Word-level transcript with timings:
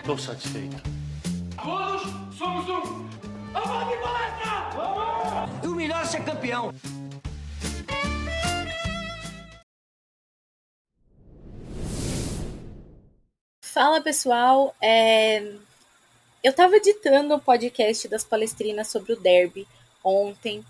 Estou 0.00 0.16
satisfeito. 0.16 0.82
Todos 1.62 2.02
somos 2.36 2.66
um. 2.68 3.06
Vamos 3.52 3.88
de 3.88 4.02
palestra! 4.02 4.70
Vamos! 4.74 5.64
E 5.64 5.66
o 5.66 5.74
melhor 5.74 6.02
é 6.02 6.06
ser 6.06 6.24
campeão. 6.24 6.74
Fala 13.62 14.00
pessoal, 14.00 14.74
é... 14.80 15.40
eu 16.42 16.50
estava 16.50 16.76
editando 16.76 17.34
o 17.34 17.40
podcast 17.40 18.08
das 18.08 18.24
palestrinas 18.24 18.88
sobre 18.88 19.12
o 19.12 19.20
derby 19.20 19.68
ontem. 20.02 20.64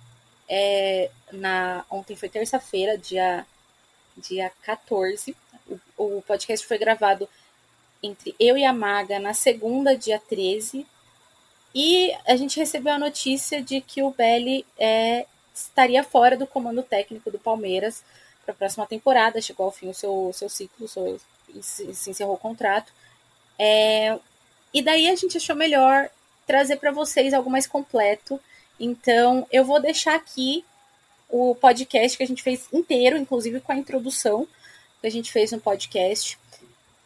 É... 0.49 1.09
Na... 1.31 1.85
Ontem 1.89 2.17
foi 2.17 2.29
terça-feira, 2.29 2.99
dia... 2.99 3.47
dia 4.17 4.51
14. 4.63 5.37
O... 5.97 6.17
o 6.19 6.23
podcast 6.23 6.67
foi 6.67 6.79
gravado 6.79 7.29
entre 8.03 8.35
eu 8.39 8.57
e 8.57 8.65
a 8.65 8.73
Maga 8.73 9.19
na 9.19 9.35
segunda, 9.35 9.97
dia 9.97 10.21
13. 10.29 10.87
E 11.75 12.13
a 12.27 12.37
gente 12.37 12.59
recebeu 12.59 12.95
a 12.95 12.99
notícia 12.99 13.63
de 13.63 13.81
que 13.81 14.03
o 14.03 14.11
Belli 14.11 14.67
é... 14.79 15.27
estaria 15.55 16.03
fora 16.03 16.37
do 16.37 16.47
comando 16.47 16.83
técnico 16.83 17.31
do 17.31 17.39
Palmeiras 17.39 18.03
para 18.45 18.53
a 18.53 18.57
próxima 18.57 18.87
temporada. 18.87 19.41
Chegou 19.41 19.67
ao 19.67 19.73
fim 19.73 19.89
o 19.89 19.95
seu, 19.95 20.31
seu 20.33 20.49
ciclo, 20.49 20.89
seu 20.89 21.21
se, 21.61 21.95
se 21.95 22.11
encerrou 22.11 22.35
o 22.35 22.39
contrato. 22.39 22.93
É, 23.59 24.19
e 24.73 24.83
daí 24.83 25.09
a 25.09 25.17
gente 25.17 25.37
achou 25.37 25.57
melhor 25.57 26.09
trazer 26.47 26.77
para 26.77 26.93
vocês 26.93 27.35
algo 27.35 27.51
mais 27.51 27.67
completo. 27.67 28.41
Então 28.79 29.47
eu 29.51 29.65
vou 29.65 29.81
deixar 29.81 30.15
aqui 30.15 30.65
o 31.29 31.55
podcast 31.55 32.17
que 32.17 32.25
a 32.25 32.27
gente 32.27 32.43
fez 32.43 32.67
inteiro, 32.73 33.17
inclusive 33.17 33.61
com 33.61 33.73
a 33.73 33.77
introdução 33.77 34.47
que 35.01 35.07
a 35.07 35.11
gente 35.11 35.31
fez 35.31 35.53
no 35.53 35.61
podcast. 35.61 36.39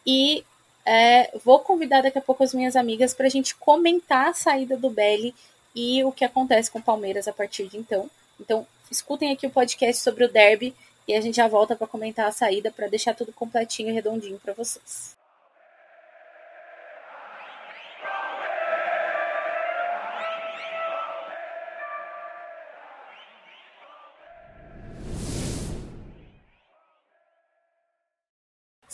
E 0.05 0.43
é, 0.85 1.31
vou 1.43 1.59
convidar 1.59 2.01
daqui 2.01 2.17
a 2.17 2.21
pouco 2.21 2.43
as 2.43 2.53
minhas 2.53 2.75
amigas 2.75 3.13
para 3.13 3.25
a 3.25 3.29
gente 3.29 3.55
comentar 3.55 4.27
a 4.27 4.33
saída 4.33 4.77
do 4.77 4.89
Belly 4.89 5.33
e 5.75 6.03
o 6.03 6.11
que 6.11 6.23
acontece 6.23 6.69
com 6.69 6.79
o 6.79 6.83
Palmeiras 6.83 7.27
a 7.27 7.33
partir 7.33 7.67
de 7.67 7.77
então. 7.77 8.09
Então, 8.39 8.67
escutem 8.91 9.31
aqui 9.31 9.47
o 9.47 9.49
podcast 9.51 10.01
sobre 10.01 10.23
o 10.23 10.31
derby 10.31 10.75
e 11.07 11.13
a 11.13 11.21
gente 11.21 11.35
já 11.35 11.47
volta 11.47 11.75
para 11.75 11.87
comentar 11.87 12.27
a 12.27 12.31
saída 12.31 12.71
para 12.71 12.87
deixar 12.87 13.15
tudo 13.15 13.33
completinho 13.33 13.89
e 13.89 13.93
redondinho 13.93 14.39
para 14.39 14.53
vocês. 14.53 15.15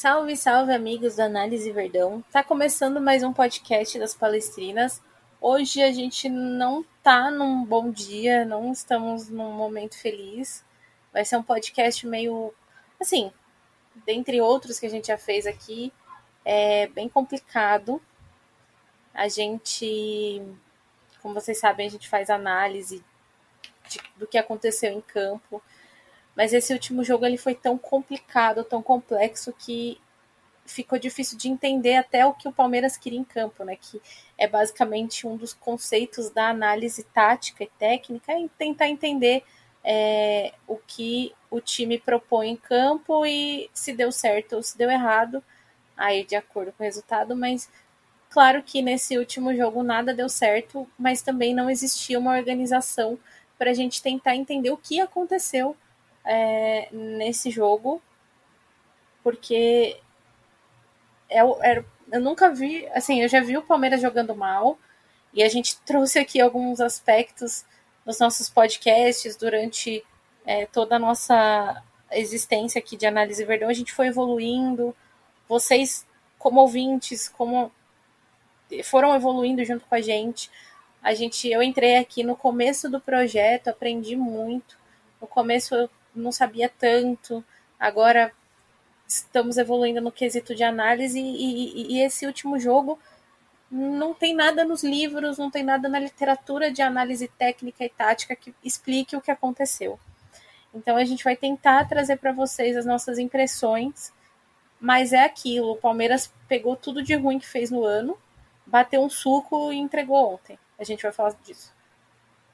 Salve, 0.02 0.36
salve, 0.36 0.74
amigos 0.74 1.18
da 1.18 1.26
Análise 1.26 1.72
Verdão. 1.72 2.24
Tá 2.32 2.44
começando 2.44 3.00
mais 3.00 3.22
um 3.22 3.32
podcast 3.32 4.00
das 4.00 4.16
Palestrinas. 4.16 5.00
Hoje 5.40 5.80
a 5.80 5.92
gente 5.92 6.28
não 6.28 6.84
tá 7.04 7.30
num 7.30 7.64
bom 7.64 7.92
dia, 7.92 8.44
não 8.44 8.72
estamos 8.72 9.30
num 9.30 9.52
momento 9.52 9.96
feliz. 9.96 10.66
Vai 11.14 11.24
ser 11.24 11.38
um 11.38 11.44
podcast 11.44 12.08
meio, 12.08 12.52
assim, 13.00 13.32
dentre 14.04 14.42
outros 14.42 14.80
que 14.80 14.88
a 14.88 14.90
gente 14.90 15.06
já 15.06 15.20
fez 15.20 15.46
aqui, 15.46 15.94
é 16.44 16.88
bem 16.88 17.08
complicado. 17.08 18.02
A 19.14 19.28
gente, 19.28 20.42
como 21.22 21.36
vocês 21.36 21.60
sabem, 21.60 21.86
a 21.86 21.92
gente 21.92 22.10
faz 22.10 22.32
análise 22.32 23.06
de, 23.88 24.00
do 24.18 24.26
que 24.26 24.40
aconteceu 24.40 24.92
em 24.92 25.02
campo. 25.02 25.62
Mas 26.36 26.54
esse 26.54 26.74
último 26.74 27.04
jogo 27.04 27.26
ele 27.26 27.38
foi 27.38 27.56
tão 27.56 27.78
complicado, 27.78 28.64
tão 28.64 28.82
complexo 28.82 29.54
que 29.54 30.00
ficou 30.66 30.98
difícil 30.98 31.38
de 31.38 31.50
entender 31.50 31.96
até 31.96 32.26
o 32.26 32.34
que 32.34 32.48
o 32.48 32.54
Palmeiras 32.54 32.96
queria 32.98 33.20
em 33.20 33.24
campo, 33.24 33.64
né? 33.64 33.76
Que 33.76 34.02
é 34.38 34.48
basicamente 34.48 35.28
um 35.28 35.36
dos 35.36 35.54
conceitos 35.54 36.30
da 36.30 36.50
análise 36.50 37.04
tática 37.04 37.64
e 37.64 37.70
técnica, 37.78 38.34
e 38.34 38.48
tentar 38.50 38.88
entender 38.88 39.44
é, 39.84 40.54
o 40.68 40.78
que 40.78 41.34
o 41.50 41.60
time 41.60 42.00
propõe 42.00 42.50
em 42.50 42.56
campo 42.56 43.26
e 43.26 43.70
se 43.74 43.94
deu 43.94 44.12
certo 44.12 44.56
ou 44.56 44.64
se 44.64 44.78
deu 44.78 44.90
errado, 44.90 45.44
aí 45.98 46.24
de 46.26 46.36
acordo 46.36 46.72
com 46.72 46.84
o 46.84 46.86
resultado, 46.86 47.36
mas 47.36 47.70
claro 48.30 48.64
que 48.64 48.82
nesse 48.82 49.18
último 49.18 49.54
jogo 49.56 49.84
nada 49.84 50.14
deu 50.14 50.30
certo, 50.30 50.88
mas 50.98 51.22
também 51.22 51.54
não 51.54 51.70
existia 51.70 52.18
uma 52.20 52.38
organização 52.38 53.20
para 53.58 53.72
a 53.72 53.74
gente 53.74 54.02
tentar 54.02 54.36
entender 54.36 54.72
o 54.72 54.78
que 54.78 55.00
aconteceu 55.00 55.76
é, 56.26 56.88
nesse 56.92 57.50
jogo, 57.50 58.02
porque 59.24 60.00
eu, 61.30 61.58
é 61.62 61.78
eu, 61.78 61.86
eu 62.12 62.22
nunca 62.22 62.54
vi, 62.54 62.88
assim, 62.94 63.22
eu 63.22 63.30
já 63.30 63.42
vi 63.42 63.58
o 63.58 63.64
Palmeiras 63.64 64.02
jogando 64.02 64.36
mal, 64.36 64.78
e 65.34 65.44
a 65.44 65.50
gente 65.50 65.80
trouxe 65.86 66.20
aqui 66.20 66.40
alguns 66.40 66.80
aspectos 66.82 67.66
nos 68.06 68.20
nossos 68.20 68.50
podcasts 68.50 69.36
durante 69.36 70.04
é, 70.46 70.66
toda 70.66 70.96
a 70.96 71.00
nossa 71.00 71.84
existência 72.12 72.80
aqui 72.80 72.98
de 72.98 73.06
análise 73.06 73.44
verdão, 73.46 73.70
a 73.70 73.74
gente 73.74 73.94
foi 73.94 74.08
evoluindo. 74.08 74.96
Vocês, 75.48 76.06
como 76.38 76.60
ouvintes, 76.60 77.30
como 77.30 77.72
foram 78.84 79.16
evoluindo 79.16 79.64
junto 79.66 79.86
com 79.86 79.96
a 79.96 80.02
gente. 80.02 80.50
A 81.02 81.14
gente, 81.14 81.50
eu 81.50 81.62
entrei 81.62 81.98
aqui 81.98 82.24
no 82.24 82.36
começo 82.36 82.90
do 82.90 83.00
projeto, 83.00 83.68
aprendi 83.68 84.16
muito. 84.16 84.78
No 85.20 85.28
começo 85.28 85.76
eu 85.76 85.90
não 86.16 86.32
sabia 86.32 86.70
tanto. 86.70 87.44
Agora 87.80 88.32
estamos 89.08 89.58
evoluindo 89.58 90.02
no 90.02 90.12
quesito 90.12 90.56
de 90.56 90.64
análise 90.64 91.20
e, 91.20 91.24
e, 91.24 91.96
e 91.96 92.02
esse 92.02 92.26
último 92.26 92.60
jogo 92.60 92.98
não 93.70 94.14
tem 94.14 94.34
nada 94.36 94.66
nos 94.66 94.84
livros, 94.84 95.38
não 95.38 95.50
tem 95.50 95.64
nada 95.64 95.88
na 95.88 96.00
literatura 96.00 96.72
de 96.72 96.82
análise 96.82 97.28
técnica 97.28 97.86
e 97.86 97.90
tática 97.90 98.36
que 98.36 98.54
explique 98.64 99.16
o 99.16 99.22
que 99.22 99.32
aconteceu. 99.32 99.98
Então 100.74 100.98
a 100.98 101.04
gente 101.06 101.24
vai 101.24 101.36
tentar 101.36 101.88
trazer 101.88 102.18
para 102.18 102.34
vocês 102.34 102.76
as 102.76 102.86
nossas 102.86 103.18
impressões, 103.18 104.14
mas 104.80 105.14
é 105.14 105.24
aquilo, 105.24 105.72
o 105.72 105.78
Palmeiras 105.78 106.34
pegou 106.48 106.76
tudo 106.76 107.02
de 107.02 107.16
ruim 107.16 107.40
que 107.40 107.48
fez 107.48 107.72
no 107.72 107.86
ano, 107.86 108.18
bateu 108.66 109.02
um 109.02 109.10
suco 109.10 109.72
e 109.72 109.78
entregou 109.78 110.34
ontem. 110.34 110.58
A 110.78 110.84
gente 110.84 111.04
vai 111.04 111.12
falar 111.12 111.34
disso. 111.44 111.74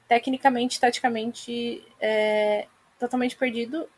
Tecnicamente, 0.06 0.78
taticamente, 0.78 1.84
é 2.00 2.66
totalmente 2.98 3.36
perdido. 3.36 3.88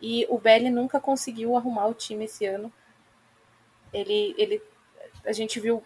E 0.00 0.26
o 0.28 0.38
Belli 0.38 0.70
nunca 0.70 1.00
conseguiu 1.00 1.56
arrumar 1.56 1.86
o 1.86 1.94
time 1.94 2.26
esse 2.26 2.44
ano. 2.44 2.72
Ele, 3.92 4.34
ele, 4.36 4.62
a 5.24 5.32
gente 5.32 5.58
viu 5.58 5.82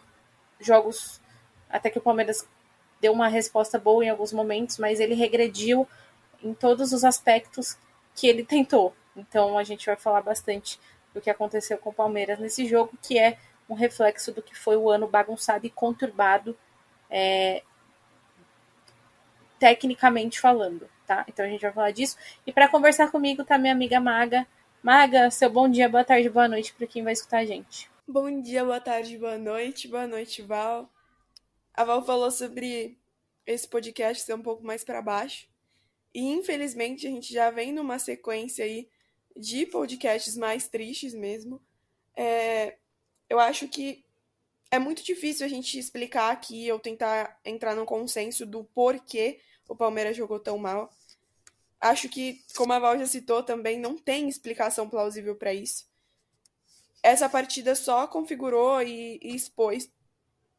jogos 0.59 1.21
até 1.69 1.89
que 1.89 1.99
o 1.99 2.03
Palmeiras 2.03 2.47
deu 3.01 3.13
uma 3.13 3.29
resposta 3.29 3.79
boa 3.79 4.05
em 4.05 4.11
alguns 4.11 4.33
momentos, 4.33 4.79
mas 4.79 5.01
ele 5.01 5.15
regrediu 5.15 5.89
em 6.43 6.53
todos 6.53 6.93
os 6.93 7.05
aspectos 7.05 7.79
que 8.15 8.27
ele 8.27 8.45
tentou. 8.45 8.95
Então 9.17 9.57
a 9.57 9.65
gente 9.65 9.87
vai 9.87 9.97
falar 9.97 10.23
bastante 10.23 10.79
do 11.15 11.21
que 11.21 11.31
aconteceu 11.31 11.79
com 11.79 11.91
o 11.91 11.95
Palmeiras 11.95 12.39
nesse 12.39 12.67
jogo, 12.67 12.93
que 13.03 13.19
é 13.19 13.39
um 13.69 13.75
reflexo 13.75 14.33
do 14.33 14.43
que 14.43 14.55
foi 14.55 14.77
o 14.77 14.91
ano 14.91 15.07
bagunçado 15.07 15.67
e 15.67 15.71
conturbado, 15.71 16.57
é, 17.09 17.63
tecnicamente 19.59 20.41
falando, 20.41 20.89
tá? 21.11 21.25
Então 21.27 21.45
a 21.45 21.49
gente 21.49 21.63
vai 21.63 21.73
falar 21.73 21.91
disso. 21.91 22.17
E 22.47 22.53
para 22.53 22.69
conversar 22.69 23.11
comigo 23.11 23.45
tá 23.45 23.59
minha 23.59 23.73
amiga 23.73 23.99
Maga. 23.99 24.47
Maga, 24.81 25.29
seu 25.29 25.51
bom 25.51 25.69
dia, 25.69 25.89
boa 25.89 26.05
tarde, 26.05 26.31
boa 26.31 26.47
noite 26.47 26.73
para 26.73 26.87
quem 26.87 27.03
vai 27.03 27.13
escutar 27.13 27.39
a 27.39 27.45
gente. 27.45 27.91
Bom 28.07 28.41
dia, 28.41 28.65
boa 28.65 28.81
tarde, 28.81 29.19
boa 29.19 29.37
noite. 29.37 29.89
Boa 29.89 30.07
noite, 30.07 30.41
Val. 30.41 30.89
A 31.75 31.83
Val 31.83 32.05
falou 32.05 32.31
sobre 32.31 32.97
esse 33.45 33.67
podcast 33.67 34.23
ser 34.23 34.35
um 34.35 34.43
pouco 34.43 34.65
mais 34.65 34.85
para 34.85 35.03
baixo. 35.03 35.49
E 36.15 36.21
infelizmente 36.31 37.09
a 37.09 37.11
gente 37.11 37.33
já 37.33 37.51
vem 37.51 37.73
numa 37.73 37.99
sequência 37.99 38.65
aí 38.65 38.89
de 39.37 39.67
podcasts 39.67 40.37
mais 40.37 40.69
tristes 40.69 41.13
mesmo. 41.13 41.61
É, 42.17 42.77
eu 43.29 43.41
acho 43.41 43.67
que 43.67 44.05
é 44.71 44.79
muito 44.79 45.03
difícil 45.03 45.45
a 45.45 45.49
gente 45.49 45.77
explicar 45.77 46.31
aqui 46.31 46.71
ou 46.71 46.79
tentar 46.79 47.41
entrar 47.45 47.75
num 47.75 47.85
consenso 47.85 48.47
do 48.47 48.63
porquê 48.63 49.41
o 49.69 49.75
Palmeiras 49.75 50.17
jogou 50.17 50.39
tão 50.39 50.59
mal. 50.59 50.91
Acho 51.81 52.09
que, 52.09 52.45
como 52.57 52.73
a 52.73 52.79
Val 52.79 52.99
já 52.99 53.07
citou 53.07 53.43
também, 53.43 53.79
não 53.79 53.97
tem 53.97 54.29
explicação 54.29 54.89
plausível 54.89 55.35
para 55.35 55.55
isso 55.55 55.91
essa 57.03 57.29
partida 57.29 57.75
só 57.75 58.07
configurou 58.07 58.83
e, 58.83 59.19
e 59.23 59.35
expôs 59.35 59.91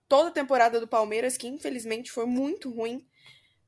toda 0.07 0.29
a 0.29 0.33
temporada 0.33 0.79
do 0.79 0.87
Palmeiras, 0.87 1.37
que 1.37 1.47
infelizmente 1.47 2.11
foi 2.11 2.25
muito 2.25 2.69
ruim. 2.69 3.05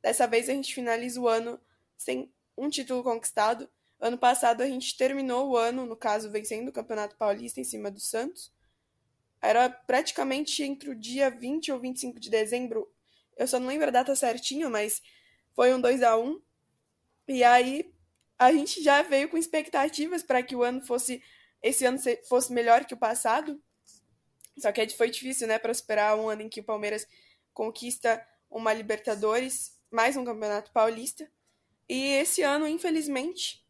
Dessa 0.01 0.27
vez 0.27 0.49
a 0.49 0.53
gente 0.53 0.73
finaliza 0.73 1.19
o 1.19 1.27
ano 1.27 1.59
sem 1.95 2.31
um 2.57 2.69
título 2.69 3.03
conquistado. 3.03 3.69
Ano 3.99 4.17
passado 4.17 4.61
a 4.61 4.67
gente 4.67 4.97
terminou 4.97 5.51
o 5.51 5.57
ano, 5.57 5.85
no 5.85 5.95
caso, 5.95 6.29
vencendo 6.29 6.69
o 6.69 6.73
Campeonato 6.73 7.15
Paulista 7.15 7.61
em 7.61 7.63
cima 7.63 7.89
do 7.89 7.99
Santos. 7.99 8.51
Era 9.41 9.69
praticamente 9.69 10.63
entre 10.63 10.89
o 10.89 10.95
dia 10.95 11.29
20 11.29 11.71
ou 11.71 11.79
25 11.79 12.19
de 12.19 12.29
dezembro. 12.29 12.91
Eu 13.37 13.47
só 13.47 13.59
não 13.59 13.67
lembro 13.67 13.87
a 13.87 13.91
data 13.91 14.15
certinho, 14.15 14.69
mas 14.69 15.01
foi 15.55 15.73
um 15.73 15.79
2 15.79 16.01
a 16.03 16.17
1 16.17 16.41
E 17.27 17.43
aí 17.43 17.93
a 18.37 18.51
gente 18.51 18.83
já 18.83 19.01
veio 19.01 19.29
com 19.29 19.37
expectativas 19.37 20.23
para 20.23 20.43
que 20.43 20.55
o 20.55 20.63
ano 20.63 20.85
fosse 20.85 21.21
esse 21.61 21.85
ano 21.85 21.97
fosse 22.27 22.51
melhor 22.51 22.83
que 22.83 22.93
o 22.93 22.97
passado. 22.97 23.61
Só 24.57 24.71
que 24.71 24.87
foi 24.89 25.09
difícil, 25.09 25.47
né, 25.47 25.57
para 25.57 25.71
esperar 25.71 26.17
um 26.17 26.27
ano 26.27 26.41
em 26.41 26.49
que 26.49 26.59
o 26.59 26.63
Palmeiras 26.63 27.07
conquista 27.53 28.25
uma 28.49 28.73
Libertadores, 28.73 29.79
mais 29.89 30.17
um 30.17 30.25
Campeonato 30.25 30.71
Paulista. 30.71 31.31
E 31.87 32.13
esse 32.15 32.41
ano, 32.41 32.67
infelizmente, 32.67 33.65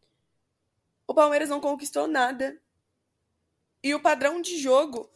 o 1.07 1.13
Palmeiras 1.13 1.50
não 1.50 1.61
conquistou 1.61 2.07
nada. 2.07 2.59
E 3.81 3.94
o 3.94 4.00
padrão 4.00 4.41
de 4.41 4.57
jogo 4.57 5.09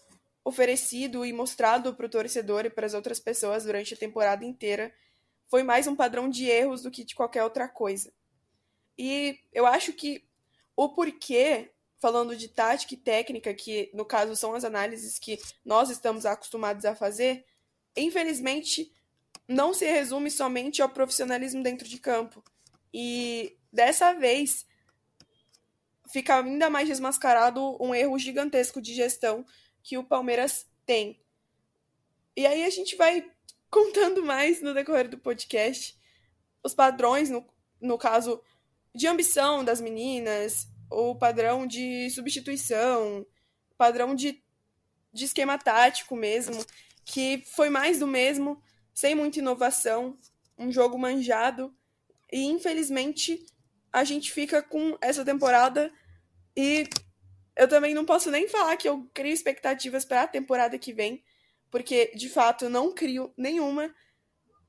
oferecido 0.43 1.25
e 1.25 1.33
mostrado 1.33 1.93
para 1.95 2.05
o 2.05 2.09
torcedor 2.09 2.65
e 2.65 2.69
para 2.69 2.85
as 2.85 2.93
outras 2.93 3.19
pessoas 3.19 3.65
durante 3.65 3.93
a 3.93 3.97
temporada 3.97 4.45
inteira 4.45 4.93
foi 5.49 5.63
mais 5.63 5.87
um 5.87 5.95
padrão 5.95 6.29
de 6.29 6.45
erros 6.45 6.83
do 6.83 6.91
que 6.91 7.03
de 7.03 7.15
qualquer 7.15 7.43
outra 7.43 7.67
coisa. 7.67 8.13
E 8.97 9.39
eu 9.53 9.65
acho 9.65 9.93
que 9.93 10.23
o 10.75 10.89
porquê, 10.89 11.71
falando 11.99 12.35
de 12.35 12.47
tática 12.47 12.93
e 12.93 12.97
técnica, 12.97 13.53
que 13.53 13.89
no 13.93 14.05
caso 14.05 14.35
são 14.35 14.53
as 14.53 14.63
análises 14.63 15.19
que 15.19 15.39
nós 15.63 15.89
estamos 15.89 16.25
acostumados 16.25 16.85
a 16.85 16.95
fazer, 16.95 17.45
infelizmente 17.95 18.91
não 19.47 19.73
se 19.73 19.85
resume 19.85 20.29
somente 20.29 20.81
ao 20.81 20.89
profissionalismo 20.89 21.63
dentro 21.63 21.87
de 21.87 21.99
campo. 21.99 22.43
E 22.93 23.57
dessa 23.71 24.13
vez 24.13 24.65
fica 26.09 26.39
ainda 26.43 26.69
mais 26.69 26.87
desmascarado 26.87 27.77
um 27.81 27.93
erro 27.93 28.17
gigantesco 28.17 28.81
de 28.81 28.93
gestão 28.93 29.45
que 29.83 29.97
o 29.97 30.03
Palmeiras 30.03 30.67
tem. 30.85 31.21
E 32.35 32.45
aí 32.45 32.63
a 32.65 32.69
gente 32.69 32.95
vai 32.95 33.29
contando 33.69 34.23
mais 34.23 34.61
no 34.61 34.73
decorrer 34.73 35.09
do 35.09 35.17
podcast 35.17 35.97
os 36.63 36.73
padrões, 36.73 37.29
no, 37.29 37.45
no 37.79 37.97
caso, 37.97 38.41
de 38.93 39.07
ambição 39.07 39.63
das 39.63 39.79
meninas, 39.81 40.67
o 40.89 41.15
padrão 41.15 41.67
de 41.67 42.09
substituição, 42.09 43.25
padrão 43.77 44.15
de, 44.15 44.41
de 45.13 45.25
esquema 45.25 45.57
tático 45.57 46.15
mesmo, 46.15 46.65
que 47.05 47.43
foi 47.55 47.69
mais 47.69 47.99
do 47.99 48.07
mesmo, 48.07 48.61
sem 48.93 49.15
muita 49.15 49.39
inovação, 49.39 50.17
um 50.57 50.71
jogo 50.71 50.97
manjado. 50.97 51.73
E 52.31 52.43
infelizmente 52.45 53.45
a 53.91 54.03
gente 54.03 54.31
fica 54.31 54.61
com 54.61 54.97
essa 55.01 55.23
temporada 55.23 55.91
e 56.55 56.89
eu 57.55 57.67
também 57.67 57.93
não 57.93 58.05
posso 58.05 58.29
nem 58.29 58.47
falar 58.47 58.77
que 58.77 58.87
eu 58.87 59.09
crio 59.13 59.33
expectativas 59.33 60.05
para 60.05 60.23
a 60.23 60.27
temporada 60.27 60.77
que 60.77 60.93
vem, 60.93 61.23
porque 61.71 62.11
de 62.15 62.29
fato 62.29 62.69
não 62.69 62.93
crio 62.93 63.33
nenhuma. 63.37 63.93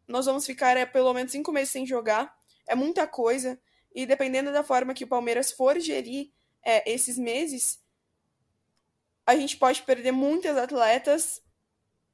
Nós 0.07 0.27
vamos 0.27 0.47
ficar 0.47 0.77
é, 0.77 0.87
pelo 0.87 1.13
menos 1.13 1.33
cinco 1.33 1.53
meses 1.53 1.71
sem 1.71 1.85
jogar, 1.87 2.35
é 2.67 2.75
muita 2.75 3.07
coisa, 3.07 3.61
e 3.95 4.07
dependendo 4.07 4.53
da 4.53 4.63
forma 4.63 4.95
que 4.95 5.05
o 5.05 5.09
Palmeiras 5.09 5.53
for 5.53 5.79
gerir 5.81 6.31
é, 6.65 6.91
esses 6.91 7.19
meses, 7.19 7.81
a 9.27 9.37
gente 9.37 9.57
pode 9.57 9.83
perder 9.83 10.13
muitas 10.13 10.57
atletas, 10.57 11.43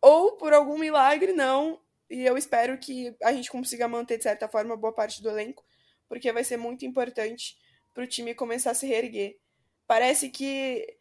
ou 0.01 0.33
por 0.33 0.53
algum 0.53 0.79
milagre, 0.79 1.33
não. 1.33 1.81
E 2.11 2.25
eu 2.25 2.37
espero 2.37 2.77
que 2.77 3.17
a 3.23 3.33
gente 3.33 3.51
consiga 3.51 3.89
manter, 3.89 4.19
de 4.19 4.25
certa 4.25 4.47
forma, 4.49 4.77
boa 4.77 4.93
parte 4.93 5.23
do 5.23 5.31
elenco, 5.31 5.65
porque 6.09 6.33
vai 6.33 6.45
ser 6.45 6.57
muito 6.57 6.85
importante 6.85 7.57
para 7.95 8.05
o 8.05 8.07
time 8.07 8.35
começar 8.35 8.73
a 8.73 8.75
se 8.75 8.87
reerguer. 8.87 9.39
Parece 9.87 10.29
que 10.29 10.99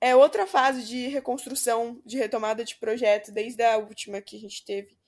é 0.00 0.14
outra 0.14 0.46
fase 0.46 0.82
de 0.84 1.08
reconstrução, 1.08 2.02
de 2.04 2.18
retomada 2.18 2.64
de 2.64 2.76
projeto, 2.76 3.32
desde 3.32 3.62
a 3.62 3.78
última 3.78 4.20
que 4.20 4.36
a 4.36 4.40
gente 4.40 4.64
teve. 4.64 4.98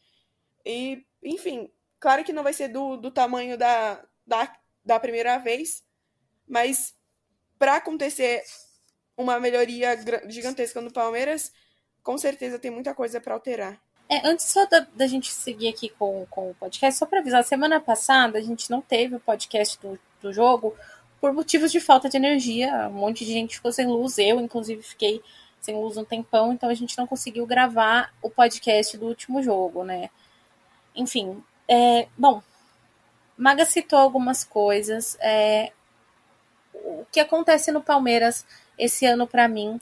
E, 0.64 1.04
enfim, 1.22 1.70
claro 2.00 2.24
que 2.24 2.32
não 2.32 2.42
vai 2.42 2.52
ser 2.52 2.68
do, 2.68 2.96
do 2.96 3.10
tamanho 3.10 3.58
da, 3.58 4.02
da, 4.26 4.56
da 4.86 4.98
primeira 5.00 5.36
vez, 5.38 5.82
mas 6.48 6.94
para 7.58 7.76
acontecer 7.76 8.42
uma 9.16 9.40
melhoria 9.40 9.98
gigantesca 10.28 10.80
no 10.80 10.92
Palmeiras, 10.92 11.52
com 12.02 12.16
certeza 12.16 12.58
tem 12.58 12.70
muita 12.70 12.94
coisa 12.94 13.20
para 13.20 13.34
alterar. 13.34 13.80
É, 14.08 14.24
antes 14.24 14.46
só 14.46 14.64
da, 14.66 14.86
da, 14.94 15.06
gente 15.08 15.32
seguir 15.32 15.68
aqui 15.68 15.88
com, 15.88 16.24
com 16.30 16.50
o 16.50 16.54
podcast, 16.54 16.96
só 16.96 17.06
para 17.06 17.18
avisar, 17.18 17.42
semana 17.42 17.80
passada 17.80 18.38
a 18.38 18.42
gente 18.42 18.70
não 18.70 18.80
teve 18.80 19.16
o 19.16 19.20
podcast 19.20 19.80
do, 19.80 19.98
do 20.22 20.32
jogo, 20.32 20.76
por 21.20 21.32
motivos 21.32 21.72
de 21.72 21.80
falta 21.80 22.08
de 22.08 22.16
energia. 22.16 22.88
Um 22.88 22.92
monte 22.92 23.24
de 23.24 23.32
gente 23.32 23.56
ficou 23.56 23.72
sem 23.72 23.86
luz, 23.86 24.18
eu 24.18 24.40
inclusive 24.40 24.80
fiquei 24.82 25.20
sem 25.60 25.74
luz 25.74 25.96
um 25.96 26.04
tempão, 26.04 26.52
então 26.52 26.68
a 26.68 26.74
gente 26.74 26.96
não 26.96 27.06
conseguiu 27.06 27.44
gravar 27.44 28.14
o 28.22 28.30
podcast 28.30 28.96
do 28.96 29.06
último 29.06 29.42
jogo, 29.42 29.82
né? 29.82 30.10
Enfim, 30.94 31.42
é, 31.66 32.06
bom, 32.16 32.40
Maga 33.36 33.64
citou 33.64 33.98
algumas 33.98 34.44
coisas. 34.44 35.16
É, 35.20 35.72
o 36.72 37.04
que 37.10 37.20
acontece 37.20 37.70
no 37.70 37.82
Palmeiras 37.82 38.46
esse 38.78 39.06
ano 39.06 39.26
para 39.26 39.48
mim 39.48 39.80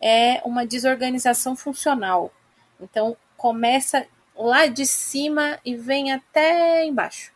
é 0.00 0.40
uma 0.44 0.66
desorganização 0.66 1.56
funcional. 1.56 2.32
Então 2.80 3.16
começa 3.36 4.06
lá 4.34 4.66
de 4.66 4.86
cima 4.86 5.58
e 5.64 5.74
vem 5.74 6.12
até 6.12 6.84
embaixo. 6.84 7.32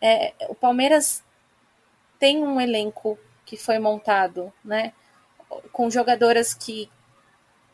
É, 0.00 0.34
o 0.48 0.54
Palmeiras 0.54 1.24
tem 2.18 2.42
um 2.42 2.60
elenco 2.60 3.18
que 3.44 3.56
foi 3.56 3.78
montado, 3.78 4.52
né, 4.64 4.92
com 5.72 5.90
jogadoras 5.90 6.52
que, 6.52 6.90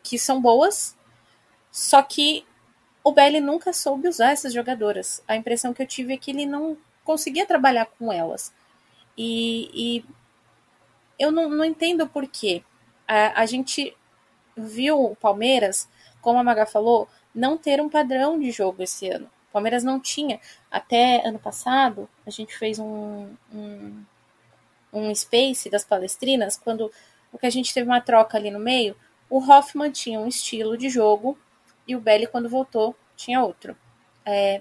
que 0.03 0.19
são 0.19 0.41
boas, 0.41 0.97
só 1.71 2.03
que 2.03 2.47
o 3.03 3.13
Belly 3.13 3.41
nunca 3.41 3.73
soube 3.73 4.09
usar 4.09 4.33
essas 4.33 4.53
jogadoras. 4.53 5.23
A 5.27 5.35
impressão 5.35 5.73
que 5.73 5.83
eu 5.83 5.87
tive 5.87 6.15
é 6.15 6.17
que 6.17 6.31
ele 6.31 6.47
não 6.47 6.77
conseguia 7.05 7.47
trabalhar 7.47 7.87
com 7.87 8.13
elas. 8.13 8.53
E, 9.17 9.71
e 9.75 10.05
eu 11.19 11.31
não, 11.31 11.49
não 11.49 11.65
entendo 11.65 12.07
por 12.07 12.27
quê. 12.27 12.63
A, 13.07 13.43
a 13.43 13.47
gente 13.47 13.97
viu 14.57 15.03
o 15.03 15.17
Palmeiras, 15.17 15.89
como 16.21 16.39
a 16.39 16.45
Maga 16.45 16.67
falou, 16.67 17.09
não 17.35 17.57
ter 17.57 17.81
um 17.81 17.89
padrão 17.89 18.39
de 18.39 18.51
jogo 18.51 18.83
esse 18.83 19.09
ano. 19.09 19.27
O 19.49 19.53
Palmeiras 19.53 19.85
não 19.85 20.01
tinha. 20.01 20.41
Até 20.71 21.27
ano 21.27 21.39
passado, 21.39 22.09
a 22.27 22.31
gente 22.31 22.57
fez 22.57 22.79
um, 22.79 23.35
um, 23.53 24.05
um 24.93 25.15
space 25.15 25.69
das 25.69 25.85
palestrinas, 25.85 26.57
quando 26.57 26.91
o 27.33 27.39
que 27.39 27.47
a 27.47 27.51
gente 27.51 27.73
teve 27.73 27.89
uma 27.89 28.01
troca 28.01 28.37
ali 28.37 28.51
no 28.51 28.59
meio, 28.59 28.97
o 29.29 29.39
Hoffman 29.39 29.91
tinha 29.91 30.21
um 30.21 30.29
estilo 30.29 30.77
de 30.77 30.91
jogo 30.91 31.39
e 31.89 31.97
o 31.97 32.01
Belly, 32.01 32.27
quando 32.27 32.49
voltou, 32.49 32.95
tinha 33.17 33.43
outro. 33.43 33.77
É, 34.25 34.61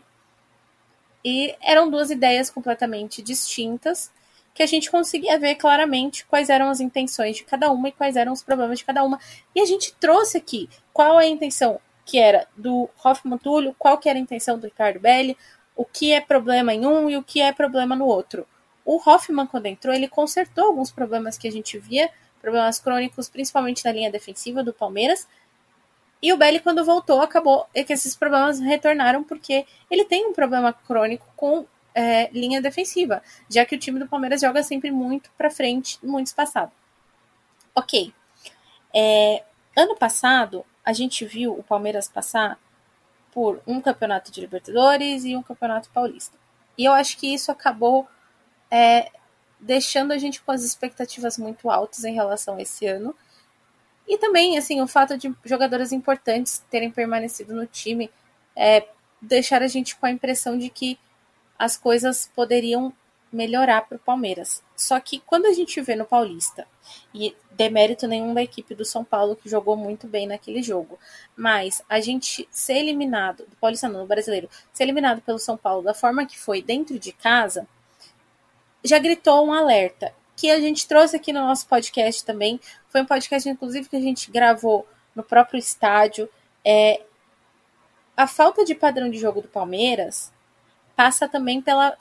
e 1.23 1.55
eram 1.61 1.89
duas 1.89 2.09
ideias 2.09 2.49
completamente 2.49 3.21
distintas 3.21 4.11
que 4.53 4.63
a 4.63 4.65
gente 4.65 4.91
conseguia 4.91 5.39
ver 5.39 5.55
claramente 5.55 6.25
quais 6.25 6.49
eram 6.49 6.69
as 6.69 6.79
intenções 6.79 7.37
de 7.37 7.43
cada 7.43 7.71
uma 7.71 7.89
e 7.89 7.91
quais 7.91 8.15
eram 8.15 8.33
os 8.33 8.43
problemas 8.43 8.79
de 8.79 8.85
cada 8.85 9.03
uma. 9.03 9.19
E 9.55 9.61
a 9.61 9.65
gente 9.65 9.93
trouxe 9.99 10.37
aqui 10.37 10.69
qual 10.91 11.19
é 11.19 11.25
a 11.25 11.29
intenção 11.29 11.79
que 12.05 12.19
era 12.19 12.47
do 12.57 12.89
Hoffman 13.03 13.37
Túlio, 13.37 13.75
qual 13.79 13.97
que 13.97 14.09
era 14.09 14.19
a 14.19 14.21
intenção 14.21 14.59
do 14.59 14.65
Ricardo 14.65 14.99
Belli, 14.99 15.37
o 15.75 15.85
que 15.85 16.11
é 16.11 16.19
problema 16.19 16.73
em 16.73 16.85
um 16.85 17.09
e 17.09 17.15
o 17.15 17.23
que 17.23 17.39
é 17.39 17.53
problema 17.53 17.95
no 17.95 18.05
outro. 18.05 18.45
O 18.83 18.97
Hoffman, 18.97 19.47
quando 19.47 19.67
entrou, 19.67 19.93
ele 19.93 20.07
consertou 20.07 20.65
alguns 20.65 20.91
problemas 20.91 21.37
que 21.37 21.47
a 21.47 21.51
gente 21.51 21.77
via, 21.77 22.09
problemas 22.41 22.79
crônicos, 22.79 23.29
principalmente 23.29 23.85
na 23.85 23.91
linha 23.91 24.11
defensiva 24.11 24.63
do 24.63 24.73
Palmeiras. 24.73 25.27
E 26.21 26.31
o 26.31 26.37
Belli, 26.37 26.59
quando 26.59 26.85
voltou, 26.85 27.21
acabou 27.21 27.67
que 27.73 27.93
esses 27.93 28.15
problemas 28.15 28.59
retornaram, 28.59 29.23
porque 29.23 29.65
ele 29.89 30.05
tem 30.05 30.27
um 30.27 30.33
problema 30.33 30.71
crônico 30.71 31.25
com 31.35 31.65
é, 31.95 32.29
linha 32.31 32.61
defensiva, 32.61 33.21
já 33.49 33.65
que 33.65 33.75
o 33.75 33.79
time 33.79 33.99
do 33.99 34.07
Palmeiras 34.07 34.41
joga 34.41 34.61
sempre 34.63 34.91
muito 34.91 35.29
para 35.37 35.49
frente, 35.49 35.97
muito 36.03 36.27
espaçado. 36.27 36.71
Ok. 37.73 38.13
É, 38.93 39.43
ano 39.75 39.95
passado, 39.95 40.65
a 40.85 40.93
gente 40.93 41.25
viu 41.25 41.53
o 41.57 41.63
Palmeiras 41.63 42.07
passar 42.07 42.59
por 43.31 43.61
um 43.65 43.79
campeonato 43.79 44.31
de 44.31 44.41
Libertadores 44.41 45.23
e 45.23 45.35
um 45.35 45.41
campeonato 45.41 45.89
paulista. 45.89 46.37
E 46.77 46.85
eu 46.85 46.93
acho 46.93 47.17
que 47.17 47.33
isso 47.33 47.51
acabou 47.51 48.07
é, 48.69 49.11
deixando 49.59 50.11
a 50.11 50.17
gente 50.17 50.41
com 50.41 50.51
as 50.51 50.63
expectativas 50.63 51.37
muito 51.37 51.69
altas 51.69 52.03
em 52.03 52.13
relação 52.13 52.55
a 52.55 52.61
esse 52.61 52.85
ano. 52.87 53.15
E 54.07 54.17
também, 54.17 54.57
assim, 54.57 54.81
o 54.81 54.87
fato 54.87 55.17
de 55.17 55.33
jogadoras 55.45 55.91
importantes 55.91 56.63
terem 56.69 56.91
permanecido 56.91 57.53
no 57.53 57.65
time 57.65 58.09
é, 58.55 58.87
deixar 59.21 59.61
a 59.61 59.67
gente 59.67 59.95
com 59.95 60.05
a 60.05 60.11
impressão 60.11 60.57
de 60.57 60.69
que 60.69 60.99
as 61.57 61.77
coisas 61.77 62.29
poderiam 62.35 62.93
melhorar 63.31 63.83
para 63.83 63.95
o 63.95 63.99
Palmeiras. 63.99 64.61
Só 64.75 64.99
que 64.99 65.19
quando 65.19 65.45
a 65.45 65.53
gente 65.53 65.79
vê 65.81 65.95
no 65.95 66.05
Paulista, 66.05 66.67
e 67.13 67.35
demérito 67.51 68.07
nenhum 68.07 68.33
da 68.33 68.41
equipe 68.41 68.75
do 68.75 68.83
São 68.83 69.03
Paulo 69.03 69.35
que 69.35 69.49
jogou 69.49 69.77
muito 69.77 70.07
bem 70.07 70.27
naquele 70.27 70.61
jogo, 70.61 70.99
mas 71.35 71.81
a 71.87 72.01
gente 72.01 72.47
ser 72.51 72.73
eliminado, 72.73 73.45
do 73.47 73.55
Paulista 73.55 73.87
não, 73.87 74.01
do 74.01 74.07
brasileiro, 74.07 74.49
ser 74.73 74.83
eliminado 74.83 75.21
pelo 75.21 75.39
São 75.39 75.55
Paulo 75.55 75.83
da 75.83 75.93
forma 75.93 76.25
que 76.25 76.37
foi 76.37 76.61
dentro 76.61 76.99
de 76.99 77.13
casa, 77.13 77.67
já 78.83 78.97
gritou 78.97 79.45
um 79.45 79.53
alerta 79.53 80.13
que 80.35 80.49
a 80.49 80.59
gente 80.59 80.87
trouxe 80.87 81.15
aqui 81.15 81.31
no 81.31 81.41
nosso 81.41 81.67
podcast 81.67 82.25
também. 82.25 82.59
Foi 82.89 83.01
um 83.01 83.05
podcast, 83.05 83.47
inclusive, 83.47 83.87
que 83.87 83.95
a 83.95 84.01
gente 84.01 84.31
gravou 84.31 84.87
no 85.15 85.23
próprio 85.23 85.59
estádio. 85.59 86.29
É, 86.65 87.01
a 88.15 88.27
falta 88.27 88.63
de 88.65 88.75
padrão 88.75 89.09
de 89.09 89.17
jogo 89.17 89.41
do 89.41 89.47
Palmeiras 89.47 90.31
passa 90.95 91.27
também 91.27 91.61
pela, 91.61 91.97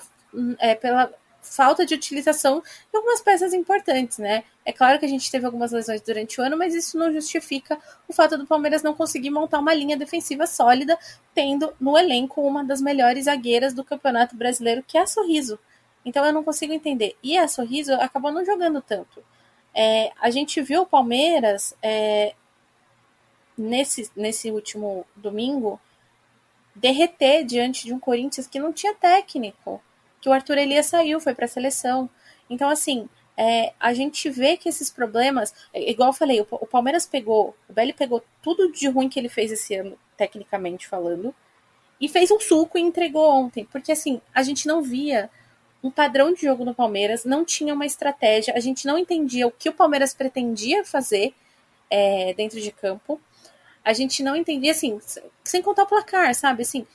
é, 0.58 0.74
pela 0.74 1.12
falta 1.42 1.86
de 1.86 1.94
utilização 1.94 2.60
de 2.60 2.96
algumas 2.96 3.20
peças 3.20 3.54
importantes, 3.54 4.18
né? 4.18 4.44
É 4.64 4.72
claro 4.72 4.98
que 4.98 5.06
a 5.06 5.08
gente 5.08 5.30
teve 5.30 5.46
algumas 5.46 5.72
lesões 5.72 6.00
durante 6.02 6.40
o 6.40 6.44
ano, 6.44 6.56
mas 6.56 6.74
isso 6.74 6.98
não 6.98 7.12
justifica 7.12 7.78
o 8.06 8.12
fato 8.12 8.36
do 8.36 8.46
Palmeiras 8.46 8.82
não 8.82 8.94
conseguir 8.94 9.30
montar 9.30 9.58
uma 9.58 9.74
linha 9.74 9.96
defensiva 9.96 10.46
sólida, 10.46 10.98
tendo 11.34 11.72
no 11.80 11.96
elenco 11.96 12.42
uma 12.42 12.62
das 12.62 12.80
melhores 12.80 13.24
zagueiras 13.24 13.72
do 13.72 13.82
Campeonato 13.82 14.36
Brasileiro, 14.36 14.84
que 14.86 14.98
é 14.98 15.02
a 15.02 15.06
Sorriso. 15.06 15.58
Então 16.04 16.24
eu 16.24 16.32
não 16.32 16.44
consigo 16.44 16.72
entender. 16.72 17.16
E 17.22 17.36
a 17.36 17.48
Sorriso 17.48 17.92
acabou 17.94 18.32
não 18.32 18.44
jogando 18.44 18.80
tanto. 18.80 19.22
É, 19.74 20.12
a 20.20 20.30
gente 20.30 20.60
viu 20.62 20.82
o 20.82 20.86
Palmeiras 20.86 21.74
é, 21.82 22.34
nesse, 23.56 24.10
nesse 24.16 24.50
último 24.50 25.06
domingo 25.14 25.80
derreter 26.74 27.44
diante 27.44 27.84
de 27.84 27.92
um 27.92 28.00
Corinthians 28.00 28.46
que 28.46 28.58
não 28.58 28.72
tinha 28.72 28.94
técnico 28.94 29.80
que 30.20 30.28
o 30.28 30.32
Arthur 30.32 30.58
Elias 30.58 30.86
saiu, 30.86 31.20
foi 31.20 31.34
para 31.34 31.46
a 31.46 31.48
seleção. 31.48 32.08
Então, 32.48 32.68
assim, 32.68 33.08
é, 33.36 33.72
a 33.80 33.94
gente 33.94 34.28
vê 34.28 34.56
que 34.56 34.68
esses 34.68 34.90
problemas, 34.90 35.54
é, 35.72 35.90
igual 35.90 36.10
eu 36.10 36.14
falei, 36.14 36.40
o, 36.40 36.46
o 36.50 36.66
Palmeiras 36.66 37.06
pegou, 37.06 37.56
o 37.68 37.72
Belli 37.72 37.92
pegou 37.92 38.22
tudo 38.42 38.70
de 38.70 38.88
ruim 38.88 39.08
que 39.08 39.18
ele 39.18 39.28
fez 39.28 39.50
esse 39.50 39.74
ano, 39.74 39.98
tecnicamente 40.16 40.86
falando, 40.86 41.34
e 42.00 42.08
fez 42.08 42.30
um 42.30 42.38
suco 42.38 42.76
e 42.76 42.82
entregou 42.82 43.28
ontem. 43.30 43.64
Porque, 43.64 43.92
assim, 43.92 44.20
a 44.34 44.42
gente 44.42 44.66
não 44.66 44.82
via 44.82 45.30
um 45.82 45.90
padrão 45.90 46.32
de 46.32 46.42
jogo 46.42 46.64
no 46.64 46.74
Palmeiras, 46.74 47.24
não 47.24 47.44
tinha 47.44 47.74
uma 47.74 47.86
estratégia, 47.86 48.54
a 48.54 48.60
gente 48.60 48.86
não 48.86 48.98
entendia 48.98 49.46
o 49.46 49.50
que 49.50 49.68
o 49.68 49.72
Palmeiras 49.72 50.12
pretendia 50.12 50.84
fazer 50.84 51.34
é, 51.88 52.34
dentro 52.34 52.60
de 52.60 52.70
campo. 52.70 53.20
A 53.82 53.92
gente 53.92 54.22
não 54.22 54.36
entendia, 54.36 54.72
assim, 54.72 55.00
sem 55.42 55.62
contar 55.62 55.84
o 55.84 55.86
placar, 55.86 56.34
sabe? 56.34 56.62
Assim, 56.62 56.86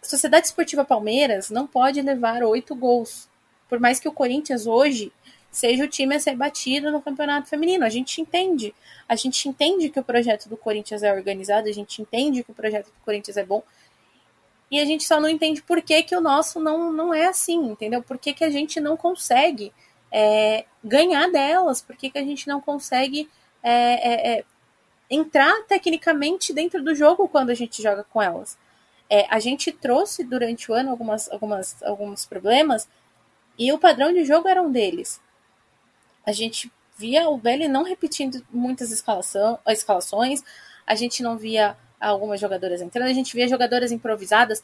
Sociedade 0.00 0.46
Esportiva 0.46 0.84
Palmeiras 0.84 1.50
não 1.50 1.66
pode 1.66 2.00
levar 2.00 2.42
oito 2.44 2.74
gols. 2.74 3.28
Por 3.68 3.80
mais 3.80 3.98
que 3.98 4.08
o 4.08 4.12
Corinthians 4.12 4.66
hoje 4.66 5.12
seja 5.50 5.84
o 5.84 5.88
time 5.88 6.14
a 6.14 6.20
ser 6.20 6.36
batido 6.36 6.90
no 6.90 7.02
campeonato 7.02 7.48
feminino. 7.48 7.84
A 7.84 7.88
gente 7.88 8.20
entende. 8.20 8.74
A 9.08 9.16
gente 9.16 9.48
entende 9.48 9.88
que 9.88 9.98
o 9.98 10.04
projeto 10.04 10.48
do 10.48 10.56
Corinthians 10.56 11.02
é 11.02 11.12
organizado, 11.12 11.68
a 11.68 11.72
gente 11.72 12.00
entende 12.00 12.44
que 12.44 12.50
o 12.50 12.54
projeto 12.54 12.86
do 12.86 13.04
Corinthians 13.04 13.36
é 13.36 13.44
bom. 13.44 13.62
E 14.70 14.80
a 14.80 14.84
gente 14.84 15.04
só 15.04 15.20
não 15.20 15.28
entende 15.28 15.62
por 15.62 15.80
que, 15.80 16.02
que 16.02 16.14
o 16.14 16.20
nosso 16.20 16.60
não, 16.60 16.92
não 16.92 17.14
é 17.14 17.26
assim, 17.26 17.70
entendeu? 17.70 18.02
Por 18.02 18.18
que, 18.18 18.34
que 18.34 18.44
a 18.44 18.50
gente 18.50 18.80
não 18.80 18.96
consegue 18.96 19.72
é, 20.12 20.66
ganhar 20.84 21.30
delas? 21.30 21.80
Por 21.80 21.96
que, 21.96 22.10
que 22.10 22.18
a 22.18 22.24
gente 22.24 22.46
não 22.46 22.60
consegue 22.60 23.28
é, 23.62 23.72
é, 23.72 24.38
é 24.38 24.44
entrar 25.10 25.62
tecnicamente 25.66 26.52
dentro 26.52 26.82
do 26.82 26.94
jogo 26.94 27.28
quando 27.28 27.50
a 27.50 27.54
gente 27.54 27.82
joga 27.82 28.04
com 28.04 28.20
elas? 28.20 28.58
É, 29.08 29.26
a 29.30 29.38
gente 29.38 29.72
trouxe 29.72 30.22
durante 30.22 30.70
o 30.70 30.74
ano 30.74 30.90
algumas, 30.90 31.30
algumas, 31.30 31.82
alguns 31.82 32.26
problemas 32.26 32.86
e 33.58 33.72
o 33.72 33.78
padrão 33.78 34.12
de 34.12 34.24
jogo 34.24 34.48
era 34.48 34.60
um 34.60 34.70
deles. 34.70 35.20
A 36.26 36.32
gente 36.32 36.70
via 36.96 37.28
o 37.28 37.38
Belly 37.38 37.68
não 37.68 37.84
repetindo 37.84 38.44
muitas 38.52 38.90
escalação, 38.90 39.58
escalações, 39.68 40.42
a 40.86 40.94
gente 40.94 41.22
não 41.22 41.38
via 41.38 41.76
algumas 42.00 42.40
jogadoras 42.40 42.80
entrando, 42.80 43.08
a 43.08 43.12
gente 43.12 43.34
via 43.34 43.48
jogadoras 43.48 43.92
improvisadas. 43.92 44.62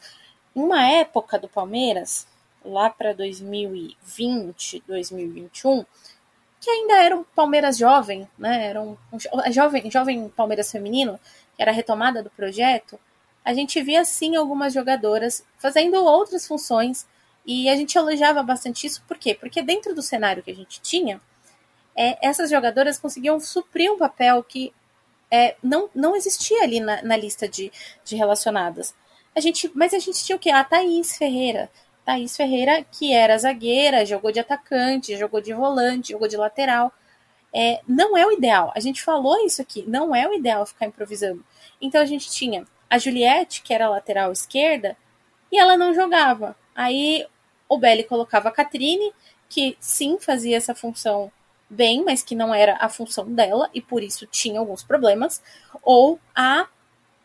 Uma 0.53 0.87
época 0.87 1.37
do 1.37 1.49
Palmeiras, 1.49 2.27
lá 2.63 2.89
para 2.89 3.13
2020, 3.13 4.83
2021, 4.87 5.85
que 6.59 6.69
ainda 6.69 7.03
era 7.03 7.15
um 7.15 7.23
Palmeiras 7.23 7.77
jovem, 7.77 8.27
né? 8.37 8.67
Era 8.67 8.81
um, 8.81 8.97
um 9.11 9.51
jovem, 9.51 9.91
jovem 9.91 10.29
Palmeiras 10.29 10.71
feminino, 10.71 11.19
que 11.55 11.61
era 11.61 11.71
a 11.71 11.73
retomada 11.73 12.23
do 12.23 12.29
projeto 12.29 12.99
a 13.45 13.53
gente 13.53 13.79
via 13.83 14.03
sim 14.03 14.35
algumas 14.35 14.73
jogadoras 14.73 15.45
fazendo 15.59 16.03
outras 16.03 16.47
funções 16.47 17.07
e 17.45 17.69
a 17.69 17.75
gente 17.75 17.95
elogiava 17.95 18.41
bastante 18.41 18.87
isso, 18.87 19.03
por 19.07 19.19
quê? 19.19 19.35
Porque 19.35 19.61
dentro 19.61 19.93
do 19.93 20.01
cenário 20.01 20.41
que 20.41 20.49
a 20.49 20.55
gente 20.55 20.81
tinha, 20.81 21.21
é, 21.95 22.17
essas 22.27 22.49
jogadoras 22.49 22.97
conseguiam 22.97 23.39
suprir 23.39 23.91
um 23.91 23.99
papel 23.99 24.43
que 24.43 24.73
é, 25.31 25.55
não, 25.61 25.89
não 25.93 26.15
existia 26.15 26.63
ali 26.63 26.79
na, 26.79 27.01
na 27.01 27.17
lista 27.17 27.47
de, 27.47 27.71
de 28.03 28.15
relacionadas. 28.15 28.93
A 29.35 29.39
gente, 29.39 29.69
mas 29.75 29.93
a 29.93 29.99
gente 29.99 30.23
tinha 30.23 30.35
o 30.35 30.39
quê? 30.39 30.49
A 30.49 30.63
Thaís 30.63 31.17
Ferreira. 31.17 31.69
Thaís 32.05 32.37
Ferreira, 32.37 32.83
que 32.83 33.13
era 33.13 33.37
zagueira, 33.37 34.05
jogou 34.05 34.31
de 34.31 34.39
atacante, 34.39 35.17
jogou 35.17 35.41
de 35.41 35.53
volante, 35.53 36.11
jogou 36.13 36.27
de 36.27 36.37
lateral. 36.37 36.93
É, 37.53 37.81
não 37.87 38.17
é 38.17 38.25
o 38.25 38.31
ideal. 38.31 38.71
A 38.75 38.79
gente 38.79 39.01
falou 39.01 39.43
isso 39.45 39.61
aqui. 39.61 39.83
Não 39.87 40.15
é 40.15 40.27
o 40.27 40.33
ideal 40.33 40.65
ficar 40.65 40.85
improvisando. 40.85 41.43
Então 41.81 42.01
a 42.01 42.05
gente 42.05 42.29
tinha 42.29 42.65
a 42.89 42.97
Juliette, 42.97 43.61
que 43.61 43.73
era 43.73 43.89
lateral 43.89 44.31
esquerda, 44.31 44.95
e 45.51 45.59
ela 45.59 45.75
não 45.77 45.93
jogava. 45.93 46.55
Aí 46.75 47.25
o 47.67 47.77
Belli 47.77 48.03
colocava 48.03 48.49
a 48.49 48.51
Catrine, 48.51 49.13
que 49.49 49.75
sim 49.79 50.17
fazia 50.19 50.57
essa 50.57 50.75
função 50.75 51.31
bem, 51.69 52.03
mas 52.03 52.23
que 52.23 52.35
não 52.35 52.53
era 52.53 52.77
a 52.79 52.89
função 52.89 53.31
dela 53.31 53.69
e 53.73 53.81
por 53.81 54.03
isso 54.03 54.25
tinha 54.27 54.59
alguns 54.59 54.83
problemas, 54.83 55.41
ou 55.83 56.19
a 56.35 56.67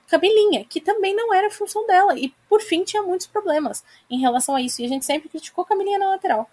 Camilinha, 0.09 0.64
que 0.64 0.80
também 0.80 1.14
não 1.14 1.32
era 1.32 1.47
a 1.47 1.50
função 1.50 1.87
dela 1.87 2.18
e 2.18 2.35
por 2.49 2.61
fim 2.61 2.82
tinha 2.82 3.02
muitos 3.02 3.26
problemas 3.26 3.85
em 4.11 4.18
relação 4.18 4.56
a 4.56 4.61
isso 4.61 4.82
e 4.82 4.85
a 4.85 4.88
gente 4.88 5.04
sempre 5.04 5.28
criticou 5.28 5.62
a 5.62 5.66
Camilinha 5.66 5.99
na 5.99 6.09
lateral. 6.09 6.50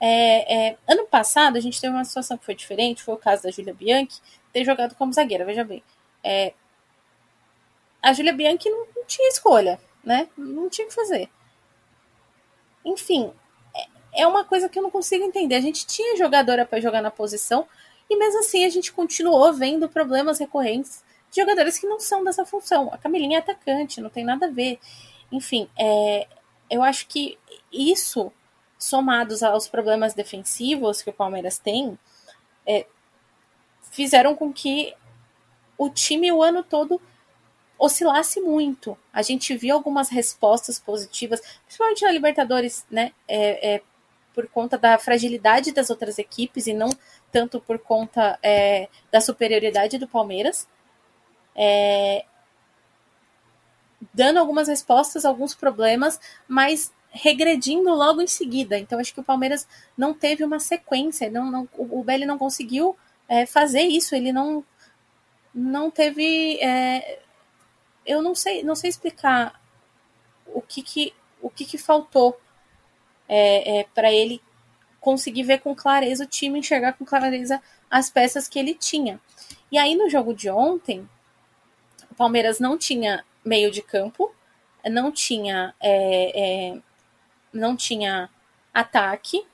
É, 0.00 0.68
é, 0.68 0.78
ano 0.86 1.06
passado 1.06 1.56
a 1.56 1.60
gente 1.60 1.80
teve 1.80 1.92
uma 1.92 2.04
situação 2.04 2.36
que 2.36 2.44
foi 2.44 2.54
diferente, 2.54 3.02
foi 3.02 3.14
o 3.14 3.18
caso 3.18 3.42
da 3.42 3.50
Julia 3.50 3.74
Bianchi 3.74 4.20
ter 4.52 4.64
jogado 4.64 4.94
como 4.94 5.12
zagueira, 5.12 5.44
veja 5.44 5.64
bem. 5.64 5.82
É, 6.22 6.52
a 8.02 8.12
Julia 8.12 8.32
Bianchi 8.32 8.68
não, 8.70 8.86
não 8.94 9.04
tinha 9.04 9.28
escolha, 9.28 9.80
né? 10.04 10.28
Não 10.36 10.68
tinha 10.68 10.86
o 10.86 10.88
que 10.88 10.94
fazer. 10.94 11.28
Enfim, 12.84 13.32
é, 14.18 14.26
uma 14.26 14.44
coisa 14.44 14.68
que 14.68 14.78
eu 14.78 14.82
não 14.82 14.90
consigo 14.90 15.24
entender. 15.24 15.54
A 15.54 15.60
gente 15.60 15.86
tinha 15.86 16.16
jogadora 16.16 16.66
para 16.66 16.80
jogar 16.80 17.00
na 17.00 17.10
posição 17.10 17.66
e 18.10 18.16
mesmo 18.16 18.40
assim 18.40 18.64
a 18.64 18.70
gente 18.70 18.92
continuou 18.92 19.52
vendo 19.52 19.88
problemas 19.88 20.38
recorrentes 20.38 21.04
de 21.30 21.40
jogadores 21.40 21.78
que 21.78 21.86
não 21.86 22.00
são 22.00 22.24
dessa 22.24 22.44
função. 22.44 22.92
A 22.92 22.98
Camilinha 22.98 23.38
é 23.38 23.40
atacante, 23.40 24.00
não 24.00 24.10
tem 24.10 24.24
nada 24.24 24.46
a 24.46 24.50
ver. 24.50 24.78
Enfim, 25.30 25.68
é, 25.78 26.26
eu 26.70 26.82
acho 26.82 27.06
que 27.06 27.38
isso, 27.72 28.32
somados 28.78 29.42
aos 29.42 29.68
problemas 29.68 30.14
defensivos 30.14 31.02
que 31.02 31.10
o 31.10 31.12
Palmeiras 31.12 31.58
tem, 31.58 31.98
é, 32.66 32.86
fizeram 33.90 34.34
com 34.34 34.52
que 34.52 34.94
o 35.76 35.88
time 35.88 36.32
o 36.32 36.42
ano 36.42 36.62
todo 36.62 37.00
oscilasse 37.78 38.40
muito. 38.40 38.98
A 39.12 39.22
gente 39.22 39.56
viu 39.56 39.74
algumas 39.76 40.08
respostas 40.08 40.80
positivas, 40.80 41.40
principalmente 41.64 42.02
na 42.02 42.10
Libertadores, 42.10 42.84
né? 42.90 43.12
É, 43.28 43.74
é, 43.74 43.82
por 44.38 44.46
conta 44.46 44.78
da 44.78 44.96
fragilidade 44.96 45.72
das 45.72 45.90
outras 45.90 46.16
equipes 46.16 46.68
e 46.68 46.72
não 46.72 46.90
tanto 47.32 47.60
por 47.60 47.76
conta 47.76 48.38
é, 48.40 48.88
da 49.10 49.20
superioridade 49.20 49.98
do 49.98 50.06
Palmeiras. 50.06 50.68
É, 51.56 52.24
dando 54.14 54.38
algumas 54.38 54.68
respostas 54.68 55.24
alguns 55.24 55.56
problemas, 55.56 56.20
mas 56.46 56.92
regredindo 57.10 57.90
logo 57.90 58.22
em 58.22 58.28
seguida. 58.28 58.78
Então 58.78 59.00
acho 59.00 59.12
que 59.12 59.18
o 59.18 59.24
Palmeiras 59.24 59.66
não 59.96 60.14
teve 60.14 60.44
uma 60.44 60.60
sequência, 60.60 61.28
não, 61.28 61.50
não 61.50 61.68
o 61.76 62.04
Belli 62.04 62.24
não 62.24 62.38
conseguiu 62.38 62.96
é, 63.28 63.44
fazer 63.44 63.82
isso, 63.82 64.14
ele 64.14 64.30
não 64.32 64.64
não 65.52 65.90
teve 65.90 66.62
é, 66.62 67.18
eu 68.06 68.22
não 68.22 68.36
sei, 68.36 68.62
não 68.62 68.76
sei 68.76 68.88
explicar 68.88 69.60
o 70.46 70.62
que 70.62 70.80
que, 70.80 71.12
o 71.42 71.50
que, 71.50 71.64
que 71.64 71.76
faltou 71.76 72.38
é, 73.28 73.80
é, 73.80 73.84
para 73.94 74.12
ele 74.12 74.40
conseguir 75.00 75.42
ver 75.42 75.60
com 75.60 75.74
clareza 75.74 76.24
o 76.24 76.26
time, 76.26 76.58
enxergar 76.58 76.94
com 76.94 77.04
clareza 77.04 77.62
as 77.90 78.10
peças 78.10 78.48
que 78.48 78.58
ele 78.58 78.74
tinha. 78.74 79.20
E 79.70 79.78
aí 79.78 79.94
no 79.94 80.08
jogo 80.08 80.34
de 80.34 80.50
ontem, 80.50 81.08
o 82.10 82.14
Palmeiras 82.14 82.58
não 82.58 82.76
tinha 82.76 83.24
meio 83.44 83.70
de 83.70 83.82
campo, 83.82 84.32
não 84.90 85.12
tinha 85.12 85.74
é, 85.80 86.72
é, 86.74 86.80
não 87.52 87.76
tinha 87.76 88.28
ataque 88.72 89.46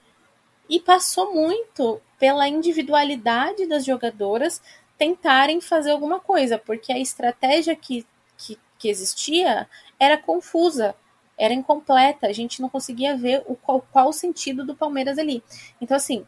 e 0.69 0.81
passou 0.81 1.33
muito 1.35 2.01
pela 2.19 2.49
individualidade 2.49 3.67
das 3.67 3.85
jogadoras 3.85 4.63
tentarem 4.97 5.61
fazer 5.61 5.91
alguma 5.91 6.21
coisa, 6.21 6.59
porque 6.59 6.93
a 6.93 6.99
estratégia 6.99 7.75
que 7.75 8.07
que, 8.37 8.59
que 8.79 8.89
existia 8.89 9.69
era 9.99 10.19
confusa, 10.19 10.95
era 11.37 11.53
incompleta, 11.53 12.27
a 12.27 12.33
gente 12.33 12.63
não 12.63 12.69
conseguia 12.69 13.17
ver 13.17 13.43
o 13.47 13.57
qual, 13.57 13.85
qual 13.93 14.09
o 14.09 14.13
sentido 14.13 14.65
do 14.65 14.75
Palmeiras 14.75 15.19
ali. 15.19 15.43
Então, 15.81 15.97
assim, 15.97 16.27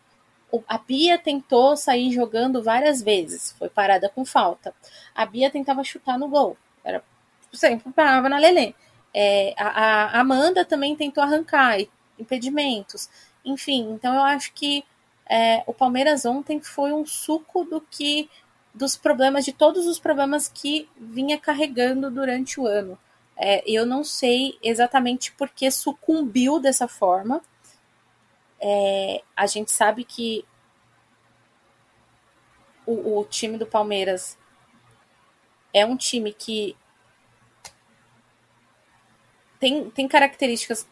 a 0.69 0.79
Bia 0.79 1.19
tentou 1.19 1.77
sair 1.77 2.13
jogando 2.13 2.63
várias 2.63 3.03
vezes, 3.03 3.53
foi 3.59 3.69
parada 3.69 4.09
com 4.09 4.25
falta. 4.25 4.75
A 5.15 5.27
Bia 5.27 5.51
tentava 5.51 5.85
chutar 5.85 6.19
no 6.19 6.29
gol, 6.29 6.57
era 6.85 7.03
sempre 7.53 7.93
parava 7.93 8.29
na 8.29 8.39
Lelê. 8.39 8.75
É, 9.15 9.55
a, 9.57 9.69
a, 9.69 10.21
Amanda 10.21 10.65
também 10.65 10.95
tentou 10.95 11.23
arrancar 11.23 11.79
impedimentos. 12.19 13.09
Enfim, 13.45 13.93
então 13.93 14.15
eu 14.15 14.23
acho 14.23 14.53
que 14.53 14.85
é, 15.29 15.63
o 15.67 15.73
Palmeiras 15.73 16.25
ontem 16.25 16.61
foi 16.61 16.93
um 16.93 17.07
suco 17.07 17.65
do 17.65 17.81
que 17.81 18.29
dos 18.75 18.95
problemas, 18.97 19.45
de 19.45 19.53
todos 19.53 19.87
os 19.87 19.99
problemas 19.99 20.49
que 20.49 20.89
vinha 20.97 21.39
carregando 21.39 22.11
durante 22.11 22.61
o 22.61 22.67
ano. 22.67 22.99
É, 23.37 23.63
eu 23.71 23.85
não 23.85 24.03
sei 24.03 24.59
exatamente 24.63 25.33
por 25.33 25.51
que 25.51 25.71
sucumbiu 25.71 26.59
dessa 26.59 26.89
forma, 26.89 27.43
é, 28.59 29.23
a 29.37 29.47
gente 29.47 29.71
sabe 29.71 30.05
que 30.05 30.45
o, 32.87 33.19
o 33.19 33.25
time 33.25 33.59
do 33.59 33.67
Palmeiras 33.67 34.39
é 35.73 35.85
um 35.85 35.97
time 35.97 36.33
que 36.33 36.75
tem, 39.59 39.91
tem 39.91 40.09
características 40.09 40.89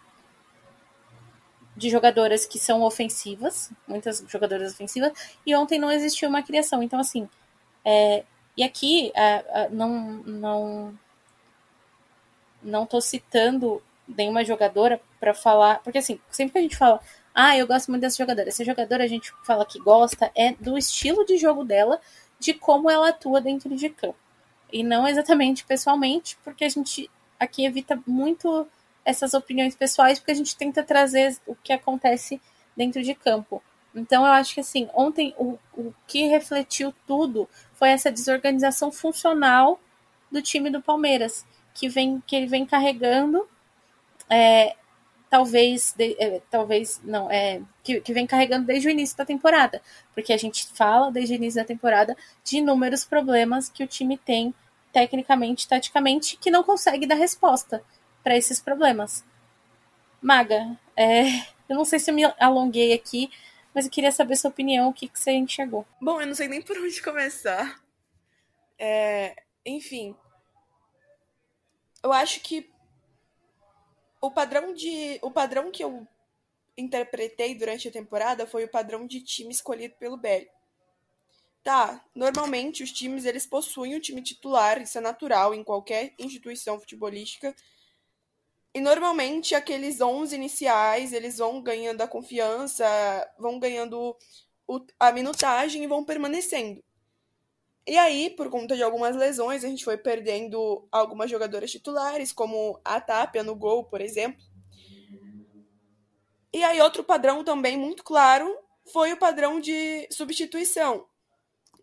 de 1.77 1.91
jogadoras 1.91 2.47
que 2.47 2.59
são 2.59 2.83
ofensivas, 2.83 3.73
muitas 3.87 4.25
jogadoras 4.29 4.75
ofensivas, 4.75 5.13
e 5.45 5.55
ontem 5.57 5.79
não 5.79 5.91
existiu 5.91 6.29
uma 6.29 6.43
criação. 6.43 6.83
Então, 6.83 7.01
assim, 7.01 7.29
é, 7.85 8.25
e 8.57 8.63
aqui 8.63 9.11
é, 9.15 9.63
é, 9.63 9.69
não, 9.71 9.91
não, 10.25 10.99
não 12.64 12.87
tô 12.87 13.00
citando 13.00 13.83
nenhuma 14.09 14.44
jogadora 14.44 15.00
para 15.21 15.35
falar, 15.35 15.83
porque 15.83 15.99
assim, 15.99 16.18
sempre 16.30 16.52
que 16.52 16.59
a 16.59 16.62
gente 16.62 16.76
fala, 16.76 17.00
ah, 17.35 17.56
eu 17.56 17.66
gosto 17.66 17.90
muito 17.90 18.02
dessa 18.02 18.18
jogadora, 18.18 18.49
essa 18.49 18.64
jogadora 18.64 19.04
a 19.04 19.09
gente 19.09 19.33
fala 19.44 19.64
que 19.64 19.78
gosta 19.78 20.30
é 20.35 20.52
do 20.52 20.76
estilo 20.78 21.25
de 21.25 21.37
jogo 21.37 21.64
dela, 21.64 22.00
de 22.38 22.54
como 22.54 22.90
ela 22.90 23.09
atua 23.09 23.40
dentro 23.40 23.75
de 23.75 23.88
campo. 23.88 24.16
E 24.73 24.83
não 24.83 25.06
exatamente 25.06 25.64
pessoalmente, 25.64 26.37
porque 26.44 26.64
a 26.64 26.68
gente 26.68 27.11
aqui 27.38 27.64
evita 27.64 28.00
muito 28.06 28.66
essas 29.04 29.35
opiniões 29.35 29.75
pessoais, 29.75 30.18
porque 30.18 30.33
a 30.33 30.37
gente 30.37 30.56
tenta 30.56 30.83
trazer 30.83 31.37
o 31.47 31.54
que 31.54 31.73
acontece 31.73 32.40
dentro 32.76 33.02
de 33.02 33.14
campo. 33.14 33.62
Então 33.94 34.25
eu 34.25 34.33
acho 34.33 34.54
que 34.54 34.61
assim, 34.61 34.88
ontem 34.94 35.35
o, 35.38 35.59
o 35.73 35.94
que 36.06 36.26
refletiu 36.26 36.92
tudo 37.06 37.49
foi 37.75 37.90
essa 37.90 38.11
desorganização 38.11 38.90
funcional 38.90 39.80
do 40.30 40.42
time 40.42 40.71
do 40.71 40.83
Palmeiras, 40.83 41.47
que 41.75 41.88
vem 41.88 42.23
que 42.26 42.37
ele 42.37 42.47
vem 42.47 42.64
carregando 42.64 43.47
é, 44.31 44.76
talvez 45.28 45.93
de, 45.99 46.16
é, 46.19 46.40
talvez 46.49 47.00
não 47.02 47.28
é 47.28 47.61
que, 47.83 48.00
que 48.00 48.12
vem 48.12 48.26
carregando 48.26 48.66
desde 48.66 48.87
o 48.87 48.90
início 48.90 49.16
da 49.16 49.25
temporada, 49.25 49.83
porque 50.14 50.33
a 50.33 50.37
gente 50.37 50.66
fala 50.69 51.11
desde 51.11 51.35
o 51.35 51.37
início 51.37 51.61
da 51.61 51.66
temporada 51.66 52.16
de 52.45 52.59
inúmeros 52.59 53.04
problemas 53.04 53.69
que 53.69 53.83
o 53.83 53.87
time 53.88 54.16
tem 54.16 54.54
tecnicamente, 54.93 55.66
taticamente, 55.66 56.37
que 56.37 56.52
não 56.52 56.62
consegue 56.62 57.04
dar 57.04 57.16
resposta 57.16 57.83
para 58.23 58.37
esses 58.37 58.61
problemas. 58.61 59.25
Maga, 60.23 60.78
é, 60.97 61.25
eu 61.69 61.76
não 61.76 61.85
sei 61.85 61.99
se 61.99 62.12
eu 62.12 62.14
me 62.14 62.25
alonguei 62.38 62.93
aqui, 62.93 63.28
mas 63.75 63.87
eu 63.87 63.90
queria 63.90 64.12
saber 64.12 64.37
sua 64.37 64.50
opinião, 64.50 64.88
o 64.88 64.93
que, 64.93 65.09
que 65.09 65.19
você 65.19 65.33
enxergou. 65.33 65.85
Bom, 66.00 66.21
eu 66.21 66.28
não 66.28 66.35
sei 66.35 66.47
nem 66.47 66.62
por 66.62 66.78
onde 66.78 67.02
começar. 67.02 67.83
É, 68.78 69.35
enfim, 69.66 70.14
eu 72.05 72.13
acho 72.13 72.41
que 72.41 72.71
o 74.21 74.31
padrão 74.31 74.75
de 74.75 75.19
o 75.23 75.31
padrão 75.31 75.71
que 75.73 75.83
eu 75.83 76.07
interpretei 76.77 77.55
durante 77.55 77.89
a 77.89 77.93
temporada 77.93 78.47
foi 78.47 78.65
o 78.65 78.71
padrão 78.71 79.07
de 79.07 79.23
time 79.23 79.53
escolhido 79.53 79.95
pelo 79.95 80.19
Belly. 80.19 80.49
Tá, 81.63 82.05
normalmente 82.15 82.83
os 82.83 82.93
times 82.93 83.25
eles 83.25 83.47
possuem 83.47 83.97
um 83.97 84.01
time 84.01 84.21
titular, 84.23 84.83
isso 84.83 84.99
é 84.99 85.01
natural 85.01 85.55
em 85.55 85.65
qualquer 85.65 86.13
instituição 86.19 86.79
futebolística, 86.79 87.57
e 88.75 88.81
normalmente 88.81 89.55
aqueles 89.55 90.01
11 90.01 90.35
iniciais, 90.35 91.15
eles 91.15 91.39
vão 91.39 91.63
ganhando 91.63 92.03
a 92.03 92.09
confiança, 92.09 92.85
vão 93.39 93.59
ganhando 93.59 94.15
o, 94.67 94.87
a 95.01 95.11
minutagem 95.11 95.85
e 95.85 95.87
vão 95.87 96.05
permanecendo. 96.05 96.85
E 97.87 97.99
aí, 97.99 98.31
por 98.31 98.49
conta 98.49 98.75
de 98.75 98.83
algumas 98.83 99.14
lesões, 99.14 99.62
a 99.62 99.69
gente 99.69 99.85
foi 99.85 99.99
perdendo 99.99 100.88
algumas 100.91 101.31
jogadoras 101.31 101.71
titulares, 101.71 102.33
como 102.33 102.81
a 102.83 102.99
Tapia 102.99 103.43
no 103.43 103.55
gol, 103.55 103.85
por 103.85 104.00
exemplo. 104.00 104.43
E 106.53 106.64
aí, 106.64 106.81
outro 106.81 107.05
padrão 107.05 107.45
também 107.45 107.76
muito 107.76 108.03
claro 108.03 108.57
foi 108.91 109.12
o 109.12 109.19
padrão 109.19 109.61
de 109.61 110.09
substituição. 110.11 111.07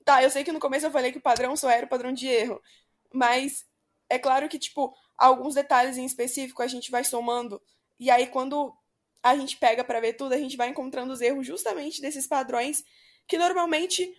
Tá, 0.03 0.24
eu 0.24 0.31
sei 0.31 0.43
que 0.43 0.51
no 0.51 0.60
começo 0.60 0.88
eu 0.88 0.91
falei 0.91 1.12
que 1.12 1.20
o 1.20 1.22
padrão 1.22 1.55
só 1.55 1.70
era 1.70 1.86
o 1.86 1.89
padrão 1.89 2.12
de 2.12 2.27
erro, 2.27 2.59
mas 3.14 3.66
é 4.09 4.18
claro 4.18 4.50
que, 4.50 4.57
tipo, 4.57 4.96
alguns 5.16 5.53
detalhes 5.53 5.98
em 5.98 6.05
específico 6.05 6.64
a 6.64 6.68
gente 6.68 6.90
vai 6.90 7.03
somando. 7.03 7.61
E 8.00 8.09
aí, 8.09 8.25
quando 8.25 8.75
a 9.22 9.35
gente 9.35 9.57
pega 9.57 9.83
para 9.83 10.00
ver 10.00 10.14
tudo, 10.14 10.33
a 10.33 10.37
gente 10.37 10.57
vai 10.57 10.70
encontrando 10.70 11.14
os 11.14 11.22
erros 11.22 11.46
justamente 11.46 12.01
desses 12.01 12.25
padrões 12.25 12.83
que 13.27 13.37
normalmente 13.37 14.11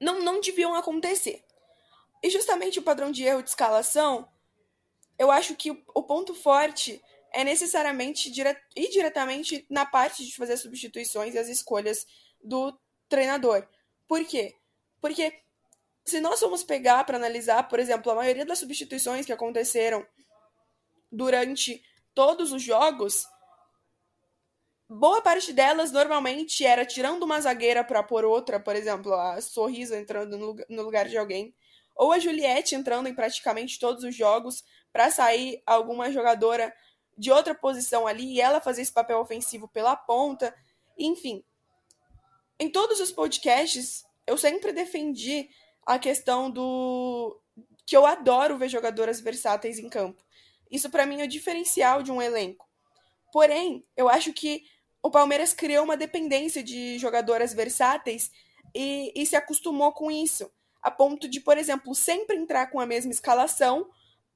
não, 0.00 0.20
não 0.20 0.40
deviam 0.40 0.74
acontecer. 0.74 1.44
E 2.22 2.30
justamente 2.30 2.78
o 2.78 2.82
padrão 2.82 3.10
de 3.10 3.24
erro 3.24 3.42
de 3.42 3.50
escalação, 3.50 4.28
eu 5.18 5.30
acho 5.30 5.54
que 5.54 5.70
o, 5.70 6.02
ponto 6.02 6.34
forte 6.34 7.02
é 7.32 7.44
necessariamente 7.44 8.30
dire, 8.30 8.56
ir 8.74 8.88
diretamente 8.88 9.66
na 9.68 9.84
parte 9.84 10.24
de 10.24 10.34
fazer 10.34 10.56
substituições 10.56 11.34
e 11.34 11.38
as 11.38 11.48
escolhas 11.48 12.06
do 12.42 12.76
treinador. 13.08 13.66
Por 14.06 14.24
quê? 14.24 14.56
Porque 15.00 15.42
se 16.04 16.20
nós 16.20 16.40
formos 16.40 16.62
pegar 16.62 17.04
para 17.04 17.16
analisar, 17.16 17.68
por 17.68 17.78
exemplo, 17.78 18.10
a 18.10 18.14
maioria 18.14 18.46
das 18.46 18.58
substituições 18.58 19.26
que 19.26 19.32
aconteceram 19.32 20.06
durante 21.10 21.82
todos 22.14 22.52
os 22.52 22.62
jogos, 22.62 23.26
boa 24.88 25.20
parte 25.20 25.52
delas 25.52 25.92
normalmente 25.92 26.64
era 26.64 26.84
tirando 26.86 27.22
uma 27.22 27.40
zagueira 27.40 27.84
para 27.84 28.02
pôr 28.02 28.24
outra, 28.24 28.58
por 28.58 28.74
exemplo, 28.74 29.12
a 29.12 29.40
Sorriso 29.40 29.94
entrando 29.94 30.38
no 30.68 30.82
lugar 30.82 31.08
de 31.08 31.18
alguém, 31.18 31.54
ou 31.94 32.12
a 32.12 32.18
Juliette 32.18 32.74
entrando 32.74 33.08
em 33.08 33.14
praticamente 33.14 33.78
todos 33.78 34.04
os 34.04 34.14
jogos 34.14 34.64
para 34.92 35.10
sair 35.10 35.62
alguma 35.66 36.10
jogadora 36.10 36.72
de 37.16 37.30
outra 37.30 37.54
posição 37.54 38.06
ali 38.06 38.34
e 38.34 38.40
ela 38.40 38.60
fazer 38.60 38.82
esse 38.82 38.92
papel 38.92 39.18
ofensivo 39.18 39.68
pela 39.68 39.96
ponta, 39.96 40.54
enfim. 40.96 41.44
Em 42.58 42.70
todos 42.70 43.00
os 43.00 43.12
podcasts, 43.12 44.04
eu 44.26 44.38
sempre 44.38 44.72
defendi 44.72 45.48
a 45.84 45.98
questão 45.98 46.50
do 46.50 47.40
que 47.84 47.96
eu 47.96 48.06
adoro 48.06 48.56
ver 48.56 48.68
jogadoras 48.68 49.20
versáteis 49.20 49.78
em 49.78 49.88
campo. 49.88 50.22
Isso 50.70 50.90
para 50.90 51.06
mim 51.06 51.20
é 51.20 51.24
o 51.24 51.28
diferencial 51.28 52.02
de 52.02 52.12
um 52.12 52.20
elenco. 52.22 52.68
Porém, 53.32 53.84
eu 53.96 54.08
acho 54.08 54.32
que 54.32 54.64
o 55.08 55.10
Palmeiras 55.10 55.54
criou 55.54 55.84
uma 55.84 55.96
dependência 55.96 56.62
de 56.62 56.98
jogadoras 56.98 57.54
versáteis 57.54 58.30
e, 58.74 59.10
e 59.16 59.24
se 59.24 59.34
acostumou 59.36 59.90
com 59.90 60.10
isso, 60.10 60.50
a 60.82 60.90
ponto 60.90 61.26
de, 61.26 61.40
por 61.40 61.56
exemplo, 61.56 61.94
sempre 61.94 62.36
entrar 62.36 62.66
com 62.66 62.78
a 62.78 62.84
mesma 62.84 63.10
escalação, 63.10 63.88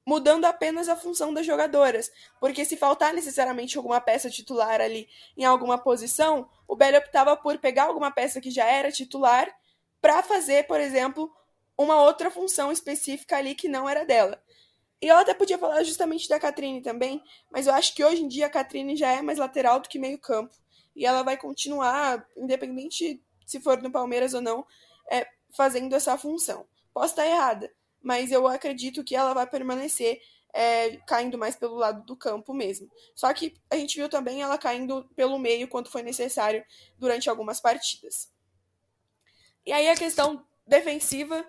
mudando 0.03 0.45
apenas 0.45 0.89
a 0.89 0.95
função 0.95 1.31
das 1.31 1.45
jogadoras. 1.45 2.11
Porque 2.39 2.65
se 2.65 2.75
faltar 2.75 3.13
necessariamente 3.13 3.77
alguma 3.77 4.01
peça 4.01 4.31
titular 4.31 4.81
ali 4.81 5.07
em 5.37 5.45
alguma 5.45 5.77
posição, 5.77 6.49
o 6.67 6.75
Belli 6.75 6.97
optava 6.97 7.37
por 7.37 7.59
pegar 7.59 7.83
alguma 7.83 8.09
peça 8.09 8.41
que 8.41 8.49
já 8.49 8.65
era 8.65 8.91
titular 8.91 9.47
para 10.01 10.23
fazer, 10.23 10.65
por 10.65 10.81
exemplo, 10.81 11.31
uma 11.77 12.01
outra 12.01 12.31
função 12.31 12.71
específica 12.71 13.37
ali 13.37 13.53
que 13.53 13.67
não 13.67 13.87
era 13.87 14.07
dela. 14.07 14.41
E 14.99 15.07
eu 15.07 15.17
até 15.17 15.35
podia 15.35 15.59
falar 15.59 15.83
justamente 15.83 16.27
da 16.27 16.39
Catrine 16.39 16.81
também, 16.81 17.23
mas 17.51 17.67
eu 17.67 17.73
acho 17.75 17.93
que 17.93 18.03
hoje 18.03 18.23
em 18.23 18.27
dia 18.27 18.47
a 18.47 18.49
Catrine 18.49 18.95
já 18.95 19.11
é 19.11 19.21
mais 19.21 19.37
lateral 19.37 19.79
do 19.79 19.87
que 19.87 19.99
meio 19.99 20.17
campo. 20.17 20.62
E 20.95 21.05
ela 21.05 21.23
vai 21.23 21.37
continuar, 21.37 22.25
independente 22.37 23.21
se 23.45 23.59
for 23.59 23.81
no 23.81 23.91
Palmeiras 23.91 24.33
ou 24.33 24.41
não, 24.41 24.65
é, 25.11 25.27
fazendo 25.55 25.95
essa 25.95 26.17
função. 26.17 26.65
Posso 26.93 27.13
estar 27.13 27.25
errada, 27.25 27.71
mas 28.01 28.31
eu 28.31 28.47
acredito 28.47 29.03
que 29.03 29.15
ela 29.15 29.33
vai 29.33 29.47
permanecer 29.47 30.21
é, 30.53 30.97
caindo 31.07 31.37
mais 31.37 31.55
pelo 31.55 31.75
lado 31.75 32.05
do 32.05 32.15
campo 32.15 32.53
mesmo. 32.53 32.89
Só 33.15 33.33
que 33.33 33.55
a 33.69 33.75
gente 33.75 33.97
viu 33.97 34.07
também 34.07 34.41
ela 34.41 34.57
caindo 34.57 35.09
pelo 35.15 35.39
meio 35.39 35.67
quanto 35.67 35.89
foi 35.89 36.03
necessário 36.03 36.63
durante 36.97 37.29
algumas 37.29 37.59
partidas. 37.59 38.31
E 39.65 39.71
aí 39.71 39.89
a 39.89 39.95
questão 39.95 40.45
defensiva 40.67 41.45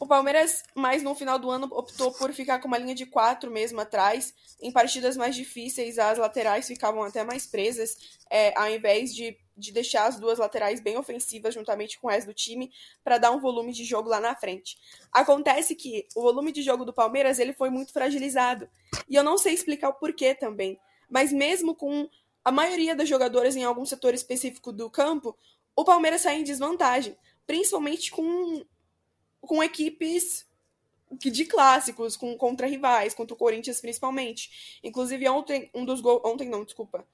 o 0.00 0.06
Palmeiras, 0.06 0.62
mais 0.74 1.02
no 1.02 1.14
final 1.14 1.38
do 1.38 1.50
ano, 1.50 1.68
optou 1.72 2.12
por 2.12 2.32
ficar 2.32 2.60
com 2.60 2.68
uma 2.68 2.78
linha 2.78 2.94
de 2.94 3.04
quatro 3.04 3.50
mesmo 3.50 3.80
atrás. 3.80 4.32
Em 4.60 4.70
partidas 4.70 5.16
mais 5.16 5.34
difíceis, 5.34 5.98
as 5.98 6.18
laterais 6.18 6.66
ficavam 6.66 7.02
até 7.02 7.24
mais 7.24 7.46
presas, 7.46 7.96
é, 8.30 8.56
ao 8.56 8.70
invés 8.70 9.14
de, 9.14 9.36
de 9.56 9.72
deixar 9.72 10.06
as 10.06 10.18
duas 10.18 10.38
laterais 10.38 10.80
bem 10.80 10.96
ofensivas 10.96 11.54
juntamente 11.54 11.98
com 11.98 12.08
resto 12.08 12.28
do 12.28 12.34
time, 12.34 12.70
para 13.02 13.18
dar 13.18 13.32
um 13.32 13.40
volume 13.40 13.72
de 13.72 13.84
jogo 13.84 14.08
lá 14.08 14.20
na 14.20 14.36
frente. 14.36 14.78
Acontece 15.12 15.74
que 15.74 16.06
o 16.14 16.22
volume 16.22 16.52
de 16.52 16.62
jogo 16.62 16.84
do 16.84 16.92
Palmeiras 16.92 17.40
ele 17.40 17.52
foi 17.52 17.70
muito 17.70 17.92
fragilizado. 17.92 18.68
E 19.08 19.16
eu 19.16 19.24
não 19.24 19.36
sei 19.36 19.52
explicar 19.52 19.88
o 19.88 19.94
porquê 19.94 20.34
também. 20.34 20.78
Mas 21.10 21.32
mesmo 21.32 21.74
com 21.74 22.08
a 22.44 22.52
maioria 22.52 22.94
das 22.94 23.08
jogadoras 23.08 23.56
em 23.56 23.64
algum 23.64 23.84
setor 23.84 24.14
específico 24.14 24.72
do 24.72 24.88
campo, 24.88 25.36
o 25.74 25.84
Palmeiras 25.84 26.22
sai 26.22 26.36
em 26.36 26.44
desvantagem. 26.44 27.16
Principalmente 27.46 28.10
com 28.10 28.64
com 29.40 29.62
equipes 29.62 30.46
de 31.12 31.44
clássicos, 31.46 32.16
com 32.16 32.36
contra 32.36 32.66
rivais, 32.66 33.14
contra 33.14 33.34
o 33.34 33.38
Corinthians 33.38 33.80
principalmente. 33.80 34.78
Inclusive 34.82 35.28
ontem 35.28 35.70
um 35.74 35.84
dos 35.84 36.00
gols, 36.00 36.22
ontem 36.24 36.48
não, 36.48 36.64
desculpa. 36.64 37.06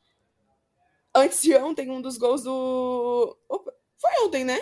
Antes 1.15 1.43
de 1.43 1.55
ontem 1.55 1.91
um 1.91 2.01
dos 2.01 2.19
gols 2.19 2.43
do 2.43 3.37
Opa, 3.49 3.73
foi 3.99 4.11
ontem, 4.25 4.45
né? 4.45 4.59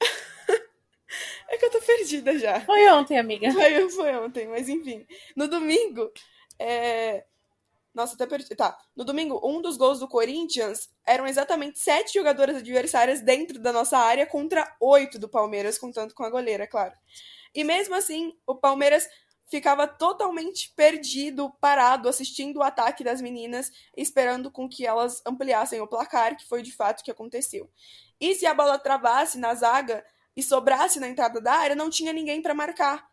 é 1.48 1.56
que 1.56 1.64
eu 1.64 1.70
tô 1.70 1.80
perdida 1.80 2.38
já. 2.38 2.60
Foi 2.60 2.88
ontem, 2.90 3.18
amiga. 3.18 3.50
Foi, 3.52 3.90
foi 3.90 4.16
ontem, 4.16 4.46
mas 4.46 4.68
enfim. 4.68 5.06
No 5.34 5.48
domingo, 5.48 6.12
é... 6.58 7.24
Nossa, 7.98 8.14
até 8.14 8.28
perdi. 8.28 8.54
Tá. 8.54 8.78
No 8.94 9.04
domingo, 9.04 9.40
um 9.42 9.60
dos 9.60 9.76
gols 9.76 9.98
do 9.98 10.06
Corinthians 10.06 10.88
eram 11.04 11.26
exatamente 11.26 11.80
sete 11.80 12.14
jogadoras 12.14 12.58
adversárias 12.58 13.20
dentro 13.20 13.58
da 13.58 13.72
nossa 13.72 13.98
área 13.98 14.24
contra 14.24 14.72
oito 14.80 15.18
do 15.18 15.28
Palmeiras, 15.28 15.76
contando 15.76 16.14
com 16.14 16.22
a 16.22 16.30
goleira, 16.30 16.62
é 16.62 16.66
claro. 16.68 16.94
E 17.52 17.64
mesmo 17.64 17.96
assim, 17.96 18.32
o 18.46 18.54
Palmeiras 18.54 19.08
ficava 19.50 19.88
totalmente 19.88 20.72
perdido, 20.76 21.50
parado, 21.60 22.08
assistindo 22.08 22.58
o 22.58 22.62
ataque 22.62 23.02
das 23.02 23.20
meninas, 23.20 23.68
esperando 23.96 24.48
com 24.48 24.68
que 24.68 24.86
elas 24.86 25.20
ampliassem 25.26 25.80
o 25.80 25.88
placar, 25.88 26.36
que 26.36 26.46
foi 26.46 26.62
de 26.62 26.70
fato 26.70 27.00
o 27.00 27.02
que 27.02 27.10
aconteceu. 27.10 27.68
E 28.20 28.32
se 28.36 28.46
a 28.46 28.54
bola 28.54 28.78
travasse 28.78 29.38
na 29.38 29.52
zaga 29.56 30.04
e 30.36 30.42
sobrasse 30.42 31.00
na 31.00 31.08
entrada 31.08 31.40
da 31.40 31.52
área, 31.52 31.74
não 31.74 31.90
tinha 31.90 32.12
ninguém 32.12 32.40
para 32.40 32.54
marcar. 32.54 33.07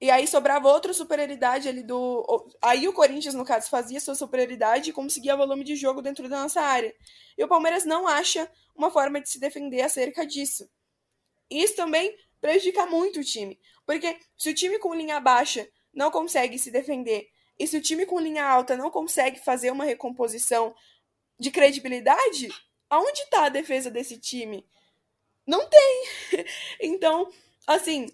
E 0.00 0.10
aí 0.10 0.26
sobrava 0.26 0.68
outra 0.68 0.92
superioridade 0.92 1.68
ali 1.68 1.82
do. 1.82 2.46
Aí 2.60 2.86
o 2.88 2.92
Corinthians, 2.92 3.34
no 3.34 3.44
caso, 3.44 3.70
fazia 3.70 4.00
sua 4.00 4.14
superioridade 4.14 4.90
e 4.90 4.92
conseguia 4.92 5.36
volume 5.36 5.64
de 5.64 5.76
jogo 5.76 6.02
dentro 6.02 6.28
da 6.28 6.42
nossa 6.42 6.60
área. 6.60 6.94
E 7.38 7.44
o 7.44 7.48
Palmeiras 7.48 7.84
não 7.84 8.06
acha 8.06 8.50
uma 8.74 8.90
forma 8.90 9.20
de 9.20 9.30
se 9.30 9.38
defender 9.38 9.82
acerca 9.82 10.26
disso. 10.26 10.68
Isso 11.50 11.76
também 11.76 12.14
prejudica 12.40 12.86
muito 12.86 13.20
o 13.20 13.24
time. 13.24 13.58
Porque 13.86 14.18
se 14.36 14.50
o 14.50 14.54
time 14.54 14.78
com 14.78 14.94
linha 14.94 15.20
baixa 15.20 15.68
não 15.92 16.10
consegue 16.10 16.58
se 16.58 16.70
defender, 16.70 17.28
e 17.58 17.66
se 17.66 17.76
o 17.76 17.80
time 17.80 18.04
com 18.04 18.18
linha 18.18 18.44
alta 18.44 18.76
não 18.76 18.90
consegue 18.90 19.38
fazer 19.38 19.70
uma 19.70 19.84
recomposição 19.84 20.74
de 21.38 21.50
credibilidade, 21.50 22.48
aonde 22.90 23.20
está 23.20 23.46
a 23.46 23.48
defesa 23.48 23.90
desse 23.90 24.18
time? 24.18 24.66
Não 25.46 25.68
tem. 25.68 26.04
então, 26.80 27.30
assim, 27.66 28.08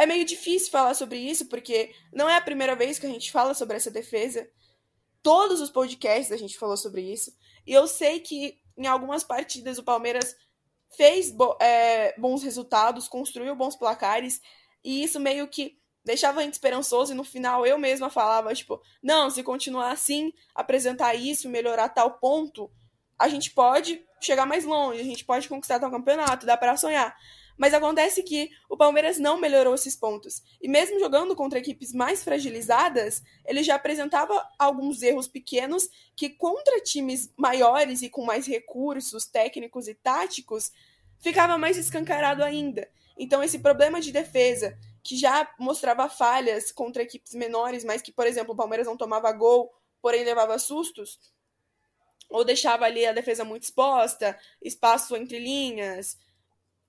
é 0.00 0.06
meio 0.06 0.24
difícil 0.24 0.70
falar 0.70 0.94
sobre 0.94 1.18
isso, 1.18 1.46
porque 1.46 1.94
não 2.10 2.26
é 2.26 2.34
a 2.34 2.40
primeira 2.40 2.74
vez 2.74 2.98
que 2.98 3.04
a 3.04 3.10
gente 3.10 3.30
fala 3.30 3.52
sobre 3.52 3.76
essa 3.76 3.90
defesa. 3.90 4.48
Todos 5.22 5.60
os 5.60 5.70
podcasts 5.70 6.32
a 6.32 6.38
gente 6.38 6.56
falou 6.56 6.74
sobre 6.74 7.02
isso. 7.02 7.36
E 7.66 7.74
eu 7.74 7.86
sei 7.86 8.18
que 8.18 8.58
em 8.78 8.86
algumas 8.86 9.22
partidas 9.22 9.76
o 9.76 9.82
Palmeiras 9.82 10.34
fez 10.96 11.30
bo 11.30 11.54
é, 11.60 12.18
bons 12.18 12.42
resultados, 12.42 13.08
construiu 13.08 13.54
bons 13.54 13.76
placares, 13.76 14.40
e 14.82 15.02
isso 15.04 15.20
meio 15.20 15.46
que 15.46 15.78
deixava 16.02 16.40
a 16.40 16.44
gente 16.44 16.54
esperançoso, 16.54 17.12
e 17.12 17.14
no 17.14 17.22
final 17.22 17.66
eu 17.66 17.76
mesma 17.76 18.08
falava, 18.08 18.54
tipo, 18.54 18.80
não, 19.02 19.28
se 19.28 19.42
continuar 19.42 19.92
assim, 19.92 20.32
apresentar 20.54 21.14
isso, 21.14 21.46
melhorar 21.46 21.90
tal 21.90 22.12
ponto, 22.12 22.70
a 23.18 23.28
gente 23.28 23.50
pode 23.50 24.02
chegar 24.18 24.46
mais 24.46 24.64
longe, 24.64 24.98
a 24.98 25.04
gente 25.04 25.26
pode 25.26 25.46
conquistar 25.46 25.78
tal 25.78 25.90
campeonato, 25.90 26.46
dá 26.46 26.56
para 26.56 26.78
sonhar. 26.78 27.14
Mas 27.60 27.74
acontece 27.74 28.22
que 28.22 28.48
o 28.70 28.76
Palmeiras 28.76 29.18
não 29.18 29.38
melhorou 29.38 29.74
esses 29.74 29.94
pontos. 29.94 30.42
E 30.62 30.66
mesmo 30.66 30.98
jogando 30.98 31.36
contra 31.36 31.58
equipes 31.58 31.92
mais 31.92 32.24
fragilizadas, 32.24 33.22
ele 33.44 33.62
já 33.62 33.74
apresentava 33.74 34.48
alguns 34.58 35.02
erros 35.02 35.28
pequenos 35.28 35.86
que 36.16 36.30
contra 36.30 36.80
times 36.80 37.30
maiores 37.36 38.00
e 38.00 38.08
com 38.08 38.24
mais 38.24 38.46
recursos 38.46 39.26
técnicos 39.26 39.88
e 39.88 39.94
táticos, 39.94 40.72
ficava 41.18 41.58
mais 41.58 41.76
escancarado 41.76 42.42
ainda. 42.42 42.88
Então 43.18 43.42
esse 43.42 43.58
problema 43.58 44.00
de 44.00 44.10
defesa, 44.10 44.74
que 45.02 45.14
já 45.14 45.46
mostrava 45.58 46.08
falhas 46.08 46.72
contra 46.72 47.02
equipes 47.02 47.34
menores, 47.34 47.84
mas 47.84 48.00
que, 48.00 48.10
por 48.10 48.26
exemplo, 48.26 48.54
o 48.54 48.56
Palmeiras 48.56 48.86
não 48.86 48.96
tomava 48.96 49.30
gol, 49.32 49.70
porém 50.00 50.24
levava 50.24 50.58
sustos, 50.58 51.20
ou 52.30 52.42
deixava 52.42 52.86
ali 52.86 53.04
a 53.04 53.12
defesa 53.12 53.44
muito 53.44 53.64
exposta, 53.64 54.38
espaço 54.62 55.14
entre 55.14 55.38
linhas, 55.38 56.16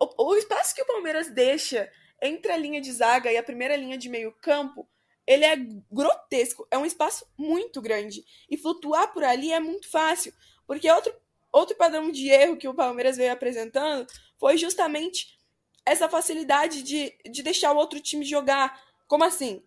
o, 0.02 0.32
o 0.32 0.36
espaço 0.36 0.74
que 0.74 0.82
o 0.82 0.86
Palmeiras 0.86 1.30
deixa 1.30 1.92
entre 2.22 2.52
a 2.52 2.58
linha 2.58 2.82
de 2.82 2.92
zaga 2.92 3.32
e 3.32 3.38
a 3.38 3.44
primeira 3.44 3.76
linha 3.76 3.98
de 3.98 4.10
meio 4.10 4.32
campo, 4.42 4.88
ele 5.26 5.46
é 5.46 5.56
grotesco. 5.92 6.68
É 6.72 6.78
um 6.78 6.86
espaço 6.86 7.26
muito 7.38 7.82
grande. 7.82 8.24
E 8.50 8.58
flutuar 8.58 9.14
por 9.14 9.24
ali 9.24 9.52
é 9.52 9.60
muito 9.60 9.90
fácil. 9.90 10.34
Porque 10.66 10.90
outro, 10.90 11.14
outro 11.52 11.76
padrão 11.76 12.12
de 12.12 12.30
erro 12.30 12.58
que 12.58 12.68
o 12.68 12.74
Palmeiras 12.74 13.18
veio 13.18 13.32
apresentando 13.32 14.08
foi 14.40 14.58
justamente 14.58 15.38
essa 15.86 16.10
facilidade 16.10 16.84
de, 16.84 17.14
de 17.30 17.44
deixar 17.44 17.74
o 17.74 17.78
outro 17.78 18.00
time 18.00 18.26
jogar. 18.26 18.82
Como 19.08 19.24
assim? 19.24 19.64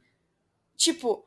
Tipo, 0.77 1.27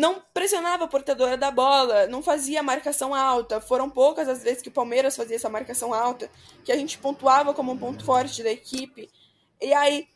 não 0.00 0.18
pressionava 0.32 0.84
a 0.84 0.88
portadora 0.88 1.36
da 1.36 1.50
bola, 1.50 2.06
não 2.06 2.22
fazia 2.22 2.62
marcação 2.62 3.14
alta. 3.14 3.60
Foram 3.60 3.90
poucas 3.90 4.28
as 4.28 4.42
vezes 4.42 4.62
que 4.62 4.70
o 4.70 4.72
Palmeiras 4.72 5.14
fazia 5.14 5.36
essa 5.36 5.50
marcação 5.50 5.92
alta, 5.92 6.30
que 6.64 6.72
a 6.72 6.76
gente 6.76 6.96
pontuava 6.96 7.52
como 7.52 7.70
um 7.70 7.78
ponto 7.78 8.02
forte 8.02 8.42
da 8.42 8.50
equipe. 8.50 9.10
E 9.60 9.74
aí, 9.74 10.08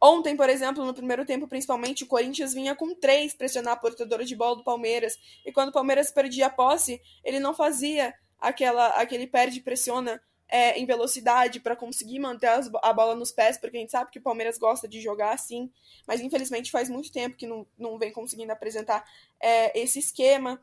ontem, 0.00 0.34
por 0.34 0.48
exemplo, 0.48 0.82
no 0.82 0.94
primeiro 0.94 1.26
tempo, 1.26 1.46
principalmente, 1.46 2.04
o 2.04 2.06
Corinthians 2.06 2.54
vinha 2.54 2.74
com 2.74 2.94
três 2.94 3.34
pressionar 3.34 3.74
a 3.74 3.76
portadora 3.76 4.24
de 4.24 4.34
bola 4.34 4.56
do 4.56 4.64
Palmeiras. 4.64 5.18
E 5.44 5.52
quando 5.52 5.68
o 5.68 5.72
Palmeiras 5.72 6.10
perdia 6.10 6.46
a 6.46 6.50
posse, 6.50 6.98
ele 7.22 7.38
não 7.38 7.52
fazia 7.52 8.14
aquela 8.40 8.88
aquele 8.88 9.26
perde-pressiona 9.26 10.20
é, 10.52 10.78
em 10.78 10.84
velocidade 10.84 11.60
para 11.60 11.74
conseguir 11.74 12.18
manter 12.18 12.48
as, 12.48 12.70
a 12.82 12.92
bola 12.92 13.16
nos 13.16 13.32
pés, 13.32 13.56
porque 13.56 13.78
a 13.78 13.80
gente 13.80 13.90
sabe 13.90 14.10
que 14.10 14.18
o 14.18 14.22
Palmeiras 14.22 14.58
gosta 14.58 14.86
de 14.86 15.00
jogar 15.00 15.32
assim, 15.32 15.72
mas 16.06 16.20
infelizmente 16.20 16.70
faz 16.70 16.90
muito 16.90 17.10
tempo 17.10 17.38
que 17.38 17.46
não, 17.46 17.66
não 17.78 17.98
vem 17.98 18.12
conseguindo 18.12 18.52
apresentar 18.52 19.02
é, 19.40 19.80
esse 19.80 19.98
esquema. 19.98 20.60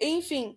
Enfim, 0.00 0.56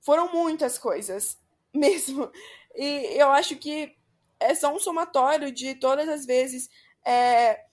foram 0.00 0.32
muitas 0.32 0.78
coisas 0.78 1.36
mesmo. 1.74 2.30
E 2.76 3.18
eu 3.20 3.32
acho 3.32 3.56
que 3.56 3.96
é 4.38 4.54
só 4.54 4.72
um 4.72 4.78
somatório 4.78 5.50
de 5.50 5.74
todas 5.74 6.08
as 6.08 6.24
vezes 6.24 6.70
é, 7.04 7.64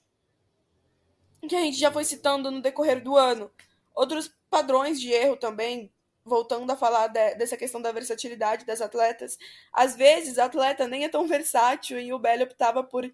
que 1.48 1.56
a 1.56 1.62
gente 1.62 1.78
já 1.78 1.92
foi 1.92 2.04
citando 2.04 2.50
no 2.50 2.64
decorrer 2.64 3.00
do 3.00 3.16
ano. 3.16 3.52
Outros 3.94 4.36
padrões 4.50 5.00
de 5.00 5.12
erro 5.12 5.38
também, 5.38 5.94
voltando 6.26 6.72
a 6.72 6.76
falar 6.76 7.08
de, 7.08 7.36
dessa 7.36 7.56
questão 7.56 7.80
da 7.80 7.92
versatilidade 7.92 8.66
das 8.66 8.82
atletas, 8.82 9.38
às 9.72 9.96
vezes 9.96 10.40
a 10.40 10.46
atleta 10.46 10.88
nem 10.88 11.06
é 11.06 11.10
tão 11.10 11.28
versátil 11.30 12.00
e 12.00 12.12
o 12.12 12.20
Belly 12.20 12.44
optava 12.44 12.84
por 12.84 13.10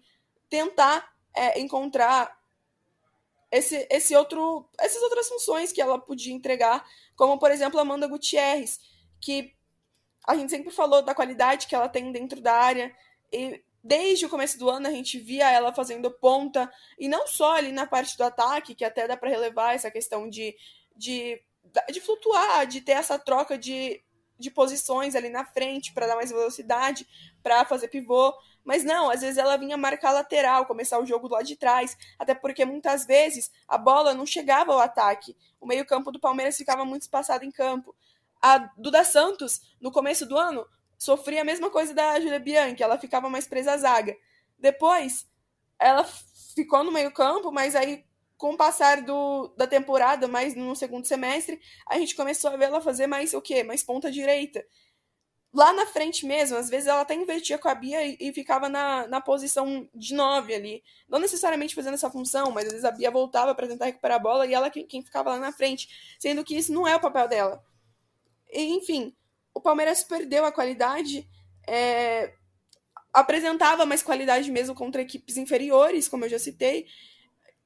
tentar 0.48 1.12
é, 1.34 1.60
encontrar 1.60 2.40
esse, 3.50 3.86
esse 3.90 4.16
outro, 4.16 4.66
essas 4.80 5.02
outras 5.02 5.28
funções 5.28 5.72
que 5.72 5.80
ela 5.80 5.98
podia 5.98 6.32
entregar, 6.32 6.84
como 7.14 7.38
por 7.38 7.50
exemplo 7.50 7.78
Amanda 7.78 8.08
Gutierrez, 8.08 8.80
que 9.20 9.54
a 10.26 10.34
gente 10.34 10.50
sempre 10.50 10.70
falou 10.70 11.02
da 11.02 11.14
qualidade 11.14 11.66
que 11.66 11.74
ela 11.74 11.88
tem 11.88 12.10
dentro 12.10 12.40
da 12.40 12.54
área 12.54 12.94
e 13.30 13.62
desde 13.84 14.24
o 14.24 14.30
começo 14.30 14.58
do 14.58 14.70
ano 14.70 14.86
a 14.86 14.90
gente 14.90 15.18
via 15.18 15.50
ela 15.50 15.72
fazendo 15.72 16.10
ponta 16.10 16.72
e 16.98 17.08
não 17.08 17.26
só 17.26 17.56
ali 17.56 17.72
na 17.72 17.86
parte 17.86 18.16
do 18.16 18.24
ataque, 18.24 18.74
que 18.74 18.84
até 18.84 19.06
dá 19.06 19.16
para 19.16 19.28
relevar 19.28 19.74
essa 19.74 19.90
questão 19.90 20.30
de, 20.30 20.56
de 20.96 21.42
de 21.90 22.00
flutuar, 22.00 22.66
de 22.66 22.80
ter 22.80 22.92
essa 22.92 23.18
troca 23.18 23.56
de, 23.56 24.02
de 24.38 24.50
posições 24.50 25.14
ali 25.14 25.28
na 25.28 25.44
frente 25.44 25.92
para 25.92 26.06
dar 26.06 26.16
mais 26.16 26.30
velocidade, 26.30 27.06
para 27.42 27.64
fazer 27.64 27.88
pivô. 27.88 28.34
Mas 28.64 28.84
não, 28.84 29.10
às 29.10 29.22
vezes 29.22 29.38
ela 29.38 29.56
vinha 29.56 29.76
marcar 29.76 30.12
lateral, 30.12 30.66
começar 30.66 30.98
o 30.98 31.06
jogo 31.06 31.28
lá 31.28 31.42
de 31.42 31.56
trás, 31.56 31.96
até 32.18 32.34
porque 32.34 32.64
muitas 32.64 33.04
vezes 33.04 33.50
a 33.66 33.76
bola 33.76 34.14
não 34.14 34.24
chegava 34.24 34.72
ao 34.72 34.78
ataque. 34.78 35.36
O 35.60 35.66
meio-campo 35.66 36.12
do 36.12 36.20
Palmeiras 36.20 36.56
ficava 36.56 36.84
muito 36.84 37.02
espaçado 37.02 37.44
em 37.44 37.50
campo. 37.50 37.94
A 38.40 38.58
Duda 38.76 39.04
Santos, 39.04 39.60
no 39.80 39.90
começo 39.90 40.26
do 40.26 40.36
ano, 40.36 40.66
sofria 40.96 41.42
a 41.42 41.44
mesma 41.44 41.70
coisa 41.70 41.92
da 41.92 42.20
Julia 42.20 42.38
Bianchi, 42.38 42.82
ela 42.82 42.98
ficava 42.98 43.28
mais 43.28 43.46
presa 43.46 43.72
à 43.72 43.76
zaga. 43.76 44.16
Depois, 44.58 45.26
ela 45.78 46.04
ficou 46.54 46.84
no 46.84 46.92
meio-campo, 46.92 47.50
mas 47.50 47.74
aí 47.74 48.04
com 48.42 48.54
o 48.54 48.56
passar 48.56 49.02
do, 49.02 49.54
da 49.56 49.68
temporada, 49.68 50.26
mais 50.26 50.56
no 50.56 50.74
segundo 50.74 51.06
semestre, 51.06 51.60
a 51.86 51.96
gente 51.96 52.16
começou 52.16 52.50
a 52.50 52.56
ver 52.56 52.64
ela 52.64 52.80
fazer 52.80 53.06
mais 53.06 53.32
o 53.34 53.40
quê? 53.40 53.62
Mais 53.62 53.84
ponta 53.84 54.10
direita. 54.10 54.66
Lá 55.54 55.72
na 55.72 55.86
frente 55.86 56.26
mesmo, 56.26 56.56
às 56.56 56.68
vezes 56.68 56.88
ela 56.88 57.02
até 57.02 57.14
invertia 57.14 57.56
com 57.56 57.68
a 57.68 57.74
Bia 57.76 58.04
e, 58.04 58.16
e 58.18 58.32
ficava 58.32 58.68
na, 58.68 59.06
na 59.06 59.20
posição 59.20 59.88
de 59.94 60.12
nove 60.12 60.52
ali. 60.52 60.82
Não 61.08 61.20
necessariamente 61.20 61.72
fazendo 61.72 61.94
essa 61.94 62.10
função, 62.10 62.50
mas 62.50 62.64
às 62.64 62.72
vezes 62.72 62.84
a 62.84 62.90
Bia 62.90 63.12
voltava 63.12 63.54
para 63.54 63.68
tentar 63.68 63.84
recuperar 63.84 64.16
a 64.16 64.20
bola 64.20 64.44
e 64.44 64.52
ela 64.52 64.70
quem, 64.70 64.84
quem 64.88 65.04
ficava 65.04 65.30
lá 65.30 65.38
na 65.38 65.52
frente. 65.52 66.16
Sendo 66.18 66.42
que 66.42 66.56
isso 66.56 66.72
não 66.72 66.88
é 66.88 66.96
o 66.96 67.00
papel 67.00 67.28
dela. 67.28 67.64
E, 68.50 68.74
enfim, 68.74 69.14
o 69.54 69.60
Palmeiras 69.60 70.02
perdeu 70.02 70.44
a 70.44 70.50
qualidade. 70.50 71.28
É, 71.64 72.34
apresentava 73.12 73.86
mais 73.86 74.02
qualidade 74.02 74.50
mesmo 74.50 74.74
contra 74.74 75.00
equipes 75.00 75.36
inferiores, 75.36 76.08
como 76.08 76.24
eu 76.24 76.28
já 76.28 76.40
citei, 76.40 76.88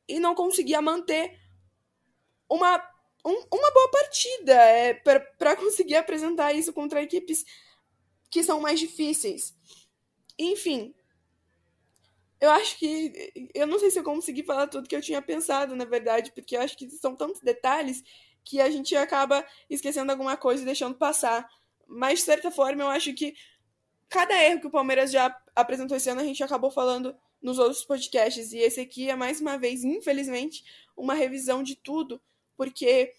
e 0.09 0.21
não 0.21 0.35
conseguia 0.35 0.81
manter 0.81 1.38
uma, 2.49 2.77
um, 3.25 3.47
uma 3.53 3.71
boa 3.73 3.90
partida 3.90 4.55
é, 4.55 4.95
para 4.95 5.57
conseguir 5.57 5.97
apresentar 5.97 6.53
isso 6.53 6.73
contra 6.73 7.03
equipes 7.03 7.45
que 8.31 8.42
são 8.42 8.61
mais 8.61 8.79
difíceis. 8.79 9.55
Enfim, 10.38 10.95
eu 12.40 12.51
acho 12.51 12.79
que. 12.79 13.51
Eu 13.55 13.66
não 13.66 13.79
sei 13.79 13.90
se 13.90 13.99
eu 13.99 14.05
consegui 14.05 14.42
falar 14.42 14.66
tudo 14.66 14.88
que 14.88 14.95
eu 14.95 15.01
tinha 15.01 15.23
pensado, 15.23 15.75
na 15.75 15.85
verdade, 15.85 16.33
porque 16.33 16.57
eu 16.57 16.61
acho 16.61 16.77
que 16.77 16.88
são 16.90 17.16
tantos 17.16 17.40
detalhes 17.40 18.03
que 18.45 18.61
a 18.61 18.71
gente 18.71 18.95
acaba 18.95 19.45
esquecendo 19.69 20.12
alguma 20.12 20.37
coisa 20.37 20.62
e 20.62 20.66
deixando 20.66 20.97
passar. 20.97 21.49
Mas, 21.87 22.21
de 22.21 22.25
certa 22.27 22.51
forma, 22.51 22.83
eu 22.83 22.88
acho 22.88 23.12
que 23.14 23.35
cada 24.09 24.35
erro 24.42 24.61
que 24.61 24.66
o 24.66 24.71
Palmeiras 24.71 25.11
já 25.11 25.37
apresentou 25.55 25.97
esse 25.97 26.09
ano, 26.11 26.21
a 26.21 26.25
gente 26.25 26.42
acabou 26.42 26.71
falando 26.71 27.16
nos 27.40 27.59
outros 27.59 27.85
podcasts. 27.85 28.53
E 28.53 28.59
esse 28.59 28.81
aqui 28.81 29.11
é 29.11 29.16
mais 29.16 29.40
uma 29.40 29.57
vez, 29.59 29.85
infelizmente, 29.85 30.64
uma 30.96 31.14
revisão 31.14 31.62
de 31.62 31.77
tudo, 31.77 32.20
porque 32.57 33.12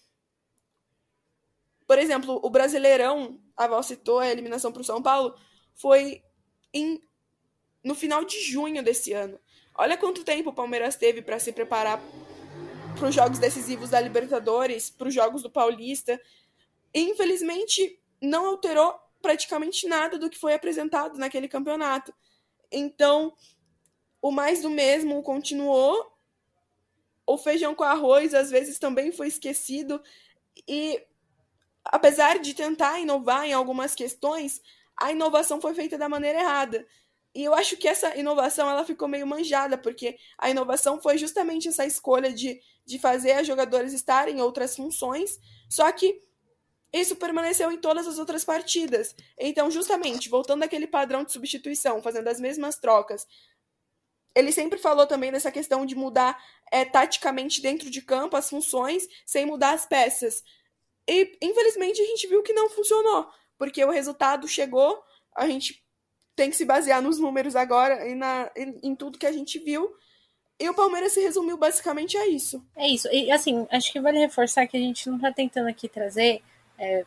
Por 1.86 1.98
exemplo, 1.98 2.38
o 2.42 2.50
Brasileirão, 2.50 3.40
a 3.56 3.66
Val 3.66 3.82
citou 3.82 4.18
a 4.18 4.30
eliminação 4.30 4.70
para 4.70 4.82
o 4.82 4.84
São 4.84 5.02
Paulo, 5.02 5.34
foi 5.74 6.22
em, 6.72 7.02
no 7.82 7.94
final 7.94 8.24
de 8.24 8.38
junho 8.42 8.82
desse 8.82 9.14
ano. 9.14 9.40
Olha 9.74 9.96
quanto 9.96 10.22
tempo 10.22 10.50
o 10.50 10.54
Palmeiras 10.54 10.96
teve 10.96 11.22
para 11.22 11.38
se 11.38 11.50
preparar 11.50 11.98
para 12.98 13.08
os 13.08 13.14
jogos 13.14 13.38
decisivos 13.38 13.88
da 13.90 14.00
Libertadores, 14.00 14.90
para 14.90 15.08
os 15.08 15.14
jogos 15.14 15.42
do 15.42 15.50
Paulista. 15.50 16.20
Infelizmente, 16.92 17.98
não 18.20 18.44
alterou 18.46 18.94
praticamente 19.22 19.86
nada 19.88 20.18
do 20.18 20.28
que 20.28 20.38
foi 20.38 20.52
apresentado 20.52 21.16
naquele 21.16 21.48
campeonato. 21.48 22.12
Então, 22.70 23.34
o 24.20 24.30
mais 24.30 24.62
do 24.62 24.70
mesmo 24.70 25.22
continuou. 25.22 26.12
O 27.26 27.36
feijão 27.36 27.74
com 27.74 27.84
arroz 27.84 28.34
às 28.34 28.50
vezes 28.50 28.78
também 28.78 29.12
foi 29.12 29.28
esquecido. 29.28 30.02
E 30.66 31.02
apesar 31.84 32.38
de 32.38 32.54
tentar 32.54 32.98
inovar 33.00 33.44
em 33.44 33.52
algumas 33.52 33.94
questões, 33.94 34.60
a 34.96 35.12
inovação 35.12 35.60
foi 35.60 35.74
feita 35.74 35.96
da 35.96 36.08
maneira 36.08 36.40
errada. 36.40 36.86
E 37.34 37.44
eu 37.44 37.54
acho 37.54 37.76
que 37.76 37.86
essa 37.86 38.16
inovação 38.16 38.68
ela 38.68 38.84
ficou 38.84 39.06
meio 39.06 39.26
manjada, 39.26 39.78
porque 39.78 40.18
a 40.36 40.50
inovação 40.50 41.00
foi 41.00 41.18
justamente 41.18 41.68
essa 41.68 41.86
escolha 41.86 42.32
de, 42.32 42.60
de 42.84 42.98
fazer 42.98 43.40
os 43.40 43.46
jogadores 43.46 43.92
estarem 43.92 44.38
em 44.38 44.40
outras 44.40 44.74
funções, 44.74 45.38
só 45.68 45.90
que 45.92 46.20
isso 46.92 47.16
permaneceu 47.16 47.70
em 47.70 47.76
todas 47.76 48.08
as 48.08 48.18
outras 48.18 48.44
partidas. 48.44 49.14
Então, 49.38 49.70
justamente, 49.70 50.28
voltando 50.28 50.62
àquele 50.62 50.86
padrão 50.86 51.22
de 51.22 51.30
substituição, 51.30 52.02
fazendo 52.02 52.28
as 52.28 52.40
mesmas 52.40 52.76
trocas, 52.76 53.26
ele 54.34 54.52
sempre 54.52 54.78
falou 54.78 55.06
também 55.06 55.32
dessa 55.32 55.50
questão 55.50 55.84
de 55.84 55.94
mudar 55.94 56.42
é, 56.70 56.84
taticamente 56.84 57.60
dentro 57.60 57.90
de 57.90 58.02
campo 58.02 58.36
as 58.36 58.48
funções 58.48 59.08
sem 59.26 59.46
mudar 59.46 59.72
as 59.72 59.86
peças. 59.86 60.44
E, 61.08 61.36
infelizmente, 61.42 62.00
a 62.00 62.04
gente 62.04 62.26
viu 62.26 62.42
que 62.42 62.52
não 62.52 62.68
funcionou, 62.68 63.28
porque 63.56 63.84
o 63.84 63.90
resultado 63.90 64.46
chegou, 64.46 65.02
a 65.34 65.46
gente 65.46 65.82
tem 66.36 66.50
que 66.50 66.56
se 66.56 66.64
basear 66.64 67.02
nos 67.02 67.18
números 67.18 67.56
agora 67.56 68.06
e 68.06 68.14
na, 68.14 68.50
em, 68.54 68.78
em 68.82 68.94
tudo 68.94 69.18
que 69.18 69.26
a 69.26 69.32
gente 69.32 69.58
viu. 69.58 69.92
E 70.60 70.68
o 70.68 70.74
Palmeiras 70.74 71.12
se 71.12 71.20
resumiu 71.20 71.56
basicamente 71.56 72.16
a 72.16 72.26
isso. 72.26 72.64
É 72.76 72.86
isso. 72.86 73.08
E 73.12 73.30
assim, 73.30 73.66
acho 73.70 73.92
que 73.92 74.00
vale 74.00 74.18
reforçar 74.18 74.66
que 74.66 74.76
a 74.76 74.80
gente 74.80 75.08
não 75.08 75.16
está 75.16 75.32
tentando 75.32 75.68
aqui 75.68 75.88
trazer 75.88 76.42
é, 76.76 77.04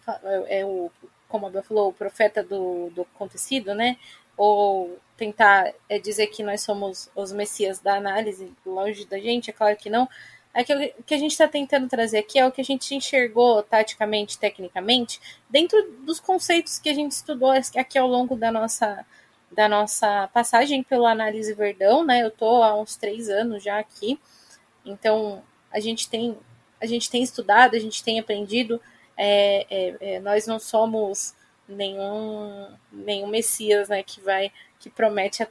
é, 0.48 0.66
o, 0.66 0.92
como 1.28 1.48
a 1.48 1.50
Bel 1.50 1.64
falou, 1.64 1.90
o 1.90 1.94
profeta 1.94 2.44
do, 2.44 2.90
do 2.90 3.02
acontecido, 3.04 3.74
né? 3.74 3.98
Ou 4.38 4.98
tentar 5.18 5.74
é, 5.88 6.00
dizer 6.00 6.28
que 6.28 6.44
nós 6.44 6.62
somos 6.62 7.10
os 7.16 7.32
messias 7.32 7.80
da 7.80 7.96
análise, 7.96 8.52
longe 8.66 9.06
da 9.06 9.20
gente, 9.20 9.50
é 9.50 9.54
claro 9.54 9.78
que 9.78 9.90
não. 9.90 10.08
É 10.54 10.64
que 10.64 10.74
o 10.74 11.04
que 11.04 11.14
a 11.14 11.18
gente 11.18 11.32
está 11.32 11.48
tentando 11.48 11.88
trazer 11.88 12.18
aqui 12.18 12.38
é 12.38 12.46
o 12.46 12.52
que 12.52 12.60
a 12.60 12.64
gente 12.64 12.94
enxergou 12.94 13.64
taticamente, 13.64 14.38
tecnicamente, 14.38 15.22
dentro 15.50 15.82
dos 16.00 16.20
conceitos 16.20 16.78
que 16.78 16.90
a 16.90 16.94
gente 16.94 17.14
estudou 17.14 17.52
aqui 17.52 17.98
ao 17.98 18.08
longo 18.08 18.36
da 18.36 18.52
nossa, 18.52 19.06
da 19.52 19.70
nossa 19.70 20.28
passagem 20.34 20.84
pela 20.84 21.12
análise 21.12 21.54
Verdão, 21.54 22.04
né? 22.04 22.22
Eu 22.24 22.28
estou 22.28 22.64
há 22.64 22.76
uns 22.76 22.98
três 22.98 23.30
anos 23.30 23.64
já 23.64 23.80
aqui, 23.80 24.20
então 24.86 25.42
a 25.72 25.80
gente 25.80 26.10
tem 26.10 26.38
a 26.82 26.86
gente 26.88 27.12
tem 27.12 27.22
estudado, 27.22 27.76
a 27.76 27.80
gente 27.80 28.04
tem 28.04 28.20
aprendido 28.20 28.82
é, 29.16 29.68
é, 29.70 30.16
é, 30.16 30.20
nós 30.20 30.48
não 30.48 30.60
somos 30.60 31.36
nenhum, 31.72 32.68
nenhum 32.92 33.28
Messias, 33.28 33.90
né, 33.90 34.04
que 34.04 34.22
vai, 34.22 34.52
que 34.80 34.90
promete, 34.90 35.44
a, 35.44 35.48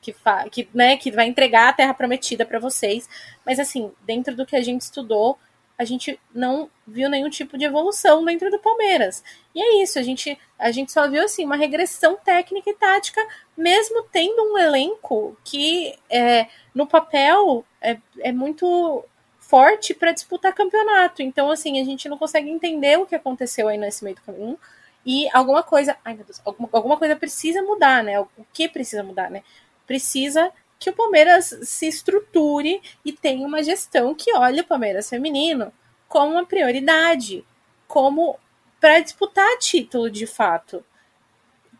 que, 0.00 0.12
fa, 0.12 0.48
que, 0.48 0.68
né, 0.74 0.96
que 0.96 1.10
vai 1.10 1.26
entregar 1.26 1.68
a 1.68 1.72
Terra 1.72 1.94
Prometida 1.94 2.44
para 2.46 2.58
vocês, 2.58 3.08
mas 3.44 3.58
assim, 3.58 3.92
dentro 4.02 4.36
do 4.36 4.46
que 4.46 4.56
a 4.56 4.62
gente 4.62 4.82
estudou, 4.82 5.38
a 5.76 5.84
gente 5.84 6.18
não 6.32 6.70
viu 6.86 7.10
nenhum 7.10 7.28
tipo 7.28 7.58
de 7.58 7.64
evolução 7.64 8.24
dentro 8.24 8.48
do 8.50 8.60
Palmeiras. 8.60 9.24
E 9.52 9.60
é 9.60 9.82
isso, 9.82 9.98
a 9.98 10.02
gente, 10.02 10.38
a 10.56 10.70
gente 10.70 10.92
só 10.92 11.08
viu 11.08 11.24
assim 11.24 11.44
uma 11.44 11.56
regressão 11.56 12.16
técnica 12.16 12.70
e 12.70 12.74
tática, 12.74 13.20
mesmo 13.56 14.04
tendo 14.04 14.40
um 14.52 14.56
elenco 14.56 15.36
que 15.44 15.98
é, 16.08 16.46
no 16.72 16.86
papel 16.86 17.64
é, 17.80 17.98
é 18.20 18.30
muito 18.30 19.04
forte 19.38 19.94
para 19.94 20.12
disputar 20.12 20.54
campeonato. 20.54 21.22
Então, 21.22 21.50
assim, 21.50 21.80
a 21.80 21.84
gente 21.84 22.08
não 22.08 22.16
consegue 22.16 22.48
entender 22.48 22.98
o 22.98 23.06
que 23.06 23.14
aconteceu 23.14 23.68
aí 23.68 23.76
nesse 23.76 24.02
meio 24.02 24.16
do 24.16 24.22
caminho. 24.22 24.58
E 25.04 25.28
alguma 25.32 25.62
coisa, 25.62 25.96
ai 26.04 26.14
meu 26.14 26.24
Deus, 26.24 26.40
alguma, 26.44 26.68
alguma 26.72 26.96
coisa 26.96 27.14
precisa 27.14 27.62
mudar, 27.62 28.02
né? 28.02 28.18
O 28.20 28.28
que 28.52 28.68
precisa 28.68 29.02
mudar, 29.02 29.30
né? 29.30 29.42
Precisa 29.86 30.50
que 30.78 30.90
o 30.90 30.94
Palmeiras 30.94 31.58
se 31.62 31.86
estruture 31.86 32.80
e 33.04 33.12
tenha 33.12 33.46
uma 33.46 33.62
gestão 33.62 34.14
que 34.14 34.34
olhe 34.34 34.60
o 34.60 34.66
Palmeiras 34.66 35.08
feminino 35.08 35.72
como 36.08 36.32
uma 36.32 36.46
prioridade, 36.46 37.44
como 37.86 38.38
para 38.80 39.00
disputar 39.00 39.58
título 39.58 40.10
de 40.10 40.26
fato. 40.26 40.84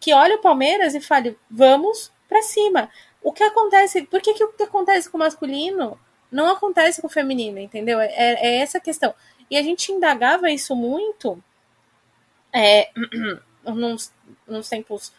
Que 0.00 0.12
olhe 0.12 0.34
o 0.34 0.40
Palmeiras 0.40 0.94
e 0.94 1.00
fale, 1.00 1.38
vamos 1.50 2.12
para 2.28 2.42
cima. 2.42 2.90
O 3.22 3.32
que 3.32 3.42
acontece? 3.42 4.02
Por 4.02 4.20
que, 4.20 4.34
que 4.34 4.44
o 4.44 4.52
que 4.52 4.62
acontece 4.62 5.08
com 5.08 5.16
o 5.16 5.20
masculino 5.20 5.98
não 6.30 6.50
acontece 6.50 7.00
com 7.00 7.06
o 7.06 7.10
feminino, 7.10 7.58
entendeu? 7.58 8.00
É, 8.00 8.10
é 8.16 8.56
essa 8.58 8.80
questão. 8.80 9.14
E 9.50 9.56
a 9.56 9.62
gente 9.62 9.92
indagava 9.92 10.50
isso 10.50 10.74
muito 10.74 11.42
é, 12.55 12.90
nos, 13.67 14.12
nos 14.47 14.69
tempos 14.69 15.12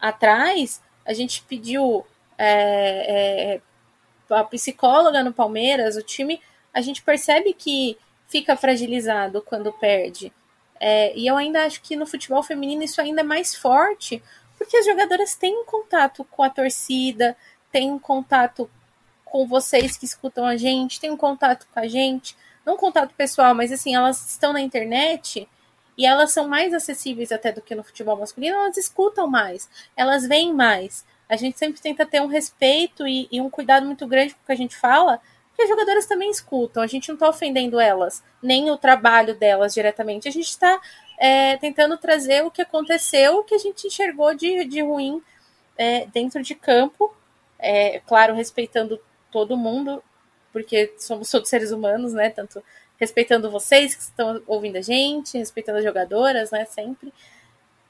atrás. 0.00 0.82
A 1.06 1.12
gente 1.12 1.42
pediu 1.42 2.04
é, 2.36 3.60
é, 4.28 4.34
a 4.34 4.44
psicóloga 4.44 5.22
no 5.22 5.32
Palmeiras, 5.32 5.96
o 5.96 6.02
time, 6.02 6.40
a 6.74 6.80
gente 6.80 7.02
percebe 7.02 7.54
que 7.54 7.96
fica 8.26 8.56
fragilizado 8.56 9.42
quando 9.42 9.72
perde. 9.72 10.32
É, 10.80 11.16
e 11.16 11.26
eu 11.26 11.36
ainda 11.36 11.64
acho 11.64 11.80
que 11.80 11.94
no 11.94 12.06
futebol 12.06 12.42
feminino 12.42 12.82
isso 12.82 13.00
ainda 13.00 13.20
é 13.20 13.24
mais 13.24 13.54
forte, 13.54 14.20
porque 14.58 14.76
as 14.76 14.86
jogadoras 14.86 15.36
têm 15.36 15.64
contato 15.64 16.24
com 16.24 16.42
a 16.42 16.50
torcida, 16.50 17.36
têm 17.70 17.96
contato 17.98 18.68
com 19.24 19.46
vocês 19.46 19.96
que 19.96 20.04
escutam 20.04 20.44
a 20.44 20.56
gente, 20.56 21.08
um 21.08 21.16
contato 21.16 21.66
com 21.72 21.80
a 21.80 21.86
gente, 21.86 22.36
não 22.66 22.76
contato 22.76 23.14
pessoal, 23.14 23.54
mas 23.54 23.70
assim, 23.70 23.94
elas 23.94 24.30
estão 24.30 24.52
na 24.52 24.60
internet 24.60 25.48
e 25.96 26.06
elas 26.06 26.32
são 26.32 26.48
mais 26.48 26.72
acessíveis 26.72 27.32
até 27.32 27.52
do 27.52 27.60
que 27.60 27.74
no 27.74 27.84
futebol 27.84 28.16
masculino, 28.16 28.56
elas 28.56 28.76
escutam 28.76 29.26
mais, 29.26 29.68
elas 29.96 30.26
veem 30.26 30.52
mais. 30.52 31.04
A 31.28 31.36
gente 31.36 31.58
sempre 31.58 31.80
tenta 31.80 32.06
ter 32.06 32.20
um 32.20 32.26
respeito 32.26 33.06
e, 33.06 33.28
e 33.30 33.40
um 33.40 33.50
cuidado 33.50 33.86
muito 33.86 34.06
grande 34.06 34.34
com 34.34 34.40
o 34.42 34.46
que 34.46 34.52
a 34.52 34.56
gente 34.56 34.76
fala, 34.76 35.20
porque 35.48 35.62
as 35.62 35.68
jogadoras 35.68 36.06
também 36.06 36.30
escutam, 36.30 36.82
a 36.82 36.86
gente 36.86 37.08
não 37.08 37.14
está 37.14 37.28
ofendendo 37.28 37.78
elas, 37.78 38.22
nem 38.42 38.70
o 38.70 38.76
trabalho 38.76 39.34
delas 39.34 39.74
diretamente, 39.74 40.28
a 40.28 40.32
gente 40.32 40.48
está 40.48 40.80
é, 41.18 41.56
tentando 41.58 41.96
trazer 41.96 42.42
o 42.44 42.50
que 42.50 42.62
aconteceu, 42.62 43.36
o 43.36 43.44
que 43.44 43.54
a 43.54 43.58
gente 43.58 43.86
enxergou 43.86 44.34
de, 44.34 44.64
de 44.64 44.82
ruim 44.82 45.22
é, 45.76 46.06
dentro 46.06 46.42
de 46.42 46.54
campo, 46.54 47.14
é, 47.58 48.00
claro, 48.00 48.34
respeitando 48.34 49.00
todo 49.30 49.56
mundo, 49.56 50.02
porque 50.52 50.94
somos 50.98 51.30
todos 51.30 51.48
seres 51.48 51.70
humanos, 51.70 52.12
né? 52.12 52.28
Tanto 52.28 52.62
respeitando 53.02 53.50
vocês 53.50 53.94
que 53.94 54.02
estão 54.02 54.40
ouvindo 54.46 54.76
a 54.76 54.80
gente, 54.80 55.36
respeitando 55.36 55.78
as 55.78 55.84
jogadoras, 55.84 56.52
né? 56.52 56.64
Sempre. 56.66 57.12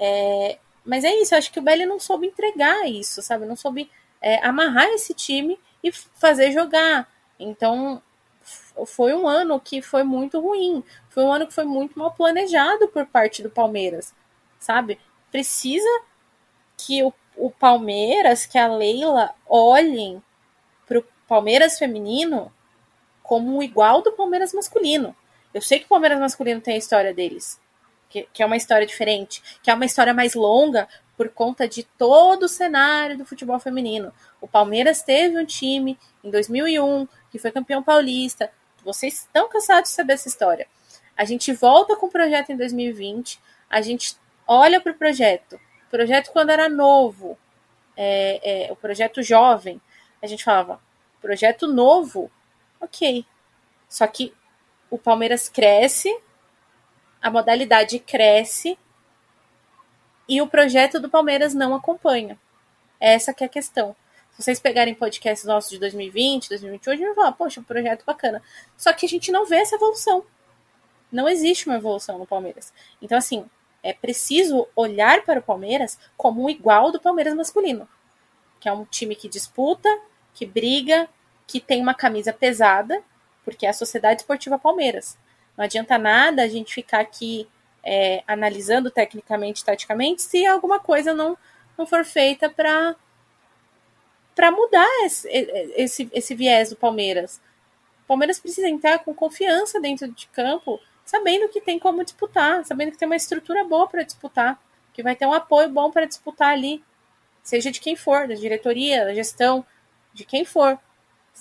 É, 0.00 0.58
mas 0.84 1.04
é 1.04 1.14
isso, 1.14 1.34
eu 1.34 1.38
acho 1.38 1.52
que 1.52 1.58
o 1.58 1.62
Belly 1.62 1.84
não 1.84 2.00
soube 2.00 2.26
entregar 2.26 2.88
isso, 2.88 3.20
sabe? 3.20 3.44
Não 3.44 3.54
soube 3.54 3.90
é, 4.22 4.44
amarrar 4.44 4.86
esse 4.88 5.12
time 5.12 5.60
e 5.84 5.92
fazer 5.92 6.50
jogar. 6.50 7.06
Então, 7.38 8.02
foi 8.86 9.12
um 9.12 9.28
ano 9.28 9.60
que 9.60 9.82
foi 9.82 10.02
muito 10.02 10.40
ruim. 10.40 10.82
Foi 11.10 11.22
um 11.24 11.32
ano 11.32 11.46
que 11.46 11.52
foi 11.52 11.64
muito 11.64 11.98
mal 11.98 12.12
planejado 12.12 12.88
por 12.88 13.04
parte 13.06 13.42
do 13.42 13.50
Palmeiras, 13.50 14.14
sabe? 14.58 14.98
Precisa 15.30 15.88
que 16.76 17.02
o, 17.02 17.12
o 17.36 17.50
Palmeiras, 17.50 18.46
que 18.46 18.58
a 18.58 18.66
Leila 18.66 19.34
olhem 19.46 20.22
Palmeiras 21.32 21.78
feminino 21.78 22.52
como 23.32 23.56
um 23.56 23.62
igual 23.62 24.02
do 24.02 24.12
Palmeiras 24.12 24.52
masculino. 24.52 25.16
Eu 25.54 25.62
sei 25.62 25.78
que 25.78 25.86
o 25.86 25.88
Palmeiras 25.88 26.20
masculino 26.20 26.60
tem 26.60 26.74
a 26.74 26.76
história 26.76 27.14
deles, 27.14 27.58
que, 28.10 28.28
que 28.30 28.42
é 28.42 28.44
uma 28.44 28.58
história 28.58 28.86
diferente, 28.86 29.42
que 29.62 29.70
é 29.70 29.74
uma 29.74 29.86
história 29.86 30.12
mais 30.12 30.34
longa 30.34 30.86
por 31.16 31.30
conta 31.30 31.66
de 31.66 31.82
todo 31.82 32.42
o 32.42 32.48
cenário 32.48 33.16
do 33.16 33.24
futebol 33.24 33.58
feminino. 33.58 34.12
O 34.38 34.46
Palmeiras 34.46 35.00
teve 35.00 35.38
um 35.38 35.46
time 35.46 35.98
em 36.22 36.30
2001 36.30 37.08
que 37.30 37.38
foi 37.38 37.50
campeão 37.50 37.82
paulista. 37.82 38.52
Vocês 38.84 39.20
estão 39.20 39.48
cansados 39.48 39.88
de 39.88 39.96
saber 39.96 40.12
essa 40.12 40.28
história. 40.28 40.66
A 41.16 41.24
gente 41.24 41.54
volta 41.54 41.96
com 41.96 42.08
o 42.08 42.10
projeto 42.10 42.52
em 42.52 42.56
2020, 42.58 43.40
a 43.70 43.80
gente 43.80 44.14
olha 44.46 44.78
para 44.78 44.92
o 44.92 44.94
projeto. 44.94 45.54
O 45.86 45.90
projeto 45.90 46.30
quando 46.32 46.50
era 46.50 46.68
novo, 46.68 47.38
é, 47.96 48.66
é, 48.66 48.70
o 48.70 48.76
projeto 48.76 49.22
jovem, 49.22 49.80
a 50.22 50.26
gente 50.26 50.44
falava, 50.44 50.78
projeto 51.22 51.66
novo, 51.66 52.30
ok. 52.82 53.24
Só 53.88 54.06
que 54.06 54.34
o 54.90 54.98
Palmeiras 54.98 55.48
cresce, 55.48 56.14
a 57.20 57.30
modalidade 57.30 57.98
cresce 57.98 58.78
e 60.28 60.42
o 60.42 60.46
projeto 60.46 61.00
do 61.00 61.08
Palmeiras 61.08 61.54
não 61.54 61.74
acompanha. 61.74 62.38
Essa 63.00 63.32
que 63.32 63.42
é 63.42 63.46
a 63.46 63.50
questão. 63.50 63.96
Se 64.32 64.42
vocês 64.42 64.60
pegarem 64.60 64.94
podcasts 64.94 65.46
nossos 65.46 65.70
de 65.70 65.78
2020, 65.78 66.48
2021, 66.48 66.92
a 66.92 66.96
gente 66.96 67.06
vai 67.06 67.14
falar, 67.14 67.32
poxa, 67.32 67.60
um 67.60 67.64
projeto 67.64 68.04
bacana. 68.04 68.42
Só 68.76 68.92
que 68.92 69.04
a 69.04 69.08
gente 69.08 69.30
não 69.30 69.46
vê 69.46 69.56
essa 69.56 69.76
evolução. 69.76 70.24
não 71.10 71.28
existe 71.28 71.66
uma 71.66 71.76
evolução 71.76 72.18
no 72.18 72.26
Palmeiras. 72.26 72.72
Então, 73.00 73.18
assim, 73.18 73.44
é 73.82 73.92
preciso 73.92 74.66
olhar 74.74 75.22
para 75.24 75.40
o 75.40 75.42
Palmeiras 75.42 75.98
como 76.16 76.44
um 76.44 76.48
igual 76.48 76.90
do 76.90 77.00
Palmeiras 77.00 77.34
masculino, 77.34 77.86
que 78.58 78.68
é 78.68 78.72
um 78.72 78.86
time 78.86 79.14
que 79.14 79.28
disputa, 79.28 79.88
que 80.32 80.46
briga, 80.46 81.08
que 81.46 81.60
tem 81.60 81.80
uma 81.80 81.94
camisa 81.94 82.32
pesada, 82.32 83.02
porque 83.44 83.66
é 83.66 83.70
a 83.70 83.74
Sociedade 83.74 84.20
Esportiva 84.22 84.58
Palmeiras. 84.58 85.18
Não 85.56 85.64
adianta 85.64 85.98
nada 85.98 86.42
a 86.42 86.48
gente 86.48 86.74
ficar 86.74 87.00
aqui 87.00 87.48
é, 87.82 88.22
analisando 88.26 88.90
tecnicamente, 88.90 89.64
taticamente, 89.64 90.22
se 90.22 90.46
alguma 90.46 90.78
coisa 90.78 91.12
não, 91.12 91.36
não 91.76 91.86
for 91.86 92.04
feita 92.04 92.48
para 92.48 92.94
para 94.34 94.50
mudar 94.50 94.88
esse, 95.04 95.28
esse, 95.76 96.08
esse 96.10 96.34
viés 96.34 96.70
do 96.70 96.76
Palmeiras. 96.76 97.38
O 98.04 98.06
Palmeiras 98.06 98.40
precisa 98.40 98.66
entrar 98.66 99.00
com 99.00 99.14
confiança 99.14 99.78
dentro 99.78 100.10
de 100.10 100.26
campo, 100.28 100.80
sabendo 101.04 101.50
que 101.50 101.60
tem 101.60 101.78
como 101.78 102.02
disputar, 102.02 102.64
sabendo 102.64 102.92
que 102.92 102.96
tem 102.96 103.04
uma 103.04 103.16
estrutura 103.16 103.62
boa 103.64 103.86
para 103.86 104.02
disputar, 104.02 104.58
que 104.94 105.02
vai 105.02 105.14
ter 105.14 105.26
um 105.26 105.34
apoio 105.34 105.68
bom 105.68 105.90
para 105.90 106.06
disputar 106.06 106.48
ali, 106.48 106.82
seja 107.42 107.70
de 107.70 107.78
quem 107.78 107.94
for, 107.94 108.26
da 108.26 108.34
diretoria, 108.34 109.04
da 109.04 109.14
gestão, 109.14 109.66
de 110.14 110.24
quem 110.24 110.46
for. 110.46 110.78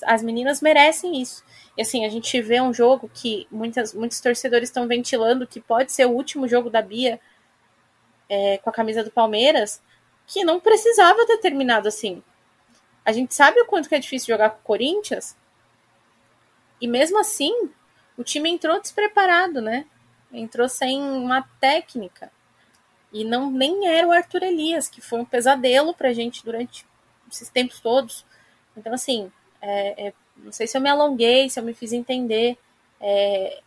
As 0.03 0.23
meninas 0.23 0.61
merecem 0.61 1.21
isso. 1.21 1.43
E 1.77 1.81
assim, 1.81 2.05
a 2.05 2.09
gente 2.09 2.41
vê 2.41 2.61
um 2.61 2.73
jogo 2.73 3.09
que 3.13 3.47
muitas, 3.51 3.93
muitos 3.93 4.19
torcedores 4.19 4.69
estão 4.69 4.87
ventilando 4.87 5.47
que 5.47 5.59
pode 5.59 5.91
ser 5.91 6.05
o 6.05 6.11
último 6.11 6.47
jogo 6.47 6.69
da 6.69 6.81
Bia 6.81 7.19
é, 8.29 8.57
com 8.57 8.69
a 8.69 8.73
camisa 8.73 9.03
do 9.03 9.11
Palmeiras, 9.11 9.81
que 10.25 10.43
não 10.43 10.59
precisava 10.59 11.25
ter 11.25 11.37
terminado 11.37 11.87
assim. 11.87 12.23
A 13.03 13.11
gente 13.11 13.33
sabe 13.33 13.59
o 13.59 13.65
quanto 13.65 13.89
que 13.89 13.95
é 13.95 13.99
difícil 13.99 14.33
jogar 14.33 14.51
com 14.51 14.59
o 14.59 14.63
Corinthians. 14.63 15.35
E 16.79 16.87
mesmo 16.87 17.19
assim, 17.19 17.69
o 18.17 18.23
time 18.23 18.49
entrou 18.49 18.79
despreparado, 18.79 19.61
né? 19.61 19.85
Entrou 20.31 20.69
sem 20.69 21.01
uma 21.01 21.41
técnica. 21.59 22.31
E 23.11 23.25
não 23.25 23.51
nem 23.51 23.87
era 23.87 24.07
o 24.07 24.11
Arthur 24.11 24.43
Elias, 24.43 24.87
que 24.87 25.01
foi 25.01 25.19
um 25.19 25.25
pesadelo 25.25 25.93
pra 25.93 26.13
gente 26.13 26.45
durante 26.45 26.85
esses 27.29 27.49
tempos 27.49 27.79
todos. 27.79 28.25
Então, 28.77 28.93
assim, 28.93 29.31
é, 29.61 30.07
é, 30.07 30.13
não 30.37 30.51
sei 30.51 30.67
se 30.67 30.77
eu 30.77 30.81
me 30.81 30.89
alonguei, 30.89 31.49
se 31.49 31.59
eu 31.59 31.63
me 31.63 31.73
fiz 31.73 31.93
entender. 31.93 32.57
É 32.99 33.61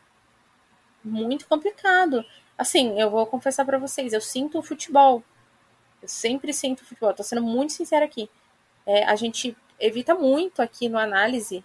muito 1.05 1.47
complicado. 1.47 2.25
Assim, 2.57 2.99
eu 2.99 3.11
vou 3.11 3.27
confessar 3.27 3.65
para 3.65 3.79
vocês, 3.79 4.13
eu 4.13 4.21
sinto 4.21 4.59
o 4.59 4.63
futebol. 4.63 5.23
Eu 6.01 6.09
sempre 6.09 6.53
sinto 6.53 6.81
o 6.81 6.85
futebol. 6.85 7.13
Tô 7.13 7.23
sendo 7.23 7.43
muito 7.43 7.73
sincera 7.73 8.05
aqui. 8.05 8.31
É, 8.87 9.05
a 9.05 9.17
gente 9.17 9.57
evita 9.79 10.15
muito 10.15 10.63
aqui 10.63 10.89
no 10.89 10.99
análise 10.99 11.65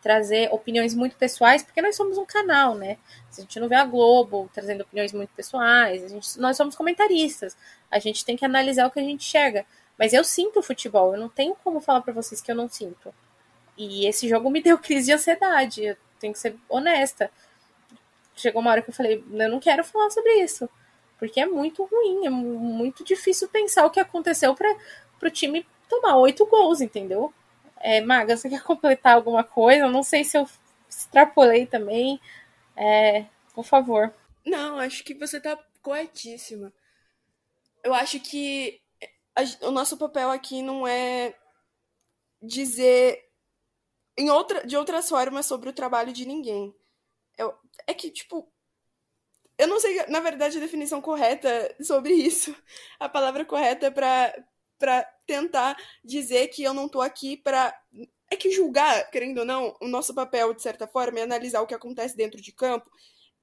trazer 0.00 0.52
opiniões 0.52 0.94
muito 0.94 1.14
pessoais, 1.16 1.62
porque 1.62 1.80
nós 1.80 1.94
somos 1.94 2.18
um 2.18 2.24
canal, 2.24 2.74
né? 2.74 2.98
A 3.30 3.40
gente 3.40 3.60
não 3.60 3.68
vê 3.68 3.76
a 3.76 3.84
Globo 3.84 4.50
trazendo 4.52 4.80
opiniões 4.80 5.12
muito 5.12 5.30
pessoais, 5.30 6.10
gente, 6.10 6.40
nós 6.40 6.56
somos 6.56 6.74
comentaristas, 6.74 7.56
a 7.88 8.00
gente 8.00 8.24
tem 8.24 8.36
que 8.36 8.44
analisar 8.44 8.88
o 8.88 8.90
que 8.90 8.98
a 8.98 9.02
gente 9.02 9.24
enxerga. 9.24 9.64
Mas 9.96 10.12
eu 10.12 10.24
sinto 10.24 10.58
o 10.58 10.62
futebol, 10.62 11.14
eu 11.14 11.20
não 11.20 11.28
tenho 11.28 11.54
como 11.62 11.80
falar 11.80 12.00
para 12.00 12.12
vocês 12.12 12.40
que 12.40 12.50
eu 12.50 12.56
não 12.56 12.68
sinto. 12.68 13.14
E 13.76 14.06
esse 14.06 14.28
jogo 14.28 14.50
me 14.50 14.62
deu 14.62 14.78
crise 14.78 15.06
de 15.06 15.12
ansiedade, 15.12 15.84
eu 15.84 15.96
tenho 16.18 16.32
que 16.32 16.38
ser 16.38 16.56
honesta. 16.68 17.30
Chegou 18.34 18.60
uma 18.60 18.70
hora 18.70 18.82
que 18.82 18.90
eu 18.90 18.94
falei, 18.94 19.24
eu 19.30 19.50
não 19.50 19.60
quero 19.60 19.84
falar 19.84 20.10
sobre 20.10 20.32
isso, 20.42 20.68
porque 21.18 21.40
é 21.40 21.46
muito 21.46 21.84
ruim, 21.84 22.26
é 22.26 22.30
muito 22.30 23.04
difícil 23.04 23.48
pensar 23.48 23.84
o 23.86 23.90
que 23.90 24.00
aconteceu 24.00 24.54
para 24.54 24.76
o 25.22 25.30
time 25.30 25.66
tomar 25.88 26.16
oito 26.16 26.46
gols, 26.46 26.80
entendeu? 26.80 27.32
É, 27.80 28.00
Maga, 28.00 28.36
você 28.36 28.48
quer 28.48 28.62
completar 28.62 29.14
alguma 29.14 29.44
coisa? 29.44 29.84
Eu 29.84 29.90
não 29.90 30.02
sei 30.02 30.24
se 30.24 30.38
eu 30.38 30.48
extrapolei 30.88 31.66
também. 31.66 32.20
É, 32.76 33.26
por 33.54 33.64
favor. 33.64 34.12
Não, 34.46 34.78
acho 34.78 35.04
que 35.04 35.14
você 35.14 35.40
tá 35.40 35.58
corretíssima. 35.82 36.72
Eu 37.82 37.92
acho 37.92 38.20
que 38.20 38.80
a, 39.34 39.66
o 39.66 39.70
nosso 39.70 39.96
papel 39.96 40.30
aqui 40.30 40.62
não 40.62 40.86
é 40.86 41.34
dizer 42.40 43.28
em 44.16 44.30
outra, 44.30 44.66
de 44.66 44.76
outras 44.76 45.08
formas 45.08 45.46
sobre 45.46 45.68
o 45.68 45.72
trabalho 45.72 46.12
de 46.12 46.26
ninguém. 46.26 46.74
Eu, 47.36 47.54
é 47.86 47.94
que, 47.94 48.10
tipo, 48.10 48.50
eu 49.58 49.68
não 49.68 49.80
sei, 49.80 50.04
na 50.06 50.20
verdade, 50.20 50.58
a 50.58 50.60
definição 50.60 51.00
correta 51.00 51.74
sobre 51.80 52.14
isso. 52.14 52.54
A 52.98 53.08
palavra 53.08 53.44
correta 53.44 53.90
para 53.90 55.04
tentar 55.26 55.76
dizer 56.04 56.48
que 56.48 56.62
eu 56.62 56.74
não 56.74 56.88
tô 56.88 57.00
aqui 57.00 57.36
para 57.36 57.78
é 58.30 58.36
que 58.36 58.50
julgar, 58.50 59.10
querendo 59.10 59.38
ou 59.38 59.44
não, 59.44 59.76
o 59.78 59.86
nosso 59.86 60.14
papel 60.14 60.54
de 60.54 60.62
certa 60.62 60.86
forma 60.86 61.18
é 61.20 61.22
analisar 61.22 61.60
o 61.60 61.66
que 61.66 61.74
acontece 61.74 62.16
dentro 62.16 62.40
de 62.40 62.50
campo 62.50 62.90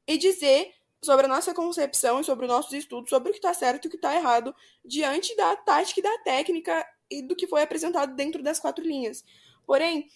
e 0.08 0.18
dizer 0.18 0.74
sobre 1.02 1.28
a 1.28 1.30
nossa 1.30 1.54
concepção 1.54 2.20
e 2.20 2.24
sobre 2.24 2.46
os 2.46 2.52
nossos 2.52 2.74
estudos 2.74 3.10
sobre 3.10 3.30
o 3.30 3.32
que 3.32 3.38
está 3.38 3.54
certo 3.54 3.86
e 3.86 3.88
o 3.88 3.92
que 3.92 3.98
está 3.98 4.16
errado 4.16 4.54
diante 4.84 5.36
da 5.36 5.56
tática 5.56 6.00
e 6.00 6.04
da 6.04 6.18
técnica 6.24 6.86
e 7.10 7.22
do 7.22 7.36
que 7.36 7.48
foi 7.48 7.62
apresentado 7.62 8.16
dentro 8.16 8.42
das 8.42 8.60
quatro 8.60 8.84
linhas. 8.84 9.24
Porém, 9.66 10.10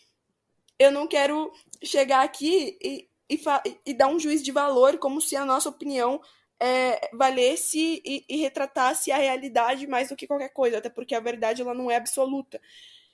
eu 0.79 0.91
não 0.91 1.07
quero 1.07 1.51
chegar 1.83 2.23
aqui 2.23 2.77
e, 2.81 3.09
e, 3.29 3.39
e 3.86 3.93
dar 3.93 4.07
um 4.07 4.19
juiz 4.19 4.43
de 4.43 4.51
valor 4.51 4.97
como 4.97 5.21
se 5.21 5.36
a 5.36 5.45
nossa 5.45 5.69
opinião 5.69 6.21
é, 6.59 7.09
valesse 7.13 8.01
e, 8.05 8.25
e, 8.27 8.38
retratasse 8.38 9.12
a 9.12 9.17
realidade 9.17 9.86
mais 9.88 10.09
do 10.09 10.15
que 10.15 10.27
qualquer 10.27 10.49
coisa, 10.49 10.77
até 10.77 10.89
porque 10.89 11.15
a 11.15 11.19
verdade 11.19 11.62
ela 11.62 11.73
não 11.73 11.91
é 11.91 11.97
absoluta. 11.97 12.62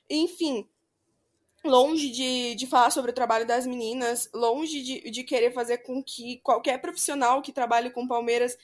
Enfim, 0.10 0.68
longe 1.64 2.10
de, 2.10 2.56
de 2.56 2.68
falar 2.68 2.92
sobre 2.92 3.12
o 3.12 3.14
trabalho 3.14 3.46
das 3.46 3.66
meninas, 3.66 4.30
longe 4.34 4.82
de, 4.82 5.10
de 5.10 5.24
querer 5.24 5.52
fazer 5.52 5.80
com 5.80 6.04
que 6.04 6.40
qualquer 6.44 6.80
profissional 6.80 7.42
que 7.42 7.52
trabalhe 7.52 7.90
com 7.90 8.08
Palmeiras 8.08 8.58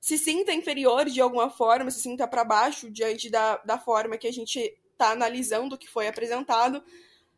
se 0.00 0.16
sinta 0.16 0.52
inferior 0.52 1.06
de 1.06 1.20
alguma 1.20 1.50
forma, 1.50 1.90
se 1.90 2.00
sinta 2.00 2.26
para 2.26 2.44
baixo 2.44 2.90
diante 2.90 3.28
da, 3.28 3.56
da 3.58 3.78
forma 3.78 4.16
que 4.16 4.26
a 4.26 4.32
gente 4.32 4.58
está 4.92 5.10
analisando 5.10 5.74
o 5.74 5.78
que 5.78 5.88
foi 5.88 6.08
apresentado. 6.08 6.82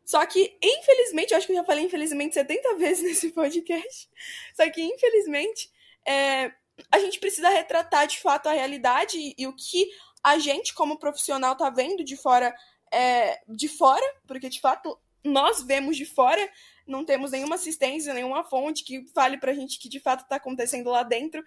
Só 0.05 0.25
que, 0.25 0.57
infelizmente, 0.61 1.31
eu 1.31 1.37
acho 1.37 1.47
que 1.47 1.53
eu 1.53 1.57
já 1.57 1.63
falei 1.63 1.85
infelizmente 1.85 2.33
70 2.33 2.75
vezes 2.77 3.03
nesse 3.03 3.29
podcast. 3.31 4.09
Só 4.53 4.69
que, 4.69 4.81
infelizmente, 4.81 5.69
é, 6.05 6.51
a 6.91 6.99
gente 6.99 7.19
precisa 7.19 7.49
retratar 7.49 8.07
de 8.07 8.19
fato 8.19 8.47
a 8.47 8.53
realidade 8.53 9.17
e, 9.17 9.35
e 9.37 9.47
o 9.47 9.55
que 9.55 9.89
a 10.23 10.37
gente, 10.39 10.73
como 10.73 10.99
profissional, 10.99 11.55
tá 11.55 11.69
vendo 11.69 12.03
de 12.03 12.15
fora, 12.15 12.53
é, 12.91 13.41
de 13.47 13.67
fora, 13.67 14.05
porque 14.25 14.49
de 14.49 14.59
fato 14.59 14.97
nós 15.23 15.61
vemos 15.63 15.95
de 15.95 16.05
fora, 16.05 16.49
não 16.85 17.05
temos 17.05 17.31
nenhuma 17.31 17.55
assistência, 17.55 18.13
nenhuma 18.13 18.43
fonte 18.43 18.83
que 18.83 19.05
fale 19.13 19.37
pra 19.37 19.53
gente 19.53 19.79
que 19.79 19.87
de 19.87 19.99
fato 19.99 20.27
tá 20.27 20.35
acontecendo 20.35 20.89
lá 20.89 21.03
dentro. 21.03 21.43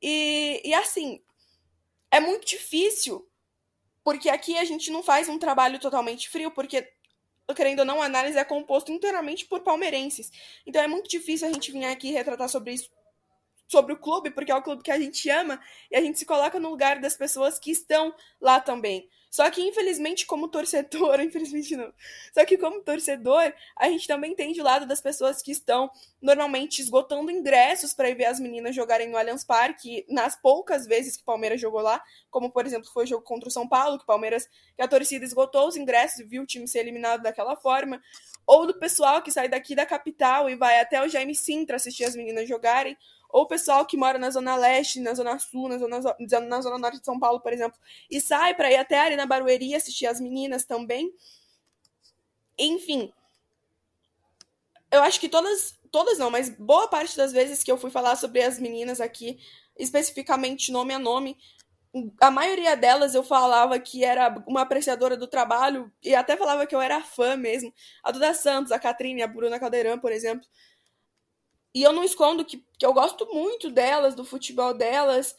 E, 0.00 0.62
e 0.64 0.74
assim, 0.74 1.20
é 2.10 2.20
muito 2.20 2.46
difícil, 2.46 3.28
porque 4.02 4.28
aqui 4.30 4.56
a 4.56 4.64
gente 4.64 4.90
não 4.90 5.02
faz 5.02 5.28
um 5.28 5.38
trabalho 5.38 5.78
totalmente 5.78 6.28
frio, 6.28 6.50
porque 6.50 6.90
querendo 7.54 7.80
ou 7.80 7.84
não, 7.84 8.02
a 8.02 8.06
análise 8.06 8.38
é 8.38 8.44
composto 8.44 8.92
inteiramente 8.92 9.46
por 9.46 9.60
palmeirenses. 9.60 10.30
Então 10.66 10.82
é 10.82 10.86
muito 10.86 11.08
difícil 11.08 11.48
a 11.48 11.52
gente 11.52 11.72
vir 11.72 11.84
aqui 11.84 12.10
retratar 12.10 12.48
sobre 12.48 12.74
isso 12.74 12.90
sobre 13.68 13.92
o 13.92 13.98
clube, 13.98 14.30
porque 14.30 14.50
é 14.50 14.54
o 14.54 14.62
clube 14.62 14.82
que 14.82 14.90
a 14.90 14.98
gente 14.98 15.28
ama, 15.28 15.60
e 15.90 15.96
a 15.96 16.00
gente 16.00 16.18
se 16.18 16.24
coloca 16.24 16.58
no 16.58 16.70
lugar 16.70 17.00
das 17.00 17.16
pessoas 17.16 17.58
que 17.58 17.70
estão 17.70 18.14
lá 18.40 18.60
também. 18.60 19.06
Só 19.30 19.50
que, 19.50 19.60
infelizmente, 19.60 20.26
como 20.26 20.48
torcedor, 20.48 21.20
infelizmente 21.22 21.76
não. 21.76 21.92
Só 22.32 22.44
que, 22.44 22.56
como 22.56 22.80
torcedor, 22.80 23.52
a 23.76 23.88
gente 23.88 24.06
também 24.06 24.34
tem 24.34 24.52
de 24.52 24.62
lado 24.62 24.86
das 24.86 25.00
pessoas 25.00 25.42
que 25.42 25.52
estão 25.52 25.90
normalmente 26.20 26.80
esgotando 26.80 27.30
ingressos 27.30 27.92
para 27.92 28.08
ir 28.08 28.14
ver 28.14 28.24
as 28.24 28.40
meninas 28.40 28.74
jogarem 28.74 29.08
no 29.08 29.16
Allianz 29.16 29.44
Parque, 29.44 30.04
nas 30.08 30.34
poucas 30.34 30.86
vezes 30.86 31.16
que 31.16 31.22
o 31.22 31.26
Palmeiras 31.26 31.60
jogou 31.60 31.80
lá, 31.80 32.02
como 32.30 32.50
por 32.50 32.66
exemplo 32.66 32.90
foi 32.92 33.04
o 33.04 33.06
jogo 33.06 33.22
contra 33.22 33.48
o 33.48 33.52
São 33.52 33.68
Paulo, 33.68 33.98
que 33.98 34.04
o 34.04 34.06
Palmeiras, 34.06 34.48
que 34.74 34.82
a 34.82 34.88
torcida 34.88 35.24
esgotou 35.24 35.68
os 35.68 35.76
ingressos 35.76 36.20
e 36.20 36.24
viu 36.24 36.42
o 36.42 36.46
time 36.46 36.66
ser 36.66 36.80
eliminado 36.80 37.22
daquela 37.22 37.54
forma. 37.54 38.00
Ou 38.46 38.66
do 38.66 38.78
pessoal 38.78 39.20
que 39.20 39.30
sai 39.30 39.48
daqui 39.48 39.74
da 39.74 39.84
capital 39.84 40.48
e 40.48 40.56
vai 40.56 40.80
até 40.80 41.02
o 41.04 41.08
Jaime 41.08 41.34
Sintra 41.34 41.76
assistir 41.76 42.04
as 42.04 42.16
meninas 42.16 42.48
jogarem 42.48 42.96
ou 43.28 43.42
o 43.42 43.46
pessoal 43.46 43.84
que 43.84 43.96
mora 43.96 44.18
na 44.18 44.30
Zona 44.30 44.56
Leste, 44.56 45.00
na 45.00 45.14
Zona 45.14 45.38
Sul, 45.38 45.68
na 45.68 45.78
Zona, 45.78 46.00
na 46.40 46.60
zona 46.60 46.78
Norte 46.78 46.98
de 46.98 47.04
São 47.04 47.18
Paulo, 47.18 47.40
por 47.40 47.52
exemplo, 47.52 47.78
e 48.10 48.20
sai 48.20 48.54
para 48.54 48.70
ir 48.70 48.76
até 48.76 48.98
ali 49.00 49.16
na 49.16 49.26
Barueri 49.26 49.74
assistir 49.74 50.06
as 50.06 50.20
meninas 50.20 50.64
também. 50.64 51.12
Enfim, 52.58 53.12
eu 54.90 55.02
acho 55.02 55.20
que 55.20 55.28
todas, 55.28 55.78
todas 55.90 56.18
não, 56.18 56.30
mas 56.30 56.48
boa 56.48 56.88
parte 56.88 57.16
das 57.16 57.32
vezes 57.32 57.62
que 57.62 57.70
eu 57.70 57.78
fui 57.78 57.90
falar 57.90 58.16
sobre 58.16 58.42
as 58.42 58.58
meninas 58.58 59.00
aqui, 59.00 59.38
especificamente 59.76 60.72
nome 60.72 60.94
a 60.94 60.98
nome, 60.98 61.36
a 62.20 62.30
maioria 62.30 62.76
delas 62.76 63.14
eu 63.14 63.22
falava 63.22 63.78
que 63.78 64.04
era 64.04 64.42
uma 64.46 64.62
apreciadora 64.62 65.16
do 65.16 65.26
trabalho 65.26 65.90
e 66.02 66.14
até 66.14 66.36
falava 66.36 66.66
que 66.66 66.74
eu 66.74 66.80
era 66.80 67.02
fã 67.02 67.36
mesmo. 67.36 67.72
A 68.02 68.10
Duda 68.10 68.34
Santos, 68.34 68.72
a 68.72 68.78
Catrine, 68.78 69.22
a 69.22 69.26
Bruna 69.26 69.58
Caldeirão, 69.58 69.98
por 69.98 70.12
exemplo. 70.12 70.46
E 71.74 71.82
eu 71.82 71.92
não 71.92 72.04
escondo 72.04 72.44
que, 72.44 72.64
que 72.78 72.86
eu 72.86 72.92
gosto 72.92 73.26
muito 73.32 73.70
delas, 73.70 74.14
do 74.14 74.24
futebol 74.24 74.74
delas. 74.74 75.36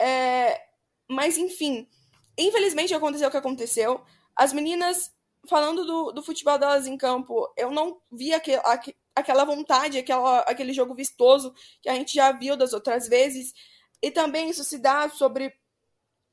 É... 0.00 0.60
Mas, 1.08 1.36
enfim, 1.36 1.88
infelizmente 2.36 2.94
aconteceu 2.94 3.28
o 3.28 3.30
que 3.30 3.36
aconteceu. 3.36 4.02
As 4.34 4.52
meninas, 4.52 5.12
falando 5.48 5.84
do, 5.84 6.12
do 6.12 6.22
futebol 6.22 6.58
delas 6.58 6.86
em 6.86 6.96
campo, 6.96 7.52
eu 7.56 7.70
não 7.70 8.00
vi 8.10 8.32
aquele, 8.32 8.60
aquela 9.14 9.44
vontade, 9.44 9.98
aquela, 9.98 10.40
aquele 10.40 10.72
jogo 10.72 10.94
vistoso 10.94 11.54
que 11.80 11.88
a 11.88 11.94
gente 11.94 12.14
já 12.14 12.32
viu 12.32 12.56
das 12.56 12.72
outras 12.72 13.08
vezes. 13.08 13.52
E 14.02 14.10
também 14.10 14.50
isso 14.50 14.64
se 14.64 14.78
dá 14.78 15.08
sobre 15.08 15.52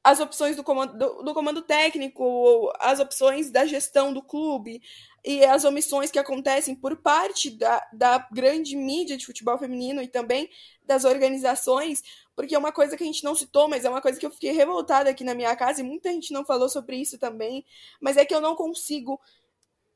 as 0.03 0.19
opções 0.19 0.57
do 0.57 0.63
comando, 0.63 0.97
do, 0.97 1.23
do 1.23 1.33
comando 1.33 1.61
técnico, 1.61 2.71
as 2.79 2.99
opções 2.99 3.49
da 3.49 3.65
gestão 3.65 4.13
do 4.13 4.21
clube 4.21 4.81
e 5.23 5.43
as 5.45 5.63
omissões 5.63 6.11
que 6.11 6.19
acontecem 6.19 6.75
por 6.75 6.97
parte 6.97 7.49
da, 7.49 7.87
da 7.93 8.27
grande 8.31 8.75
mídia 8.75 9.15
de 9.15 9.25
futebol 9.25 9.57
feminino 9.57 10.01
e 10.01 10.07
também 10.07 10.49
das 10.85 11.05
organizações, 11.05 12.03
porque 12.35 12.55
é 12.55 12.59
uma 12.59 12.71
coisa 12.71 12.97
que 12.97 13.03
a 13.03 13.05
gente 13.05 13.23
não 13.23 13.33
citou, 13.33 13.69
mas 13.69 13.85
é 13.85 13.89
uma 13.89 14.01
coisa 14.01 14.19
que 14.19 14.25
eu 14.25 14.31
fiquei 14.31 14.51
revoltada 14.51 15.09
aqui 15.09 15.23
na 15.23 15.33
minha 15.33 15.55
casa 15.55 15.79
e 15.79 15.83
muita 15.83 16.11
gente 16.11 16.33
não 16.33 16.43
falou 16.43 16.67
sobre 16.67 16.97
isso 16.97 17.17
também, 17.17 17.65
mas 18.01 18.17
é 18.17 18.25
que 18.25 18.35
eu 18.35 18.41
não 18.41 18.55
consigo 18.55 19.19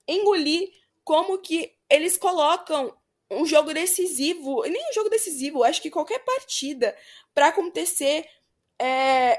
engolir 0.07 0.71
como 1.03 1.37
que 1.39 1.73
eles 1.89 2.17
colocam 2.17 2.95
um 3.29 3.45
jogo 3.45 3.73
decisivo, 3.73 4.63
nem 4.63 4.89
um 4.89 4.93
jogo 4.93 5.09
decisivo, 5.09 5.63
acho 5.63 5.81
que 5.81 5.89
qualquer 5.89 6.19
partida 6.19 6.95
para 7.33 7.47
acontecer 7.47 8.25
é, 8.79 9.37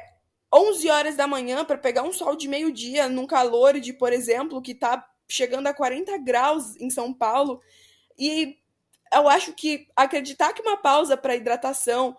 11 0.53 0.91
horas 0.91 1.17
da 1.17 1.27
manhã 1.27 1.65
para 1.65 1.79
pegar 1.79 2.03
um 2.03 2.13
sol 2.13 2.37
de 2.37 2.49
meio-dia 2.49 3.09
num 3.09 3.27
calor 3.27 3.81
de, 3.81 3.95
por 3.95 4.13
exemplo, 4.13 4.61
que 4.61 4.73
está 4.73 5.07
chegando 5.29 5.67
a 5.67 5.75
40 5.75 6.17
graus 6.19 6.77
em 6.77 6.91
São 6.91 7.13
Paulo. 7.13 7.61
E 8.19 8.57
eu 9.13 9.29
acho 9.29 9.53
que 9.53 9.87
acreditar 9.95 10.53
que 10.53 10.63
uma 10.63 10.77
pausa 10.77 11.17
para 11.17 11.37
hidratação 11.37 12.17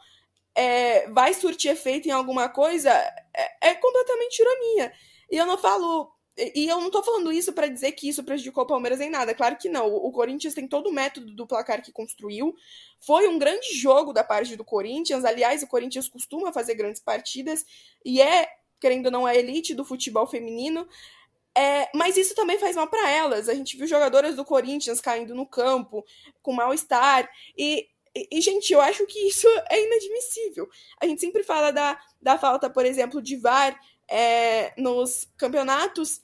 é, 0.55 1.09
vai 1.09 1.33
surtir 1.33 1.71
efeito 1.71 2.07
em 2.07 2.11
alguma 2.11 2.49
coisa 2.49 2.89
é, 2.91 3.69
é 3.69 3.75
completamente 3.75 4.39
ironia. 4.39 4.93
E 5.31 5.37
eu 5.37 5.45
não 5.45 5.57
falo 5.57 6.11
e 6.55 6.67
eu 6.69 6.79
não 6.79 6.89
tô 6.89 7.03
falando 7.03 7.33
isso 7.33 7.51
para 7.51 7.67
dizer 7.67 7.91
que 7.91 8.07
isso 8.07 8.23
prejudicou 8.23 8.63
o 8.63 8.67
Palmeiras 8.67 9.01
em 9.01 9.09
nada. 9.09 9.33
Claro 9.33 9.57
que 9.57 9.67
não. 9.67 9.93
O 9.93 10.09
Corinthians 10.11 10.53
tem 10.53 10.67
todo 10.67 10.87
o 10.87 10.93
método 10.93 11.33
do 11.33 11.45
placar 11.45 11.81
que 11.81 11.91
construiu. 11.91 12.55
Foi 12.99 13.27
um 13.27 13.37
grande 13.37 13.73
jogo 13.73 14.13
da 14.13 14.23
parte 14.23 14.55
do 14.55 14.63
Corinthians. 14.63 15.25
Aliás, 15.25 15.61
o 15.63 15.67
Corinthians 15.67 16.07
costuma 16.07 16.53
fazer 16.53 16.75
grandes 16.75 17.01
partidas 17.01 17.65
e 18.05 18.21
é, 18.21 18.47
querendo 18.79 19.07
ou 19.07 19.11
não, 19.11 19.25
a 19.25 19.35
elite 19.35 19.75
do 19.75 19.83
futebol 19.83 20.25
feminino. 20.25 20.87
É, 21.59 21.89
mas 21.93 22.15
isso 22.15 22.33
também 22.33 22.57
faz 22.57 22.77
mal 22.77 22.87
para 22.87 23.11
elas. 23.11 23.49
A 23.49 23.53
gente 23.53 23.75
viu 23.75 23.85
jogadoras 23.85 24.33
do 24.33 24.45
Corinthians 24.45 25.01
caindo 25.01 25.35
no 25.35 25.45
campo 25.45 26.05
com 26.41 26.53
mal-estar. 26.53 27.29
E, 27.57 27.85
e, 28.31 28.39
gente, 28.39 28.71
eu 28.71 28.79
acho 28.79 29.05
que 29.05 29.27
isso 29.27 29.45
é 29.69 29.85
inadmissível. 29.85 30.69
A 31.01 31.05
gente 31.05 31.19
sempre 31.19 31.43
fala 31.43 31.71
da, 31.71 31.99
da 32.21 32.37
falta, 32.37 32.69
por 32.69 32.85
exemplo, 32.85 33.21
de 33.21 33.35
VAR 33.35 33.77
é, 34.09 34.73
nos 34.77 35.27
campeonatos 35.35 36.21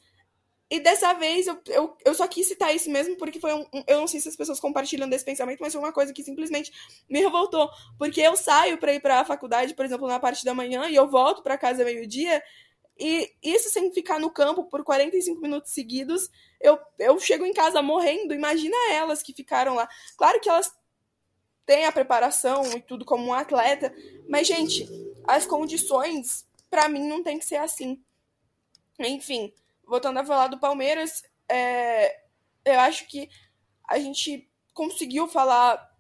e 0.69 0.79
dessa 0.79 1.13
vez 1.13 1.45
eu, 1.45 1.59
eu, 1.67 1.95
eu 2.03 2.13
só 2.15 2.27
quis 2.27 2.47
citar 2.47 2.75
isso 2.75 2.89
mesmo 2.89 3.15
porque 3.17 3.39
foi 3.39 3.53
um, 3.53 3.65
um, 3.71 3.83
Eu 3.85 3.99
não 3.99 4.07
sei 4.07 4.19
se 4.19 4.27
as 4.27 4.35
pessoas 4.35 4.59
compartilham 4.59 5.07
desse 5.07 5.23
pensamento, 5.23 5.59
mas 5.61 5.73
foi 5.73 5.81
uma 5.81 5.93
coisa 5.93 6.11
que 6.11 6.23
simplesmente 6.23 6.71
me 7.07 7.19
revoltou. 7.19 7.69
Porque 7.99 8.19
eu 8.19 8.35
saio 8.35 8.77
para 8.77 8.93
ir 8.93 8.99
para 8.99 9.19
a 9.19 9.25
faculdade, 9.25 9.75
por 9.75 9.85
exemplo, 9.85 10.07
na 10.07 10.19
parte 10.19 10.43
da 10.43 10.55
manhã, 10.55 10.89
e 10.89 10.95
eu 10.95 11.07
volto 11.07 11.43
para 11.43 11.57
casa 11.57 11.85
meio-dia, 11.85 12.41
e 12.97 13.33
isso 13.43 13.69
sem 13.69 13.91
ficar 13.91 14.19
no 14.19 14.31
campo 14.31 14.65
por 14.65 14.83
45 14.83 15.41
minutos 15.41 15.71
seguidos, 15.71 16.29
eu, 16.61 16.79
eu 16.97 17.19
chego 17.19 17.45
em 17.45 17.53
casa 17.53 17.81
morrendo. 17.81 18.33
Imagina 18.33 18.75
elas 18.91 19.21
que 19.21 19.33
ficaram 19.33 19.75
lá. 19.75 19.87
Claro 20.17 20.39
que 20.39 20.49
elas 20.49 20.73
têm 21.65 21.85
a 21.85 21.91
preparação 21.91 22.63
e 22.75 22.81
tudo 22.81 23.03
como 23.03 23.25
um 23.25 23.33
atleta, 23.33 23.93
mas, 24.29 24.47
gente, 24.47 24.87
as 25.27 25.45
condições, 25.45 26.47
para 26.69 26.87
mim, 26.87 27.07
não 27.07 27.23
tem 27.23 27.39
que 27.39 27.45
ser 27.45 27.57
assim. 27.57 28.01
Enfim 28.99 29.51
voltando 29.87 30.17
a 30.17 30.25
falar 30.25 30.47
do 30.47 30.59
Palmeiras, 30.59 31.23
é, 31.49 32.23
eu 32.65 32.79
acho 32.81 33.07
que 33.07 33.29
a 33.87 33.99
gente 33.99 34.49
conseguiu 34.73 35.27
falar, 35.27 35.94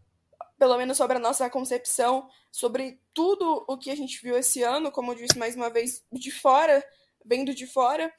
pelo 0.57 0.77
menos 0.77 0.97
sobre 0.97 1.17
a 1.17 1.19
nossa 1.19 1.49
concepção, 1.49 2.29
sobre 2.51 2.99
tudo 3.13 3.65
o 3.67 3.77
que 3.77 3.91
a 3.91 3.95
gente 3.95 4.21
viu 4.21 4.37
esse 4.37 4.63
ano, 4.63 4.91
como 4.91 5.11
eu 5.11 5.15
disse 5.15 5.37
mais 5.37 5.55
uma 5.55 5.69
vez, 5.69 6.03
de 6.11 6.31
fora, 6.31 6.83
vendo 7.23 7.53
de 7.53 7.67
fora, 7.67 8.13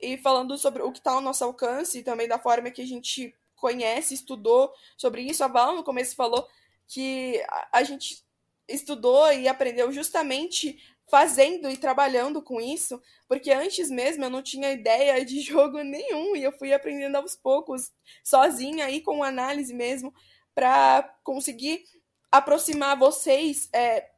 e 0.00 0.16
falando 0.18 0.56
sobre 0.58 0.82
o 0.82 0.92
que 0.92 0.98
está 0.98 1.12
ao 1.12 1.20
nosso 1.20 1.44
alcance 1.44 1.98
e 1.98 2.02
também 2.02 2.28
da 2.28 2.38
forma 2.38 2.70
que 2.70 2.82
a 2.82 2.86
gente 2.86 3.34
conhece, 3.56 4.14
estudou 4.14 4.72
sobre 4.96 5.22
isso. 5.22 5.42
A 5.42 5.48
Val 5.48 5.74
no 5.74 5.84
começo 5.84 6.14
falou 6.14 6.46
que 6.86 7.42
a, 7.72 7.82
gente 7.82 8.22
estudou 8.68 9.32
e 9.32 9.48
aprendeu 9.48 9.90
justamente 9.90 10.78
fazendo 11.10 11.70
e 11.70 11.76
trabalhando 11.76 12.42
com 12.42 12.60
isso, 12.60 13.00
porque 13.28 13.50
antes 13.50 13.90
mesmo 13.90 14.24
eu 14.24 14.30
não 14.30 14.42
tinha 14.42 14.72
ideia 14.72 15.24
de 15.24 15.40
jogo 15.42 15.82
nenhum 15.82 16.36
e 16.36 16.42
eu 16.42 16.52
fui 16.52 16.72
aprendendo 16.72 17.16
aos 17.16 17.36
poucos, 17.36 17.92
sozinha 18.22 18.90
e 18.90 19.00
com 19.00 19.22
análise 19.22 19.72
mesmo, 19.72 20.14
para 20.54 21.02
conseguir 21.22 21.84
aproximar 22.30 22.98
vocês 22.98 23.68
é, 23.72 24.10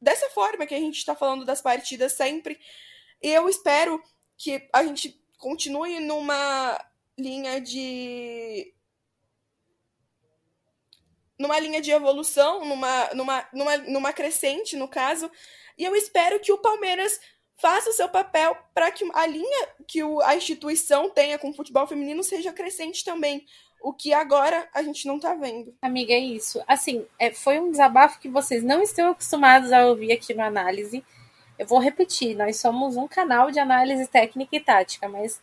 dessa 0.00 0.28
forma 0.30 0.66
que 0.66 0.74
a 0.74 0.80
gente 0.80 0.98
está 0.98 1.14
falando 1.14 1.44
das 1.44 1.60
partidas 1.60 2.12
sempre. 2.12 2.58
E 3.22 3.28
eu 3.28 3.48
espero 3.48 4.02
que 4.36 4.68
a 4.72 4.84
gente 4.84 5.20
continue 5.38 6.00
numa 6.00 6.78
linha 7.16 7.60
de 7.60 8.74
numa 11.38 11.58
linha 11.58 11.80
de 11.80 11.90
evolução, 11.90 12.64
numa, 12.64 13.12
numa, 13.14 13.48
numa, 13.52 13.76
numa 13.78 14.12
crescente, 14.12 14.76
no 14.76 14.86
caso, 14.86 15.28
e 15.76 15.82
eu 15.84 15.96
espero 15.96 16.38
que 16.38 16.52
o 16.52 16.58
Palmeiras 16.58 17.18
faça 17.56 17.90
o 17.90 17.92
seu 17.92 18.08
papel 18.08 18.56
para 18.72 18.90
que 18.92 19.08
a 19.12 19.26
linha 19.26 19.68
que 19.88 20.00
a 20.24 20.36
instituição 20.36 21.10
tenha 21.10 21.38
com 21.38 21.50
o 21.50 21.54
futebol 21.54 21.86
feminino 21.86 22.22
seja 22.22 22.52
crescente 22.52 23.04
também. 23.04 23.44
O 23.82 23.92
que 23.92 24.14
agora 24.14 24.68
a 24.72 24.80
gente 24.80 25.08
não 25.08 25.18
tá 25.18 25.34
vendo. 25.34 25.74
Amiga, 25.82 26.12
é 26.12 26.18
isso. 26.18 26.62
Assim, 26.68 27.04
é, 27.18 27.32
foi 27.32 27.58
um 27.58 27.72
desabafo 27.72 28.20
que 28.20 28.28
vocês 28.28 28.62
não 28.62 28.80
estão 28.80 29.10
acostumados 29.10 29.72
a 29.72 29.84
ouvir 29.86 30.12
aqui 30.12 30.32
no 30.32 30.42
Análise. 30.42 31.04
Eu 31.58 31.66
vou 31.66 31.80
repetir, 31.80 32.36
nós 32.36 32.58
somos 32.58 32.96
um 32.96 33.08
canal 33.08 33.50
de 33.50 33.58
análise 33.58 34.06
técnica 34.06 34.54
e 34.54 34.60
tática, 34.60 35.08
mas 35.08 35.42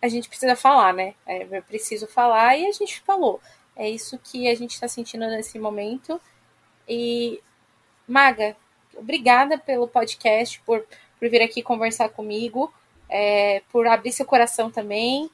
a 0.00 0.08
gente 0.08 0.26
precisa 0.26 0.56
falar, 0.56 0.94
né? 0.94 1.14
É, 1.26 1.42
é 1.56 1.60
preciso 1.60 2.06
falar 2.06 2.56
e 2.56 2.66
a 2.66 2.72
gente 2.72 3.00
falou. 3.00 3.42
É 3.76 3.88
isso 3.88 4.18
que 4.18 4.48
a 4.48 4.54
gente 4.54 4.72
está 4.72 4.88
sentindo 4.88 5.26
nesse 5.26 5.58
momento. 5.58 6.18
E, 6.88 7.42
Maga, 8.06 8.56
obrigada 8.96 9.58
pelo 9.58 9.86
podcast, 9.86 10.60
por, 10.62 10.80
por 11.18 11.28
vir 11.28 11.42
aqui 11.42 11.62
conversar 11.62 12.08
comigo, 12.08 12.72
é, 13.06 13.60
por 13.70 13.86
abrir 13.86 14.12
seu 14.12 14.24
coração 14.24 14.70
também 14.70 15.30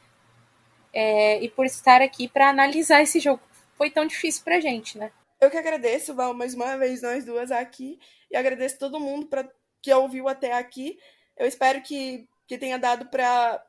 é, 0.94 1.42
e 1.42 1.48
por 1.48 1.66
estar 1.66 2.00
aqui 2.00 2.28
para 2.28 2.48
analisar 2.48 3.02
esse 3.02 3.18
jogo. 3.18 3.42
Foi 3.76 3.90
tão 3.90 4.06
difícil 4.06 4.44
para 4.44 4.60
gente, 4.60 4.96
né? 4.96 5.10
Eu 5.40 5.50
que 5.50 5.58
agradeço, 5.58 6.14
Val, 6.14 6.32
mais 6.32 6.54
uma 6.54 6.76
vez 6.78 7.02
nós 7.02 7.24
duas 7.24 7.50
aqui 7.50 7.98
e 8.30 8.36
agradeço 8.36 8.78
todo 8.78 9.00
mundo 9.00 9.26
pra, 9.26 9.46
que 9.82 9.92
ouviu 9.92 10.28
até 10.28 10.52
aqui. 10.52 10.98
Eu 11.36 11.46
espero 11.46 11.82
que, 11.82 12.26
que 12.46 12.56
tenha 12.56 12.78
dado 12.78 13.06
para 13.06 13.62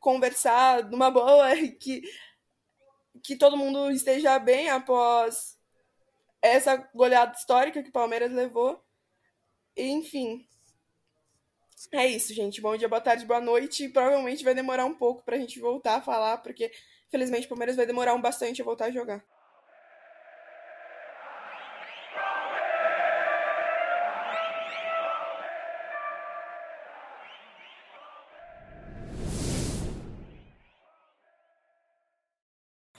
conversar 0.00 0.84
numa 0.90 1.10
boa 1.10 1.54
e 1.56 1.70
que, 1.70 2.02
que 3.22 3.36
todo 3.36 3.56
mundo 3.56 3.90
esteja 3.90 4.38
bem 4.38 4.68
após 4.68 5.56
essa 6.42 6.76
goleada 6.94 7.32
histórica 7.32 7.82
que 7.82 7.88
o 7.88 7.92
Palmeiras 7.92 8.32
levou. 8.32 8.84
Enfim. 9.76 10.46
É 11.92 12.06
isso, 12.06 12.34
gente. 12.34 12.60
Bom 12.60 12.76
dia, 12.76 12.88
boa 12.88 13.00
tarde, 13.00 13.24
boa 13.24 13.40
noite. 13.40 13.88
Provavelmente 13.88 14.44
vai 14.44 14.54
demorar 14.54 14.84
um 14.84 14.94
pouco 14.94 15.22
pra 15.24 15.38
gente 15.38 15.58
voltar 15.60 15.96
a 15.96 16.00
falar, 16.02 16.38
porque, 16.38 16.70
felizmente, 17.10 17.46
o 17.46 17.48
Palmeiras 17.48 17.76
vai 17.76 17.86
demorar 17.86 18.14
um 18.14 18.20
bastante 18.20 18.60
a 18.60 18.64
voltar 18.64 18.86
a 18.86 18.90
jogar. 18.90 19.24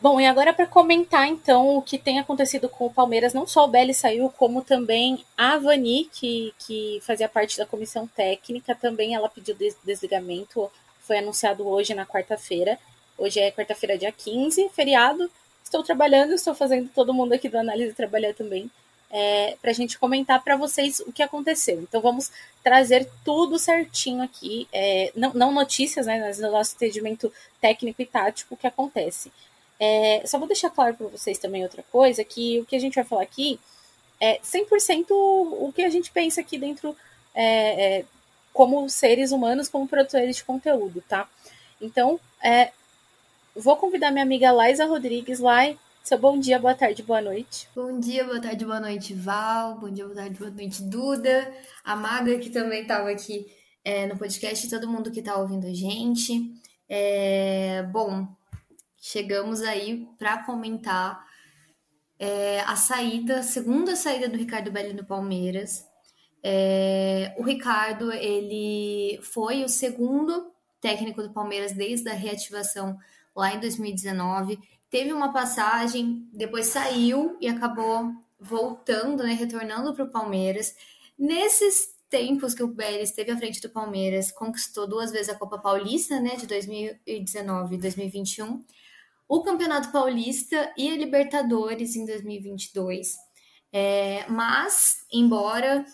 Bom, 0.05 0.21
e 0.21 0.27
agora 0.27 0.53
para 0.53 0.67
comentar 0.67 1.27
então 1.27 1.77
o 1.77 1.81
que 1.81 1.97
tem 1.97 2.19
acontecido 2.19 2.69
com 2.69 2.85
o 2.85 2.93
Palmeiras, 2.93 3.33
não 3.33 3.47
só 3.47 3.65
o 3.65 3.67
Belli 3.67 3.91
saiu, 3.91 4.29
como 4.29 4.61
também 4.61 5.25
a 5.35 5.57
Vani, 5.57 6.07
que, 6.13 6.53
que 6.59 6.99
fazia 7.01 7.27
parte 7.27 7.57
da 7.57 7.65
comissão 7.65 8.05
técnica, 8.05 8.75
também 8.75 9.15
ela 9.15 9.27
pediu 9.27 9.57
desligamento, 9.83 10.71
foi 10.99 11.17
anunciado 11.17 11.67
hoje 11.67 11.95
na 11.95 12.05
quarta-feira. 12.05 12.77
Hoje 13.17 13.39
é 13.39 13.51
quarta-feira, 13.51 13.97
dia 13.97 14.11
15, 14.11 14.69
feriado. 14.75 15.27
Estou 15.63 15.81
trabalhando, 15.81 16.35
estou 16.35 16.53
fazendo 16.53 16.87
todo 16.93 17.11
mundo 17.11 17.33
aqui 17.33 17.49
do 17.49 17.57
análise 17.57 17.91
trabalhar 17.95 18.35
também, 18.35 18.69
é, 19.09 19.57
para 19.59 19.71
a 19.71 19.73
gente 19.73 19.97
comentar 19.97 20.43
para 20.43 20.55
vocês 20.55 20.99
o 20.99 21.11
que 21.11 21.23
aconteceu. 21.23 21.81
Então 21.81 21.99
vamos 21.99 22.31
trazer 22.63 23.09
tudo 23.23 23.57
certinho 23.57 24.21
aqui, 24.21 24.67
é, 24.71 25.11
não, 25.15 25.33
não 25.33 25.51
notícias, 25.51 26.05
né, 26.05 26.19
mas 26.19 26.37
no 26.37 26.51
nosso 26.51 26.75
entendimento 26.75 27.33
técnico 27.59 28.03
e 28.03 28.05
tático 28.05 28.53
o 28.53 28.57
que 28.57 28.67
acontece. 28.67 29.31
É, 29.79 30.23
só 30.25 30.37
vou 30.37 30.47
deixar 30.47 30.69
claro 30.69 30.95
para 30.95 31.07
vocês 31.07 31.37
também 31.37 31.63
outra 31.63 31.83
coisa, 31.91 32.23
que 32.23 32.59
o 32.59 32.65
que 32.65 32.75
a 32.75 32.79
gente 32.79 32.95
vai 32.95 33.03
falar 33.03 33.23
aqui 33.23 33.59
é 34.19 34.39
100% 34.39 35.07
o 35.11 35.71
que 35.73 35.81
a 35.81 35.89
gente 35.89 36.11
pensa 36.11 36.41
aqui 36.41 36.57
dentro, 36.57 36.95
é, 37.33 37.99
é, 37.99 38.05
como 38.53 38.89
seres 38.89 39.31
humanos, 39.31 39.67
como 39.67 39.87
produtores 39.87 40.37
de 40.37 40.43
conteúdo, 40.43 41.03
tá? 41.07 41.27
Então, 41.81 42.19
é, 42.41 42.71
vou 43.55 43.75
convidar 43.75 44.11
minha 44.11 44.23
amiga 44.23 44.51
Laisa 44.51 44.85
Rodrigues. 44.85 45.39
Lai, 45.39 45.77
Seu 46.03 46.17
bom 46.17 46.39
dia, 46.39 46.59
boa 46.59 46.75
tarde, 46.75 47.03
boa 47.03 47.21
noite. 47.21 47.67
Bom 47.75 47.99
dia, 47.99 48.23
boa 48.23 48.39
tarde, 48.39 48.63
boa 48.63 48.79
noite, 48.79 49.13
Val. 49.13 49.75
Bom 49.79 49.89
dia, 49.89 50.05
boa 50.05 50.15
tarde, 50.15 50.37
boa 50.37 50.51
noite, 50.51 50.83
Duda. 50.83 51.51
A 51.83 51.95
Maga, 51.95 52.37
que 52.37 52.49
também 52.49 52.83
estava 52.83 53.09
aqui 53.09 53.45
é, 53.83 54.05
no 54.07 54.17
podcast, 54.17 54.69
todo 54.69 54.87
mundo 54.87 55.11
que 55.11 55.19
está 55.19 55.35
ouvindo 55.35 55.67
a 55.67 55.73
gente. 55.73 56.53
É, 56.87 57.83
bom, 57.91 58.27
chegamos 59.05 59.61
aí 59.61 60.07
para 60.17 60.43
comentar 60.43 61.25
é, 62.17 62.61
a 62.61 62.75
saída, 62.75 63.39
a 63.39 63.43
segunda 63.43 63.95
saída 63.95 64.29
do 64.29 64.37
Ricardo 64.37 64.71
Belli 64.71 64.93
no 64.93 65.05
Palmeiras. 65.05 65.85
É, 66.43 67.33
o 67.37 67.43
Ricardo, 67.43 68.11
ele 68.11 69.19
foi 69.21 69.63
o 69.63 69.69
segundo 69.69 70.51
técnico 70.79 71.21
do 71.21 71.33
Palmeiras 71.33 71.73
desde 71.73 72.09
a 72.09 72.13
reativação 72.13 72.97
lá 73.35 73.53
em 73.53 73.59
2019 73.59 74.57
teve 74.95 75.11
uma 75.11 75.33
passagem, 75.33 76.25
depois 76.31 76.67
saiu 76.67 77.37
e 77.41 77.49
acabou 77.49 78.13
voltando, 78.39 79.23
né, 79.23 79.33
retornando 79.33 79.93
para 79.93 80.05
o 80.05 80.09
Palmeiras. 80.09 80.73
Nesses 81.19 81.93
tempos 82.09 82.53
que 82.53 82.63
o 82.63 82.67
Belli 82.67 83.03
esteve 83.03 83.29
à 83.29 83.37
frente 83.37 83.59
do 83.59 83.69
Palmeiras, 83.69 84.31
conquistou 84.31 84.87
duas 84.87 85.11
vezes 85.11 85.27
a 85.27 85.35
Copa 85.35 85.57
Paulista, 85.57 86.17
né, 86.21 86.37
de 86.37 86.47
2019 86.47 87.75
e 87.75 87.77
2021, 87.77 88.63
o 89.27 89.41
Campeonato 89.41 89.91
Paulista 89.91 90.73
e 90.77 90.89
a 90.89 90.95
Libertadores 90.95 91.95
em 91.95 92.05
2022. 92.05 93.15
É, 93.71 94.25
mas, 94.29 95.05
embora 95.11 95.85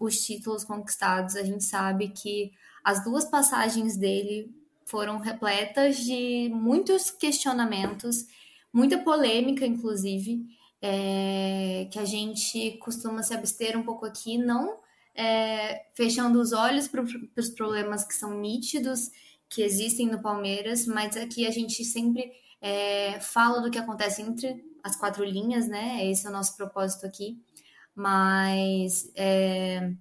os 0.00 0.24
títulos 0.24 0.64
conquistados, 0.64 1.36
a 1.36 1.42
gente 1.42 1.64
sabe 1.64 2.08
que 2.08 2.52
as 2.84 3.04
duas 3.04 3.24
passagens 3.24 3.96
dele 3.96 4.54
foram 4.84 5.18
repletas 5.18 5.98
de 5.98 6.50
muitos 6.52 7.10
questionamentos 7.10 8.26
muita 8.72 8.98
polêmica, 8.98 9.66
inclusive, 9.66 10.46
é, 10.80 11.86
que 11.92 11.98
a 11.98 12.04
gente 12.04 12.72
costuma 12.78 13.22
se 13.22 13.34
abster 13.34 13.78
um 13.78 13.82
pouco 13.82 14.06
aqui, 14.06 14.38
não 14.38 14.80
é, 15.14 15.86
fechando 15.94 16.40
os 16.40 16.52
olhos 16.52 16.88
para 16.88 17.02
os 17.36 17.50
problemas 17.50 18.04
que 18.04 18.14
são 18.14 18.40
nítidos, 18.40 19.10
que 19.48 19.62
existem 19.62 20.06
no 20.06 20.22
Palmeiras, 20.22 20.86
mas 20.86 21.16
aqui 21.16 21.46
a 21.46 21.50
gente 21.50 21.84
sempre 21.84 22.32
é, 22.62 23.18
fala 23.20 23.60
do 23.60 23.70
que 23.70 23.78
acontece 23.78 24.22
entre 24.22 24.64
as 24.82 24.94
quatro 24.96 25.24
linhas, 25.24 25.68
né? 25.68 26.08
Esse 26.08 26.26
é 26.26 26.30
o 26.30 26.32
nosso 26.32 26.56
propósito 26.56 27.04
aqui. 27.04 27.42
Mas 27.94 29.12
é, 29.16 29.92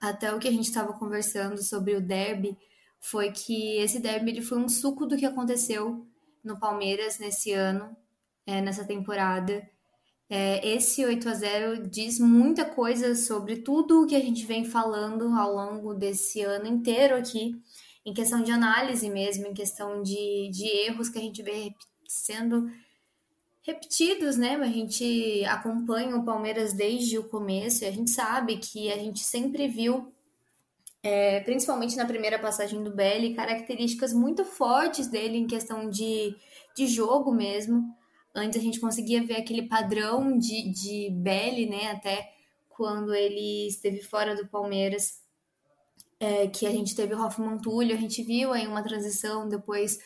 até 0.00 0.34
o 0.34 0.38
que 0.38 0.48
a 0.48 0.52
gente 0.52 0.64
estava 0.64 0.92
conversando 0.94 1.62
sobre 1.62 1.94
o 1.94 2.00
derby 2.00 2.56
foi 2.98 3.30
que 3.30 3.76
esse 3.78 4.00
derby 4.00 4.30
ele 4.32 4.42
foi 4.42 4.58
um 4.58 4.68
suco 4.68 5.06
do 5.06 5.16
que 5.16 5.26
aconteceu 5.26 6.06
no 6.42 6.58
Palmeiras 6.58 7.18
nesse 7.18 7.52
ano, 7.52 7.96
é, 8.46 8.60
nessa 8.60 8.84
temporada. 8.84 9.68
É, 10.28 10.66
esse 10.66 11.04
8 11.04 11.28
a 11.28 11.34
0 11.34 11.88
diz 11.88 12.18
muita 12.18 12.64
coisa 12.64 13.14
sobre 13.14 13.56
tudo 13.56 14.02
o 14.02 14.06
que 14.06 14.16
a 14.16 14.20
gente 14.20 14.44
vem 14.44 14.64
falando 14.64 15.28
ao 15.34 15.54
longo 15.54 15.94
desse 15.94 16.40
ano 16.40 16.66
inteiro 16.66 17.14
aqui, 17.16 17.54
em 18.06 18.14
questão 18.14 18.40
de 18.40 18.52
análise 18.52 19.10
mesmo, 19.10 19.48
em 19.48 19.52
questão 19.52 20.00
de, 20.00 20.48
de 20.52 20.64
erros 20.64 21.08
que 21.08 21.18
a 21.18 21.20
gente 21.20 21.42
vê 21.42 21.74
sendo 22.06 22.70
repetidos, 23.62 24.36
né? 24.36 24.54
A 24.54 24.66
gente 24.66 25.44
acompanha 25.46 26.14
o 26.16 26.24
Palmeiras 26.24 26.72
desde 26.72 27.18
o 27.18 27.28
começo 27.28 27.82
e 27.82 27.86
a 27.88 27.90
gente 27.90 28.10
sabe 28.10 28.58
que 28.58 28.92
a 28.92 28.96
gente 28.96 29.24
sempre 29.24 29.66
viu 29.66 30.12
é, 31.02 31.40
principalmente 31.40 31.96
na 31.96 32.06
primeira 32.06 32.38
passagem 32.38 32.82
do 32.84 32.94
Belly, 32.94 33.34
características 33.34 34.12
muito 34.12 34.44
fortes 34.44 35.08
dele 35.08 35.36
em 35.36 35.46
questão 35.46 35.90
de, 35.90 36.36
de 36.76 36.86
jogo 36.86 37.32
mesmo. 37.32 37.92
Antes 38.32 38.60
a 38.60 38.62
gente 38.62 38.78
conseguia 38.78 39.24
ver 39.24 39.36
aquele 39.36 39.62
padrão 39.62 40.38
de, 40.38 40.70
de 40.70 41.10
Belly, 41.10 41.68
né? 41.68 41.90
Até 41.90 42.32
quando 42.68 43.12
ele 43.12 43.66
esteve 43.66 44.00
fora 44.00 44.36
do 44.36 44.46
Palmeiras, 44.46 45.25
é, 46.18 46.46
que 46.46 46.66
a 46.66 46.70
gente 46.70 46.94
teve 46.94 47.14
o 47.14 47.22
Hoffman 47.22 47.58
Túlio, 47.58 47.94
a 47.94 48.00
gente 48.00 48.22
viu 48.22 48.52
aí 48.52 48.66
uma 48.66 48.82
transição, 48.82 49.48
depois 49.48 49.98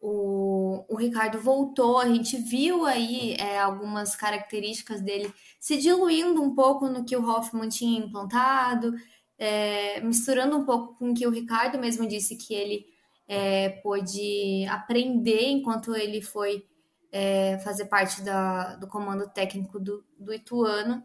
o, 0.00 0.84
o 0.88 0.96
Ricardo 0.96 1.38
voltou, 1.38 1.98
a 1.98 2.08
gente 2.08 2.36
viu 2.38 2.86
aí 2.86 3.34
é, 3.34 3.58
algumas 3.58 4.16
características 4.16 5.02
dele 5.02 5.32
se 5.58 5.76
diluindo 5.76 6.42
um 6.42 6.54
pouco 6.54 6.88
no 6.88 7.04
que 7.04 7.16
o 7.16 7.28
Hoffman 7.28 7.68
tinha 7.68 7.98
implantado, 7.98 8.94
é, 9.38 10.00
misturando 10.00 10.56
um 10.56 10.64
pouco 10.64 10.94
com 10.94 11.10
o 11.10 11.14
que 11.14 11.26
o 11.26 11.30
Ricardo 11.30 11.78
mesmo 11.78 12.06
disse 12.06 12.36
que 12.36 12.54
ele 12.54 12.86
é, 13.28 13.68
pôde 13.68 14.66
aprender 14.68 15.50
enquanto 15.50 15.94
ele 15.94 16.22
foi 16.22 16.66
é, 17.12 17.58
fazer 17.58 17.86
parte 17.86 18.22
da, 18.22 18.76
do 18.76 18.86
comando 18.86 19.28
técnico 19.28 19.78
do, 19.78 20.04
do 20.18 20.32
Ituano, 20.32 21.04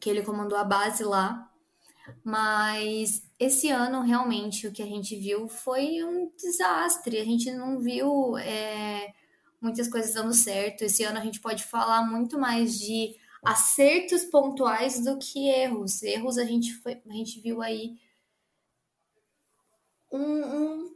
que 0.00 0.08
ele 0.08 0.22
comandou 0.22 0.58
a 0.58 0.64
base 0.64 1.04
lá. 1.04 1.51
Mas 2.24 3.22
esse 3.38 3.68
ano, 3.68 4.02
realmente, 4.02 4.66
o 4.66 4.72
que 4.72 4.82
a 4.82 4.86
gente 4.86 5.16
viu 5.16 5.48
foi 5.48 6.02
um 6.04 6.30
desastre. 6.36 7.18
A 7.18 7.24
gente 7.24 7.50
não 7.52 7.80
viu 7.80 8.36
é, 8.38 9.12
muitas 9.60 9.88
coisas 9.88 10.14
dando 10.14 10.34
certo. 10.34 10.82
Esse 10.82 11.04
ano 11.04 11.18
a 11.18 11.22
gente 11.22 11.40
pode 11.40 11.64
falar 11.64 12.02
muito 12.02 12.38
mais 12.38 12.78
de 12.78 13.16
acertos 13.44 14.24
pontuais 14.24 15.04
do 15.04 15.18
que 15.18 15.48
erros. 15.48 16.02
Erros 16.02 16.38
a 16.38 16.44
gente, 16.44 16.72
foi, 16.74 17.00
a 17.08 17.12
gente 17.12 17.40
viu 17.40 17.62
aí 17.62 17.96
um, 20.10 20.20
um 20.20 20.94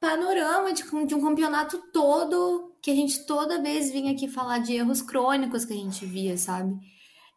panorama 0.00 0.72
de, 0.72 0.82
de 1.06 1.14
um 1.14 1.22
campeonato 1.22 1.78
todo 1.92 2.76
que 2.80 2.90
a 2.90 2.94
gente 2.94 3.24
toda 3.24 3.62
vez 3.62 3.90
vinha 3.90 4.12
aqui 4.12 4.28
falar 4.28 4.58
de 4.58 4.74
erros 4.74 5.00
crônicos 5.00 5.64
que 5.64 5.72
a 5.72 5.76
gente 5.76 6.04
via, 6.04 6.36
sabe? 6.36 6.78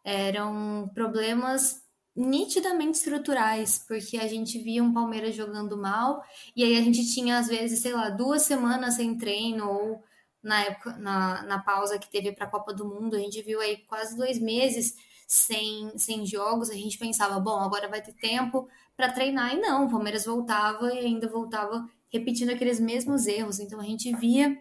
Eram 0.04 0.90
problemas 0.94 1.82
nitidamente 2.18 2.98
estruturais, 2.98 3.84
porque 3.86 4.16
a 4.16 4.26
gente 4.26 4.58
via 4.58 4.82
um 4.82 4.92
Palmeiras 4.92 5.36
jogando 5.36 5.78
mal, 5.78 6.20
e 6.54 6.64
aí 6.64 6.76
a 6.76 6.82
gente 6.82 7.14
tinha, 7.14 7.38
às 7.38 7.46
vezes, 7.46 7.78
sei 7.78 7.92
lá, 7.92 8.10
duas 8.10 8.42
semanas 8.42 8.94
sem 8.94 9.16
treino, 9.16 9.70
ou 9.70 10.02
na 10.42 10.62
época, 10.62 10.96
na, 10.98 11.42
na 11.44 11.58
pausa 11.60 11.96
que 11.96 12.10
teve 12.10 12.32
para 12.32 12.46
a 12.46 12.50
Copa 12.50 12.74
do 12.74 12.84
Mundo, 12.84 13.14
a 13.14 13.20
gente 13.20 13.40
viu 13.42 13.60
aí 13.60 13.76
quase 13.86 14.16
dois 14.16 14.40
meses 14.40 14.96
sem, 15.28 15.96
sem 15.96 16.26
jogos, 16.26 16.70
a 16.70 16.74
gente 16.74 16.98
pensava, 16.98 17.38
bom, 17.38 17.60
agora 17.60 17.88
vai 17.88 18.02
ter 18.02 18.14
tempo 18.14 18.68
para 18.96 19.12
treinar, 19.12 19.54
e 19.54 19.60
não, 19.60 19.86
o 19.86 19.90
Palmeiras 19.90 20.24
voltava 20.24 20.92
e 20.92 20.98
ainda 20.98 21.28
voltava 21.28 21.88
repetindo 22.12 22.50
aqueles 22.50 22.80
mesmos 22.80 23.28
erros, 23.28 23.60
então 23.60 23.78
a 23.78 23.84
gente 23.84 24.12
via 24.16 24.60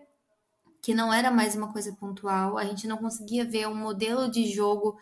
que 0.80 0.94
não 0.94 1.12
era 1.12 1.32
mais 1.32 1.56
uma 1.56 1.74
coisa 1.74 1.92
pontual, 1.94 2.56
a 2.56 2.66
gente 2.66 2.88
não 2.88 2.98
conseguia 2.98 3.44
ver 3.44 3.68
um 3.68 3.76
modelo 3.76 4.30
de 4.30 4.48
jogo 4.48 4.96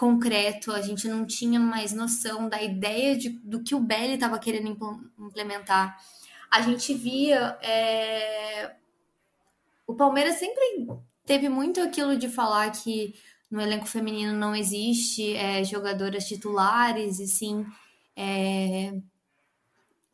concreto, 0.00 0.72
a 0.72 0.80
gente 0.80 1.06
não 1.06 1.26
tinha 1.26 1.60
mais 1.60 1.92
noção 1.92 2.48
da 2.48 2.62
ideia 2.62 3.14
de, 3.14 3.28
do 3.28 3.62
que 3.62 3.74
o 3.74 3.80
Belly 3.80 4.14
estava 4.14 4.38
querendo 4.38 4.74
implementar. 5.18 5.94
A 6.50 6.62
gente 6.62 6.94
via 6.94 7.58
é, 7.60 8.76
o 9.86 9.94
Palmeiras 9.94 10.36
sempre 10.36 10.88
teve 11.26 11.50
muito 11.50 11.82
aquilo 11.82 12.16
de 12.16 12.30
falar 12.30 12.70
que 12.70 13.14
no 13.50 13.60
elenco 13.60 13.84
feminino 13.84 14.32
não 14.32 14.56
existe 14.56 15.36
é, 15.36 15.62
jogadoras 15.64 16.26
titulares, 16.26 17.20
e 17.20 17.28
sim 17.28 17.66
é, 18.16 18.94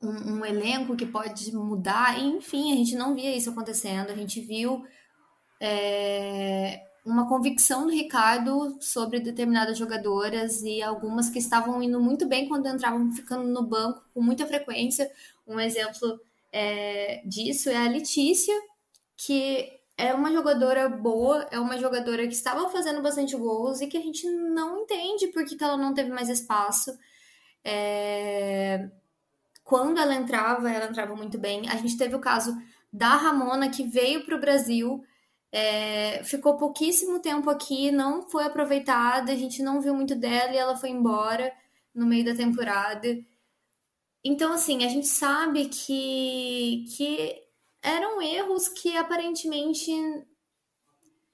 um, 0.03 0.39
um, 0.39 0.45
elenco 0.45 0.97
que 0.97 1.07
pode 1.07 1.55
mudar. 1.55 2.19
enfim, 2.19 2.73
a 2.73 2.77
gente 2.77 2.97
não 2.97 3.15
via 3.15 3.37
isso 3.37 3.51
acontecendo. 3.51 4.11
A 4.11 4.17
gente 4.17 4.41
viu 4.41 4.85
é, 5.61 6.86
uma 7.07 7.29
convicção 7.29 7.87
do 7.87 7.93
Ricardo 7.93 8.77
sobre 8.81 9.21
determinadas 9.21 9.79
jogadoras 9.79 10.63
e 10.63 10.83
algumas 10.83 11.31
que 11.31 11.39
estavam 11.39 11.81
indo 11.81 12.01
muito 12.01 12.27
bem 12.27 12.49
quando 12.49 12.69
entravam 12.69 13.13
ficando 13.13 13.45
no 13.45 13.63
banco 13.63 14.05
com 14.13 14.21
muita 14.21 14.45
frequência. 14.45 15.09
Um 15.47 15.61
exemplo 15.61 16.21
é, 16.53 17.23
disso 17.25 17.71
é 17.71 17.77
a 17.77 17.89
Letícia, 17.89 18.55
que 19.17 19.73
é 19.97 20.13
uma 20.13 20.33
jogadora 20.33 20.89
boa, 20.89 21.47
é 21.53 21.61
uma 21.61 21.79
jogadora 21.79 22.27
que 22.27 22.35
estava 22.35 22.69
fazendo 22.69 23.01
bastante 23.01 23.37
gols 23.37 23.81
e 23.81 23.87
que 23.87 23.97
a 23.97 24.03
gente 24.03 24.29
não 24.29 24.83
entende 24.83 25.29
por 25.29 25.45
que, 25.45 25.63
ela 25.63 25.77
não 25.77 25.95
teve 25.95 26.11
mais 26.11 26.29
espaço. 26.29 26.99
É... 27.65 28.91
Quando 29.63 30.01
ela 30.01 30.15
entrava, 30.15 30.71
ela 30.71 30.87
entrava 30.87 31.15
muito 31.15 31.39
bem. 31.39 31.69
A 31.69 31.77
gente 31.77 31.97
teve 31.97 32.17
o 32.17 32.21
caso 32.21 32.57
da 32.93 33.17
Ramona, 33.17 33.71
que 33.71 33.85
veio 33.85 34.25
para 34.25 34.37
o 34.37 34.41
Brasil, 34.41 35.05
é... 35.53 36.23
ficou 36.25 36.57
pouquíssimo 36.57 37.21
tempo 37.21 37.51
aqui, 37.51 37.91
não 37.91 38.29
foi 38.29 38.45
aproveitada, 38.45 39.33
a 39.33 39.37
gente 39.37 39.63
não 39.63 39.81
viu 39.81 39.95
muito 39.95 40.15
dela 40.15 40.53
e 40.53 40.57
ela 40.57 40.77
foi 40.77 40.91
embora 40.91 41.53
no 41.95 42.07
meio 42.07 42.25
da 42.25 42.35
temporada. 42.35 43.09
Então, 44.25 44.53
assim, 44.53 44.85
a 44.85 44.89
gente 44.89 45.07
sabe 45.07 45.67
que, 45.67 46.85
que 46.97 47.35
eram 47.83 48.21
erros 48.21 48.69
que 48.69 48.97
aparentemente 48.97 49.93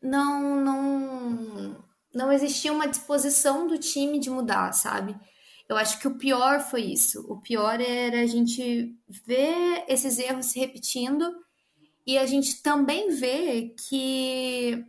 não 0.02 0.60
não 0.60 1.84
não 2.14 2.30
existia 2.30 2.72
uma 2.72 2.86
disposição 2.86 3.66
do 3.66 3.78
time 3.78 4.18
de 4.18 4.28
mudar, 4.28 4.72
sabe? 4.72 5.18
Eu 5.68 5.76
acho 5.76 5.98
que 5.98 6.06
o 6.06 6.18
pior 6.18 6.60
foi 6.60 6.82
isso. 6.82 7.24
O 7.32 7.40
pior 7.40 7.80
era 7.80 8.20
a 8.20 8.26
gente 8.26 8.94
ver 9.26 9.84
esses 9.88 10.18
erros 10.18 10.46
se 10.46 10.58
repetindo 10.58 11.34
e 12.06 12.18
a 12.18 12.26
gente 12.26 12.62
também 12.62 13.10
ver 13.10 13.74
que 13.88 14.84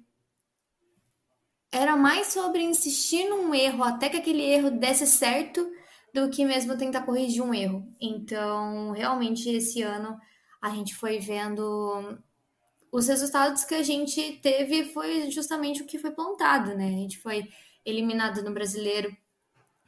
era 1.72 1.96
mais 1.96 2.28
sobre 2.28 2.62
insistir 2.62 3.28
num 3.30 3.54
erro 3.54 3.84
até 3.84 4.10
que 4.10 4.18
aquele 4.18 4.44
erro 4.44 4.72
desse 4.72 5.08
certo 5.08 5.68
do 6.14 6.30
que 6.30 6.46
mesmo 6.46 6.78
tentar 6.78 7.02
corrigir 7.02 7.42
um 7.42 7.54
erro. 7.54 7.88
Então, 8.00 8.92
realmente, 8.92 9.50
esse 9.50 9.82
ano 9.82 10.18
a 10.62 10.70
gente 10.70 10.96
foi 10.96 11.20
vendo 11.20 12.20
os 12.92 13.08
resultados 13.08 13.64
que 13.64 13.74
a 13.74 13.82
gente 13.82 14.40
teve 14.42 14.86
foi 14.86 15.32
justamente 15.32 15.82
o 15.82 15.86
que 15.86 15.98
foi 15.98 16.12
plantado, 16.12 16.76
né? 16.76 16.86
A 16.86 16.98
gente 16.98 17.18
foi 17.18 17.50
eliminado 17.84 18.44
no 18.44 18.54
Brasileiro 18.54 19.16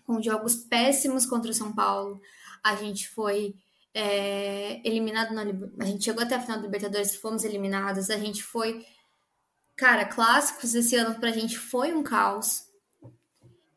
com 0.05 0.21
jogos 0.21 0.55
péssimos 0.55 1.25
contra 1.25 1.51
o 1.51 1.53
São 1.53 1.71
Paulo. 1.71 2.19
A 2.63 2.75
gente 2.75 3.07
foi 3.09 3.55
é, 3.97 4.81
eliminado 4.83 5.33
na 5.33 5.43
a 5.79 5.85
gente 5.85 6.03
chegou 6.03 6.21
até 6.21 6.35
a 6.35 6.41
final 6.41 6.59
do 6.59 6.65
Libertadores, 6.65 7.15
fomos 7.15 7.45
eliminados. 7.45 8.09
A 8.09 8.17
gente 8.17 8.43
foi, 8.43 8.85
cara, 9.77 10.03
clássicos 10.03 10.75
esse 10.75 10.97
ano 10.97 11.17
pra 11.17 11.31
gente 11.31 11.57
foi 11.57 11.93
um 11.93 12.03
caos. 12.03 12.65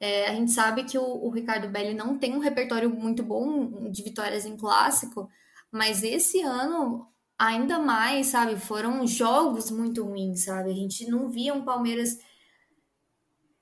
É, 0.00 0.28
a 0.28 0.34
gente 0.34 0.50
sabe 0.50 0.82
que 0.82 0.98
o, 0.98 1.04
o, 1.04 1.30
Ricardo 1.30 1.68
Belli 1.68 1.94
não 1.94 2.18
tem 2.18 2.34
um 2.34 2.40
repertório 2.40 2.90
muito 2.90 3.22
bom 3.22 3.88
de 3.90 4.02
vitórias 4.02 4.44
em 4.44 4.56
clássico, 4.56 5.28
mas 5.70 6.02
esse 6.02 6.40
ano, 6.42 7.06
ainda 7.38 7.78
mais, 7.78 8.28
sabe? 8.28 8.56
Foram 8.56 9.06
jogos 9.06 9.70
muito 9.70 10.04
ruins, 10.04 10.44
sabe? 10.44 10.70
A 10.70 10.74
gente 10.74 11.08
não 11.08 11.28
via 11.28 11.54
um 11.54 11.64
Palmeiras 11.64 12.18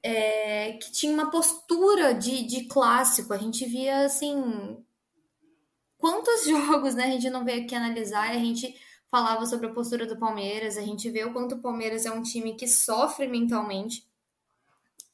é, 0.03 0.73
que 0.75 0.91
tinha 0.91 1.13
uma 1.13 1.31
postura 1.31 2.15
de, 2.15 2.47
de 2.47 2.65
clássico. 2.65 3.33
A 3.35 3.39
gente 3.39 3.67
via, 3.67 4.05
assim. 4.07 4.85
Quantos 5.99 6.44
jogos 6.49 6.94
né, 6.94 7.05
a 7.05 7.11
gente 7.11 7.30
não 7.30 7.44
veio 7.44 7.64
aqui 7.64 7.74
analisar 7.74 8.34
e 8.34 8.36
a 8.36 8.40
gente 8.40 8.74
falava 9.11 9.47
sobre 9.47 9.66
a 9.66 9.72
postura 9.72 10.07
do 10.07 10.18
Palmeiras, 10.18 10.76
a 10.76 10.82
gente 10.82 11.09
vê 11.11 11.24
o 11.24 11.32
quanto 11.32 11.55
o 11.55 11.62
Palmeiras 11.62 12.05
é 12.07 12.11
um 12.11 12.22
time 12.22 12.55
que 12.55 12.66
sofre 12.66 13.26
mentalmente. 13.26 14.07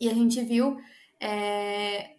E 0.00 0.08
a 0.08 0.14
gente 0.14 0.40
viu 0.42 0.80
é, 1.20 2.16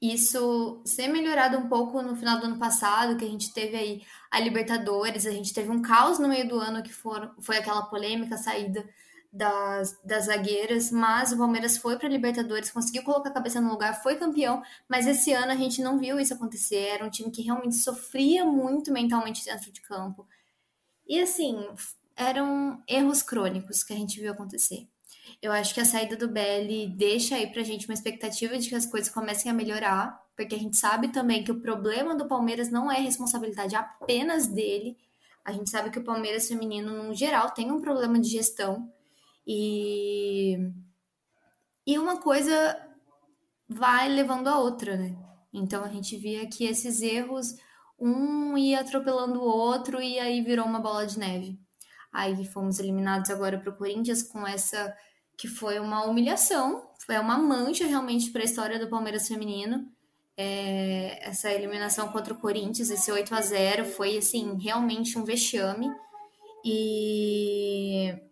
isso 0.00 0.80
ser 0.84 1.08
melhorado 1.08 1.58
um 1.58 1.68
pouco 1.68 2.00
no 2.00 2.16
final 2.16 2.38
do 2.38 2.46
ano 2.46 2.58
passado, 2.58 3.16
que 3.16 3.24
a 3.24 3.28
gente 3.28 3.52
teve 3.52 3.76
aí 3.76 4.02
a 4.30 4.40
Libertadores, 4.40 5.26
a 5.26 5.30
gente 5.30 5.52
teve 5.52 5.70
um 5.70 5.82
caos 5.82 6.18
no 6.18 6.28
meio 6.28 6.48
do 6.48 6.58
ano 6.58 6.82
que 6.82 6.92
for, 6.92 7.34
foi 7.40 7.58
aquela 7.58 7.82
polêmica 7.82 8.36
saída 8.36 8.88
das, 9.32 9.98
das 10.02 10.24
zagueiras, 10.24 10.90
mas 10.90 11.32
o 11.32 11.38
Palmeiras 11.38 11.76
foi 11.76 11.98
para 11.98 12.08
Libertadores, 12.08 12.70
conseguiu 12.70 13.02
colocar 13.02 13.28
a 13.28 13.34
cabeça 13.34 13.60
no 13.60 13.70
lugar, 13.70 14.02
foi 14.02 14.16
campeão, 14.16 14.62
mas 14.88 15.06
esse 15.06 15.32
ano 15.32 15.52
a 15.52 15.56
gente 15.56 15.82
não 15.82 15.98
viu 15.98 16.18
isso 16.18 16.34
acontecer. 16.34 16.88
Era 16.88 17.04
um 17.04 17.10
time 17.10 17.30
que 17.30 17.42
realmente 17.42 17.76
sofria 17.76 18.44
muito 18.44 18.92
mentalmente 18.92 19.44
dentro 19.44 19.70
de 19.70 19.80
campo. 19.82 20.26
E 21.06 21.20
assim, 21.20 21.66
eram 22.16 22.82
erros 22.86 23.22
crônicos 23.22 23.82
que 23.82 23.92
a 23.92 23.96
gente 23.96 24.20
viu 24.20 24.32
acontecer. 24.32 24.88
Eu 25.40 25.52
acho 25.52 25.74
que 25.74 25.80
a 25.80 25.84
saída 25.84 26.16
do 26.16 26.28
Belly 26.28 26.88
deixa 26.88 27.36
aí 27.36 27.46
pra 27.46 27.62
gente 27.62 27.86
uma 27.86 27.94
expectativa 27.94 28.58
de 28.58 28.68
que 28.68 28.74
as 28.74 28.86
coisas 28.86 29.12
comecem 29.12 29.50
a 29.50 29.54
melhorar, 29.54 30.20
porque 30.34 30.54
a 30.54 30.58
gente 30.58 30.76
sabe 30.76 31.08
também 31.08 31.44
que 31.44 31.52
o 31.52 31.60
problema 31.60 32.14
do 32.14 32.26
Palmeiras 32.26 32.70
não 32.70 32.90
é 32.90 32.98
responsabilidade 32.98 33.76
apenas 33.76 34.46
dele. 34.46 34.96
A 35.44 35.52
gente 35.52 35.70
sabe 35.70 35.90
que 35.90 35.98
o 35.98 36.04
Palmeiras 36.04 36.48
feminino, 36.48 37.04
no 37.04 37.14
geral, 37.14 37.50
tem 37.50 37.70
um 37.70 37.80
problema 37.80 38.18
de 38.18 38.28
gestão. 38.28 38.92
E, 39.50 40.58
e 41.86 41.98
uma 41.98 42.20
coisa 42.20 42.86
vai 43.66 44.06
levando 44.06 44.46
a 44.48 44.58
outra, 44.58 44.94
né? 44.94 45.16
Então 45.50 45.82
a 45.82 45.88
gente 45.88 46.18
via 46.18 46.46
que 46.46 46.64
esses 46.64 47.00
erros, 47.00 47.54
um 47.98 48.58
ia 48.58 48.80
atropelando 48.80 49.40
o 49.40 49.48
outro 49.48 50.02
e 50.02 50.18
aí 50.18 50.42
virou 50.42 50.66
uma 50.66 50.80
bola 50.80 51.06
de 51.06 51.18
neve. 51.18 51.58
Aí 52.12 52.44
fomos 52.44 52.78
eliminados 52.78 53.30
agora 53.30 53.58
para 53.58 53.70
o 53.70 53.76
Corinthians 53.76 54.22
com 54.22 54.46
essa 54.46 54.94
que 55.36 55.48
foi 55.48 55.78
uma 55.78 56.04
humilhação, 56.04 56.90
foi 57.06 57.16
uma 57.16 57.38
mancha 57.38 57.86
realmente 57.86 58.30
para 58.30 58.42
a 58.42 58.44
história 58.44 58.78
do 58.78 58.88
Palmeiras 58.88 59.28
feminino. 59.28 59.90
É, 60.36 61.26
essa 61.26 61.50
eliminação 61.50 62.08
contra 62.08 62.34
o 62.34 62.38
Corinthians, 62.38 62.90
esse 62.90 63.10
8 63.10 63.34
a 63.34 63.40
0 63.40 63.84
foi 63.86 64.18
assim 64.18 64.58
realmente 64.58 65.18
um 65.18 65.24
vexame 65.24 65.90
e 66.64 68.27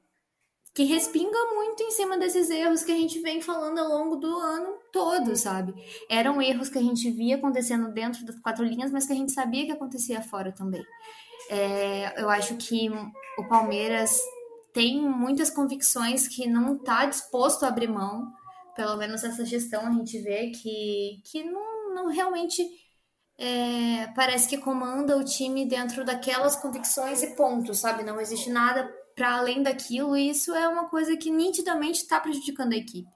que 0.76 0.84
respinga 0.84 1.38
muito 1.54 1.82
em 1.82 1.90
cima 1.90 2.18
desses 2.18 2.50
erros 2.50 2.84
que 2.84 2.92
a 2.92 2.94
gente 2.94 3.18
vem 3.20 3.40
falando 3.40 3.78
ao 3.78 3.88
longo 3.88 4.16
do 4.16 4.28
ano 4.36 4.76
todo, 4.92 5.34
sabe? 5.34 5.72
Eram 6.06 6.42
erros 6.42 6.68
que 6.68 6.76
a 6.76 6.82
gente 6.82 7.10
via 7.10 7.36
acontecendo 7.36 7.90
dentro 7.90 8.26
das 8.26 8.38
quatro 8.40 8.62
linhas, 8.62 8.90
mas 8.90 9.06
que 9.06 9.12
a 9.14 9.16
gente 9.16 9.32
sabia 9.32 9.64
que 9.64 9.72
acontecia 9.72 10.20
fora 10.20 10.52
também. 10.52 10.84
É, 11.48 12.20
eu 12.20 12.28
acho 12.28 12.56
que 12.56 12.90
o 13.38 13.48
Palmeiras 13.48 14.20
tem 14.74 15.00
muitas 15.00 15.48
convicções 15.48 16.28
que 16.28 16.46
não 16.46 16.76
está 16.76 17.06
disposto 17.06 17.64
a 17.64 17.68
abrir 17.68 17.88
mão. 17.88 18.30
Pelo 18.76 18.98
menos 18.98 19.24
essa 19.24 19.46
gestão 19.46 19.86
a 19.86 19.90
gente 19.90 20.18
vê 20.18 20.50
que, 20.50 21.22
que 21.24 21.42
não, 21.42 21.94
não 21.94 22.08
realmente 22.08 22.62
é, 23.38 24.08
parece 24.14 24.46
que 24.46 24.58
comanda 24.58 25.16
o 25.16 25.24
time 25.24 25.64
dentro 25.64 26.04
daquelas 26.04 26.54
convicções 26.54 27.22
e 27.22 27.34
pontos, 27.34 27.78
sabe? 27.78 28.04
Não 28.04 28.20
existe 28.20 28.50
nada 28.50 28.86
para 29.16 29.34
além 29.34 29.62
daquilo, 29.62 30.16
e 30.16 30.28
isso 30.28 30.54
é 30.54 30.68
uma 30.68 30.84
coisa 30.84 31.16
que 31.16 31.30
nitidamente 31.30 32.02
está 32.02 32.20
prejudicando 32.20 32.74
a 32.74 32.76
equipe. 32.76 33.10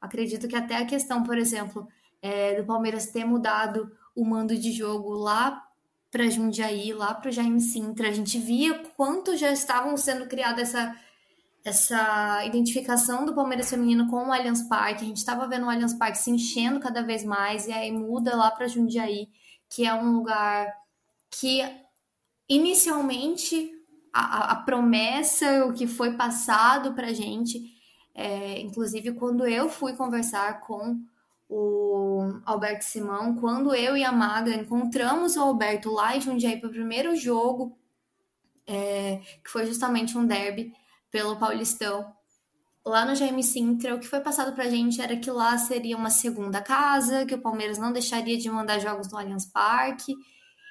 Acredito 0.00 0.48
que 0.48 0.56
até 0.56 0.76
a 0.76 0.86
questão, 0.86 1.22
por 1.22 1.36
exemplo, 1.36 1.86
é, 2.22 2.60
do 2.60 2.66
Palmeiras 2.66 3.06
ter 3.06 3.26
mudado 3.26 3.92
o 4.16 4.24
mando 4.24 4.56
de 4.56 4.72
jogo 4.72 5.12
lá 5.12 5.62
para 6.10 6.30
Jundiaí, 6.30 6.94
lá 6.94 7.12
para 7.12 7.30
Jaime 7.30 7.60
Sintra. 7.60 8.08
A 8.08 8.12
gente 8.12 8.38
via 8.38 8.82
quanto 8.96 9.36
já 9.36 9.52
estavam 9.52 9.96
sendo 9.96 10.26
criada 10.26 10.62
essa 10.62 10.96
essa 11.64 12.44
identificação 12.46 13.26
do 13.26 13.34
Palmeiras 13.34 13.68
feminino 13.68 14.08
com 14.08 14.28
o 14.28 14.32
Allianz 14.32 14.62
Parque. 14.62 15.04
A 15.04 15.06
gente 15.06 15.18
estava 15.18 15.46
vendo 15.46 15.66
o 15.66 15.68
Allianz 15.68 15.92
Parque 15.92 16.16
se 16.16 16.30
enchendo 16.30 16.80
cada 16.80 17.02
vez 17.02 17.24
mais 17.24 17.66
e 17.66 17.72
aí 17.72 17.92
muda 17.92 18.34
lá 18.34 18.50
para 18.50 18.68
Jundiaí, 18.68 19.28
que 19.68 19.84
é 19.84 19.92
um 19.92 20.12
lugar 20.12 20.72
que 21.30 21.60
inicialmente 22.48 23.77
a, 24.12 24.52
a 24.52 24.56
promessa, 24.56 25.66
o 25.66 25.72
que 25.72 25.86
foi 25.86 26.14
passado 26.14 26.94
para 26.94 27.12
gente, 27.12 27.62
é, 28.14 28.60
inclusive 28.60 29.12
quando 29.12 29.46
eu 29.46 29.68
fui 29.68 29.94
conversar 29.94 30.60
com 30.60 31.00
o 31.48 32.40
Alberto 32.44 32.84
Simão, 32.84 33.34
quando 33.36 33.74
eu 33.74 33.96
e 33.96 34.04
a 34.04 34.12
Maga 34.12 34.54
encontramos 34.54 35.36
o 35.36 35.40
Alberto 35.40 35.90
lá 35.90 36.16
em 36.16 36.20
Jundiaí 36.20 36.60
para 36.60 36.68
o 36.68 36.72
primeiro 36.72 37.16
jogo, 37.16 37.78
é, 38.66 39.20
que 39.42 39.50
foi 39.50 39.66
justamente 39.66 40.18
um 40.18 40.26
derby 40.26 40.74
pelo 41.10 41.36
Paulistão, 41.36 42.12
lá 42.84 43.04
no 43.04 43.14
Jaime 43.14 43.42
Sintra, 43.42 43.94
o 43.94 44.00
que 44.00 44.06
foi 44.06 44.20
passado 44.20 44.54
para 44.54 44.64
a 44.64 44.70
gente 44.70 45.00
era 45.00 45.16
que 45.16 45.30
lá 45.30 45.56
seria 45.58 45.96
uma 45.96 46.10
segunda 46.10 46.60
casa, 46.60 47.24
que 47.24 47.34
o 47.34 47.40
Palmeiras 47.40 47.78
não 47.78 47.92
deixaria 47.92 48.36
de 48.36 48.50
mandar 48.50 48.78
jogos 48.78 49.10
no 49.10 49.18
Allianz 49.18 49.46
Parque. 49.46 50.14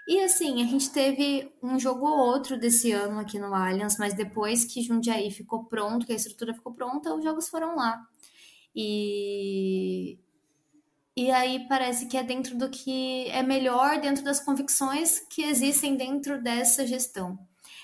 E 0.07 0.23
assim, 0.23 0.63
a 0.63 0.65
gente 0.65 0.89
teve 0.89 1.51
um 1.61 1.77
jogo 1.77 2.05
ou 2.07 2.17
outro 2.17 2.57
desse 2.57 2.93
ano 2.93 3.19
aqui 3.19 3.37
no 3.37 3.53
Allianz, 3.53 3.97
mas 3.97 4.13
depois 4.13 4.63
que 4.63 4.81
Jundiaí 4.81 5.29
ficou 5.31 5.65
pronto, 5.65 6.05
que 6.05 6.13
a 6.13 6.15
estrutura 6.15 6.53
ficou 6.53 6.73
pronta, 6.73 7.13
os 7.13 7.23
jogos 7.23 7.49
foram 7.49 7.75
lá. 7.75 8.01
E 8.73 10.17
e 11.15 11.31
aí 11.31 11.67
parece 11.67 12.05
que 12.05 12.15
é 12.15 12.23
dentro 12.23 12.55
do 12.55 12.69
que 12.69 13.27
é 13.31 13.41
melhor, 13.41 13.99
dentro 13.99 14.23
das 14.23 14.39
convicções 14.39 15.19
que 15.31 15.41
existem 15.43 15.97
dentro 15.97 16.41
dessa 16.41 16.85
gestão. 16.85 17.37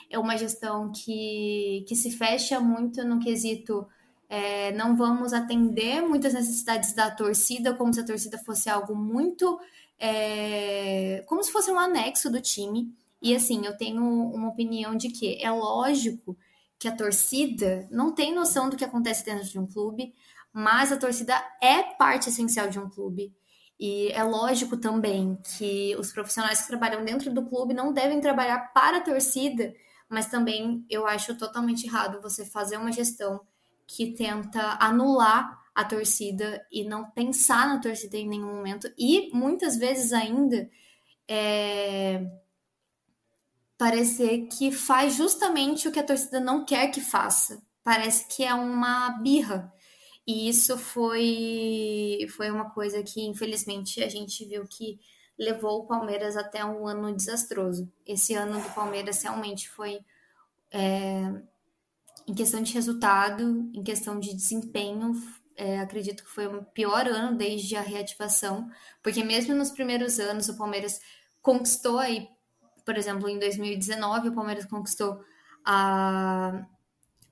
É 0.10 0.20
uma 0.20 0.38
gestão 0.38 0.92
que, 0.92 1.84
que 1.88 1.96
se 1.96 2.12
fecha 2.12 2.60
muito 2.60 3.04
no 3.04 3.20
quesito 3.20 3.88
é, 4.30 4.72
não 4.72 4.96
vamos 4.96 5.32
atender 5.32 6.02
muitas 6.02 6.34
necessidades 6.34 6.94
da 6.94 7.12
torcida, 7.12 7.76
como 7.76 7.94
se 7.94 8.00
a 8.00 8.06
torcida 8.06 8.36
fosse 8.40 8.68
algo 8.68 8.96
muito. 8.96 9.60
É, 10.06 11.24
como 11.28 11.42
se 11.42 11.50
fosse 11.50 11.72
um 11.72 11.80
anexo 11.80 12.30
do 12.30 12.42
time. 12.42 12.94
E 13.22 13.34
assim, 13.34 13.66
eu 13.66 13.78
tenho 13.78 14.04
uma 14.04 14.50
opinião 14.50 14.98
de 14.98 15.08
que 15.08 15.42
é 15.42 15.50
lógico 15.50 16.38
que 16.78 16.90
a 16.90 16.96
torcida 16.96 17.88
não 17.90 18.14
tem 18.14 18.36
noção 18.36 18.70
do 18.70 18.76
que 18.76 18.84
acontece 18.84 19.24
dentro 19.24 19.48
de 19.48 19.58
um 19.58 19.66
clube, 19.66 20.14
mas 20.52 20.92
a 20.92 20.98
torcida 20.98 21.34
é 21.62 21.84
parte 21.84 22.28
essencial 22.28 22.68
de 22.70 22.78
um 22.78 22.90
clube. 22.90 23.34
E 23.80 24.10
é 24.12 24.24
lógico 24.24 24.76
também 24.76 25.38
que 25.58 25.96
os 25.98 26.12
profissionais 26.12 26.62
que 26.62 26.68
trabalham 26.68 27.06
dentro 27.06 27.34
do 27.34 27.46
clube 27.46 27.74
não 27.74 27.94
devem 27.94 28.20
trabalhar 28.20 28.74
para 28.74 28.98
a 28.98 29.02
torcida, 29.02 29.74
mas 30.10 30.28
também 30.28 30.86
eu 30.90 31.08
acho 31.08 31.38
totalmente 31.38 31.88
errado 31.88 32.22
você 32.22 32.44
fazer 32.44 32.76
uma 32.76 32.92
gestão 32.92 33.40
que 33.88 34.12
tenta 34.12 34.78
anular 34.82 35.63
a 35.76 35.84
torcida 35.84 36.66
e 36.72 36.84
não 36.84 37.10
pensar 37.12 37.68
na 37.68 37.80
torcida 37.80 38.18
em 38.18 38.28
nenhum 38.28 38.56
momento. 38.56 38.92
E 38.98 39.32
muitas 39.34 39.76
vezes 39.76 40.14
ainda 40.14 40.70
é, 41.28 42.26
parecer 43.78 44.48
que 44.48 44.72
faz 44.72 45.16
justamente 45.16 45.88
o 45.88 45.92
que 45.92 46.00
a 46.00 46.06
torcida 46.06 46.40
não 46.40 46.64
quer 46.64 46.90
que 46.90 47.02
faça. 47.02 47.62
Parece 47.84 48.28
que 48.28 48.44
é 48.44 48.54
uma 48.54 49.10
birra. 49.22 49.74
E 50.26 50.48
isso 50.48 50.78
foi, 50.78 52.26
foi 52.38 52.50
uma 52.50 52.70
coisa 52.70 53.04
que, 53.04 53.22
infelizmente, 53.22 54.02
a 54.02 54.08
gente 54.08 54.46
viu 54.46 54.66
que 54.66 55.00
levou 55.38 55.80
o 55.80 55.88
Palmeiras 55.88 56.38
até 56.38 56.64
um 56.64 56.88
ano 56.88 57.14
desastroso. 57.14 57.92
Esse 58.06 58.34
ano 58.34 58.62
do 58.62 58.70
Palmeiras 58.70 59.22
realmente 59.22 59.70
foi 59.70 60.00
é, 60.72 61.24
em 62.28 62.34
questão 62.34 62.62
de 62.62 62.74
resultado, 62.74 63.70
em 63.74 63.84
questão 63.84 64.20
de 64.20 64.34
desempenho, 64.34 65.14
é, 65.56 65.80
acredito 65.80 66.24
que 66.24 66.30
foi 66.30 66.48
o 66.48 66.64
pior 66.64 67.08
ano 67.08 67.38
desde 67.38 67.76
a 67.76 67.82
reativação, 67.82 68.70
porque 69.02 69.24
mesmo 69.24 69.54
nos 69.54 69.72
primeiros 69.72 70.20
anos 70.20 70.50
o 70.50 70.58
Palmeiras 70.58 71.00
conquistou 71.42 72.00
aí, 72.00 72.28
por 72.86 72.98
exemplo, 72.98 73.30
em 73.30 73.40
2019 73.40 74.30
o 74.30 74.34
Palmeiras 74.34 74.66
conquistou 74.66 75.24
a, 75.66 76.66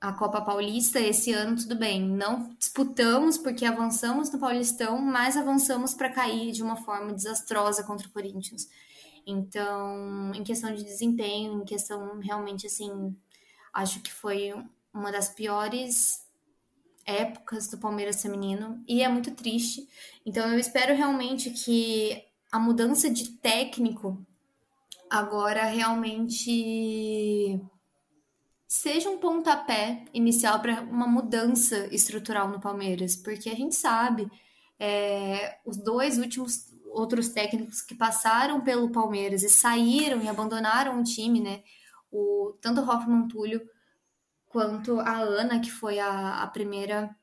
a 0.00 0.12
Copa 0.12 0.40
Paulista, 0.40 1.00
esse 1.00 1.32
ano 1.32 1.56
tudo 1.56 1.76
bem, 1.76 2.02
não 2.02 2.54
disputamos 2.58 3.36
porque 3.38 3.64
avançamos 3.64 4.30
no 4.30 4.38
Paulistão, 4.38 4.98
mas 4.98 5.36
avançamos 5.36 5.94
para 5.94 6.10
cair 6.10 6.52
de 6.52 6.62
uma 6.62 6.76
forma 6.76 7.12
desastrosa 7.12 7.84
contra 7.84 8.06
o 8.06 8.10
Corinthians. 8.10 8.68
Então, 9.26 10.32
em 10.34 10.42
questão 10.42 10.74
de 10.74 10.82
desempenho, 10.82 11.60
em 11.60 11.64
questão 11.64 12.18
realmente 12.18 12.66
assim, 12.66 13.16
acho 13.72 14.00
que 14.00 14.12
foi 14.12 14.52
uma 14.92 15.12
das 15.12 15.28
piores 15.28 16.21
épocas 17.06 17.68
do 17.68 17.78
Palmeiras 17.78 18.22
feminino 18.22 18.82
e 18.88 19.02
é 19.02 19.08
muito 19.08 19.32
triste. 19.32 19.88
Então 20.24 20.50
eu 20.52 20.58
espero 20.58 20.94
realmente 20.94 21.50
que 21.50 22.22
a 22.50 22.58
mudança 22.58 23.10
de 23.10 23.30
técnico 23.30 24.24
agora 25.10 25.64
realmente 25.64 27.60
seja 28.66 29.10
um 29.10 29.18
pontapé 29.18 30.04
inicial 30.14 30.60
para 30.60 30.80
uma 30.80 31.06
mudança 31.06 31.88
estrutural 31.94 32.48
no 32.48 32.60
Palmeiras, 32.60 33.14
porque 33.14 33.50
a 33.50 33.54
gente 33.54 33.74
sabe 33.74 34.30
é, 34.78 35.58
os 35.66 35.76
dois 35.76 36.18
últimos 36.18 36.72
outros 36.92 37.28
técnicos 37.28 37.80
que 37.80 37.94
passaram 37.94 38.60
pelo 38.60 38.90
Palmeiras 38.90 39.42
e 39.42 39.48
saíram 39.48 40.22
e 40.22 40.28
abandonaram 40.28 41.00
o 41.00 41.04
time, 41.04 41.40
né? 41.40 41.62
O 42.10 42.54
tanto 42.60 42.80
o 42.80 42.84
Hoffman 42.88 43.28
Túlio 43.28 43.62
quanto 44.52 45.00
a 45.00 45.16
Ana, 45.18 45.60
que 45.60 45.70
foi 45.70 45.98
a, 45.98 46.42
a 46.42 46.46
primeira 46.46 47.14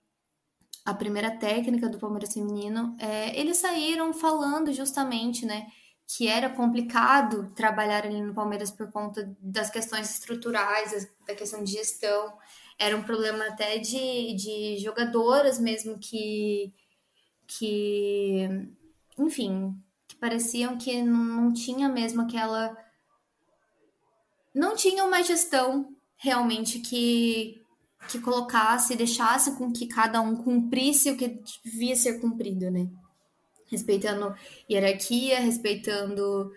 a 0.86 0.93
primeira 0.93 1.30
técnica 1.30 1.88
do 1.88 1.99
Palmeiras 1.99 2.34
feminino, 2.34 2.95
é, 2.99 3.39
eles 3.39 3.57
saíram 3.57 4.11
falando 4.11 4.73
justamente, 4.73 5.45
né, 5.45 5.67
que 6.07 6.27
era 6.27 6.49
complicado 6.49 7.51
trabalhar 7.53 8.05
ali 8.05 8.19
no 8.19 8.34
Palmeiras 8.34 8.71
por 8.71 8.91
conta 8.91 9.32
das 9.39 9.69
questões 9.69 10.09
estruturais, 10.09 11.07
da 11.27 11.36
questão 11.36 11.63
de 11.63 11.73
gestão, 11.73 12.36
era 12.80 12.97
um 12.97 13.03
problema 13.03 13.45
até 13.45 13.77
de, 13.77 14.34
de 14.34 14.77
jogadoras 14.80 15.59
mesmo 15.59 15.99
que, 15.99 16.73
que, 17.45 18.49
enfim, 19.17 19.75
que 20.07 20.15
pareciam 20.15 20.77
que 20.77 21.03
não, 21.03 21.53
tinha 21.53 21.88
mesmo 21.88 22.23
aquela, 22.23 22.75
não 24.55 24.75
tinha 24.75 25.03
uma 25.03 25.21
gestão 25.21 25.95
realmente 26.20 26.80
que 26.80 27.59
que 28.07 28.20
colocasse, 28.20 28.95
deixasse 28.95 29.57
com 29.57 29.72
que 29.72 29.88
cada 29.88 30.22
um 30.22 30.36
cumprisse 30.36 31.11
o 31.11 31.17
que 31.17 31.41
devia 31.63 31.95
ser 31.95 32.20
cumprido, 32.20 32.72
né? 32.72 32.89
Respeitando 33.67 34.34
hierarquia, 34.70 35.39
respeitando 35.39 36.51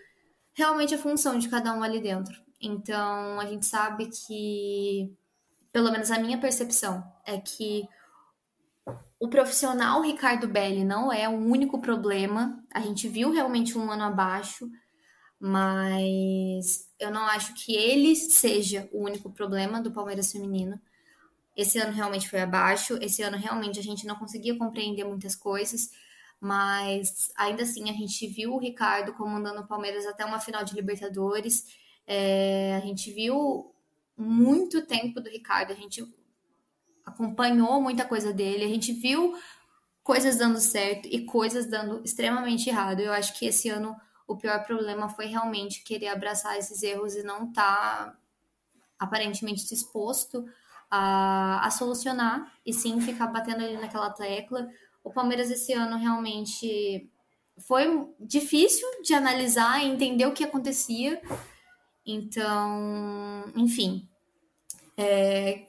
realmente 0.54 0.94
a 0.94 0.98
função 0.98 1.38
de 1.38 1.48
cada 1.48 1.74
um 1.74 1.82
ali 1.82 2.00
dentro. 2.00 2.34
Então, 2.60 3.40
a 3.40 3.46
gente 3.46 3.66
sabe 3.66 4.08
que, 4.08 5.12
pelo 5.72 5.90
menos 5.90 6.10
a 6.10 6.18
minha 6.18 6.38
percepção, 6.38 7.04
é 7.26 7.38
que 7.38 7.86
o 9.18 9.28
profissional 9.28 10.00
Ricardo 10.00 10.48
Belli 10.48 10.84
não 10.84 11.12
é 11.12 11.28
o 11.28 11.32
único 11.32 11.80
problema. 11.80 12.62
A 12.72 12.80
gente 12.80 13.08
viu 13.08 13.30
realmente 13.30 13.76
um 13.76 13.90
ano 13.90 14.04
abaixo, 14.04 14.70
mas 15.44 16.88
eu 17.00 17.10
não 17.10 17.22
acho 17.22 17.52
que 17.54 17.74
ele 17.74 18.14
seja 18.14 18.88
o 18.92 19.02
único 19.02 19.28
problema 19.28 19.82
do 19.82 19.90
Palmeiras 19.90 20.30
feminino. 20.30 20.80
Esse 21.56 21.80
ano 21.80 21.92
realmente 21.92 22.30
foi 22.30 22.40
abaixo, 22.40 22.96
esse 23.02 23.22
ano 23.22 23.36
realmente 23.36 23.76
a 23.80 23.82
gente 23.82 24.06
não 24.06 24.14
conseguia 24.14 24.56
compreender 24.56 25.02
muitas 25.02 25.34
coisas, 25.34 25.90
mas 26.40 27.32
ainda 27.36 27.64
assim 27.64 27.90
a 27.90 27.92
gente 27.92 28.24
viu 28.28 28.54
o 28.54 28.58
Ricardo 28.58 29.14
comandando 29.14 29.62
o 29.62 29.66
Palmeiras 29.66 30.06
até 30.06 30.24
uma 30.24 30.38
final 30.38 30.62
de 30.62 30.76
Libertadores. 30.76 31.66
É, 32.06 32.76
a 32.76 32.86
gente 32.86 33.10
viu 33.10 33.74
muito 34.16 34.86
tempo 34.86 35.20
do 35.20 35.28
Ricardo, 35.28 35.72
a 35.72 35.76
gente 35.76 36.06
acompanhou 37.04 37.80
muita 37.80 38.04
coisa 38.04 38.32
dele, 38.32 38.64
a 38.64 38.68
gente 38.68 38.92
viu 38.92 39.36
coisas 40.04 40.36
dando 40.36 40.60
certo 40.60 41.08
e 41.10 41.24
coisas 41.24 41.66
dando 41.66 42.00
extremamente 42.04 42.68
errado. 42.68 43.00
Eu 43.00 43.12
acho 43.12 43.36
que 43.36 43.46
esse 43.46 43.68
ano 43.68 43.96
o 44.32 44.36
pior 44.36 44.64
problema 44.64 45.08
foi 45.08 45.26
realmente 45.26 45.82
querer 45.82 46.08
abraçar 46.08 46.58
esses 46.58 46.82
erros 46.82 47.14
e 47.14 47.22
não 47.22 47.48
estar 47.48 48.06
tá, 48.06 48.18
aparentemente 48.98 49.68
disposto 49.68 50.44
a, 50.90 51.66
a 51.66 51.70
solucionar 51.70 52.52
e 52.64 52.72
sim 52.72 53.00
ficar 53.00 53.26
batendo 53.28 53.64
ali 53.64 53.76
naquela 53.76 54.10
tecla. 54.10 54.68
O 55.04 55.10
Palmeiras 55.10 55.50
esse 55.50 55.72
ano 55.72 55.96
realmente 55.96 57.10
foi 57.58 58.08
difícil 58.18 58.86
de 59.02 59.14
analisar 59.14 59.82
e 59.82 59.88
entender 59.88 60.26
o 60.26 60.32
que 60.32 60.44
acontecia. 60.44 61.20
Então, 62.04 63.44
enfim, 63.54 64.08
é, 64.96 65.66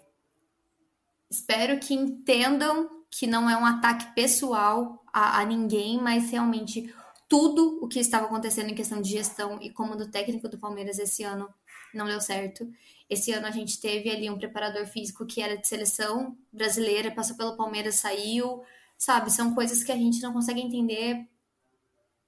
espero 1.30 1.80
que 1.80 1.93
entendam 1.93 2.89
que 3.09 3.28
não 3.28 3.49
é 3.49 3.55
um 3.55 3.66
ataque 3.66 4.14
pessoal 4.16 5.03
a, 5.11 5.39
a 5.39 5.45
ninguém, 5.45 6.01
mas 6.01 6.32
realmente 6.32 6.93
tudo 7.34 7.80
o 7.82 7.88
que 7.88 8.00
estava 8.00 8.28
acontecendo 8.28 8.70
em 8.70 8.76
questão 8.76 9.02
de 9.02 9.10
gestão 9.10 9.58
e 9.60 9.72
comando 9.72 10.12
técnico 10.12 10.48
do 10.48 10.60
Palmeiras 10.60 11.00
esse 11.00 11.24
ano 11.24 11.52
não 11.92 12.06
deu 12.06 12.22
certo. 12.22 12.72
Esse 13.10 13.32
ano 13.32 13.48
a 13.48 13.50
gente 13.50 13.82
teve 13.82 14.08
ali 14.12 14.30
um 14.30 14.38
preparador 14.38 14.86
físico 14.86 15.26
que 15.26 15.42
era 15.42 15.58
de 15.58 15.68
seleção 15.68 16.38
brasileira, 16.52 17.10
passou 17.10 17.36
pelo 17.36 17.58
Palmeiras, 17.58 17.96
saiu, 17.96 18.62
sabe? 19.00 19.32
São 19.32 19.56
coisas 19.56 19.84
que 19.84 19.92
a 19.92 19.96
gente 19.96 20.22
não 20.22 20.32
consegue 20.32 20.62
entender 20.62 21.28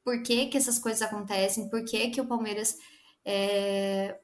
por 0.03 0.24
que, 0.24 0.47
que 0.47 0.58
essas 0.58 0.80
coisas 0.80 1.03
acontecem, 1.03 1.70
por 1.70 1.86
que, 1.86 2.10
que 2.10 2.20
o 2.20 2.26
Palmeiras. 2.26 2.76
É... 3.24 4.18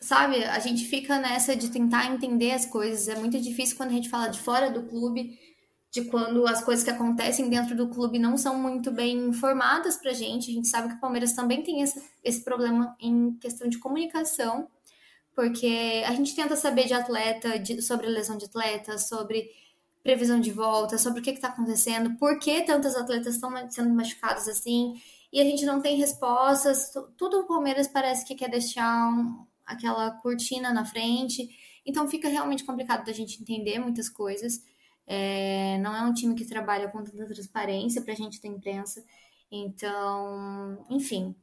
Sabe, 0.00 0.42
a 0.44 0.58
gente 0.60 0.86
fica 0.86 1.18
nessa 1.18 1.54
de 1.54 1.68
tentar 1.68 2.10
entender 2.10 2.52
as 2.52 2.64
coisas. 2.64 3.06
É 3.06 3.16
muito 3.16 3.38
difícil 3.38 3.76
quando 3.76 3.90
a 3.90 3.94
gente 3.94 4.08
fala 4.08 4.28
de 4.28 4.40
fora 4.40 4.70
do 4.70 4.84
clube 4.84 5.38
de 5.94 6.02
quando 6.06 6.44
as 6.44 6.60
coisas 6.60 6.84
que 6.84 6.90
acontecem 6.90 7.48
dentro 7.48 7.76
do 7.76 7.88
clube 7.88 8.18
não 8.18 8.36
são 8.36 8.58
muito 8.58 8.90
bem 8.90 9.16
informadas 9.28 9.96
pra 9.96 10.12
gente. 10.12 10.50
A 10.50 10.54
gente 10.54 10.66
sabe 10.66 10.88
que 10.88 10.96
o 10.96 11.00
Palmeiras 11.00 11.34
também 11.34 11.62
tem 11.62 11.82
esse, 11.82 12.02
esse 12.24 12.42
problema 12.42 12.96
em 12.98 13.34
questão 13.34 13.68
de 13.68 13.78
comunicação, 13.78 14.66
porque 15.36 16.02
a 16.04 16.12
gente 16.12 16.34
tenta 16.34 16.56
saber 16.56 16.86
de 16.86 16.94
atleta, 16.94 17.60
de, 17.60 17.80
sobre 17.80 18.08
lesão 18.08 18.36
de 18.36 18.46
atleta, 18.46 18.98
sobre 18.98 19.48
previsão 20.02 20.40
de 20.40 20.50
volta, 20.50 20.98
sobre 20.98 21.20
o 21.20 21.22
que 21.22 21.30
está 21.30 21.46
acontecendo, 21.46 22.18
por 22.18 22.40
que 22.40 22.62
tantas 22.62 22.96
atletas 22.96 23.36
estão 23.36 23.52
sendo 23.70 23.94
machucadas 23.94 24.48
assim, 24.48 25.00
e 25.32 25.40
a 25.40 25.44
gente 25.44 25.64
não 25.64 25.80
tem 25.80 25.96
respostas. 25.96 26.90
Tudo 27.16 27.38
o 27.38 27.46
Palmeiras 27.46 27.86
parece 27.86 28.26
que 28.26 28.34
quer 28.34 28.50
deixar 28.50 29.08
um, 29.10 29.46
aquela 29.64 30.10
cortina 30.10 30.72
na 30.72 30.84
frente, 30.84 31.48
então 31.86 32.08
fica 32.08 32.28
realmente 32.28 32.64
complicado 32.64 33.06
da 33.06 33.12
gente 33.12 33.40
entender 33.40 33.78
muitas 33.78 34.08
coisas. 34.08 34.73
É, 35.06 35.78
não 35.78 35.94
é 35.94 36.02
um 36.02 36.14
time 36.14 36.34
que 36.34 36.44
trabalha 36.44 36.88
com 36.88 37.04
tanta 37.04 37.26
transparência 37.26 38.02
para 38.02 38.12
a 38.12 38.16
gente 38.16 38.40
da 38.40 38.48
imprensa. 38.48 39.04
Então, 39.50 40.84
enfim, 40.90 41.34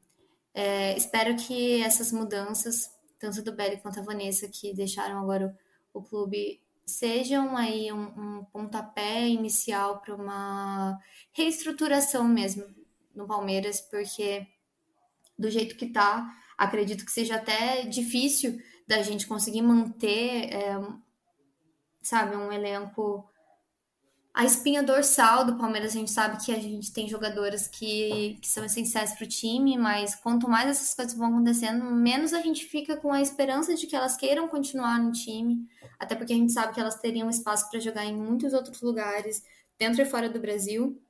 é, 0.53 0.97
espero 0.97 1.36
que 1.36 1.82
essas 1.82 2.12
mudanças, 2.12 2.89
tanto 3.20 3.41
do 3.41 3.53
Belly 3.53 3.78
quanto 3.78 3.99
a 3.99 4.03
Vanessa, 4.03 4.47
que 4.47 4.74
deixaram 4.74 5.20
agora 5.20 5.55
o, 5.93 5.99
o 5.99 6.03
clube, 6.03 6.62
sejam 6.86 7.55
aí 7.55 7.91
um, 7.91 8.39
um 8.39 8.45
pontapé 8.45 9.28
inicial 9.28 10.01
para 10.01 10.16
uma 10.16 10.99
reestruturação 11.32 12.28
mesmo 12.28 12.66
no 13.16 13.28
Palmeiras, 13.28 13.82
porque 13.82 14.47
do 15.38 15.49
jeito 15.49 15.76
que 15.76 15.88
tá, 15.88 16.30
acredito 16.57 17.05
que 17.05 17.12
seja 17.12 17.36
até 17.36 17.84
difícil 17.84 18.62
da 18.88 19.01
gente 19.01 19.26
conseguir 19.26 19.62
manter, 19.62 20.53
é, 20.53 20.80
sabe, 22.01 22.36
um 22.36 22.51
elenco 22.51 23.31
a 24.34 24.46
espinha 24.46 24.82
dorsal 24.82 25.46
do 25.46 25.58
Palmeiras, 25.58 25.92
a 25.92 26.00
gente 26.00 26.12
sabe 26.12 26.44
que 26.44 26.54
a 26.54 26.60
gente 26.60 26.94
tem 26.94 27.08
jogadoras 27.08 27.68
que, 27.68 28.38
que 28.42 28.48
são 28.48 28.64
essenciais 28.64 29.14
para 29.14 29.26
o 29.26 29.28
time, 29.28 29.78
mas 29.78 30.16
quanto 30.16 30.48
mais 30.48 30.70
essas 30.70 30.94
coisas 30.94 31.14
vão 31.14 31.28
acontecendo, 31.28 31.84
menos 31.92 32.34
a 32.34 32.42
gente 32.42 32.64
fica 32.66 32.96
com 32.96 33.12
a 33.12 33.22
esperança 33.22 33.76
de 33.76 33.86
que 33.88 33.96
elas 33.96 34.16
queiram 34.16 34.48
continuar 34.48 35.00
no 35.00 35.12
time, 35.12 35.68
até 36.00 36.16
porque 36.16 36.32
a 36.32 36.36
gente 36.36 36.54
sabe 36.54 36.74
que 36.74 36.80
elas 36.80 37.00
teriam 37.00 37.30
espaço 37.30 37.70
para 37.70 37.80
jogar 37.82 38.06
em 38.06 38.16
muitos 38.16 38.54
outros 38.54 38.82
lugares, 38.82 39.44
dentro 39.78 40.02
e 40.02 40.06
fora 40.06 40.30
do 40.30 40.40
Brasil. 40.40 41.02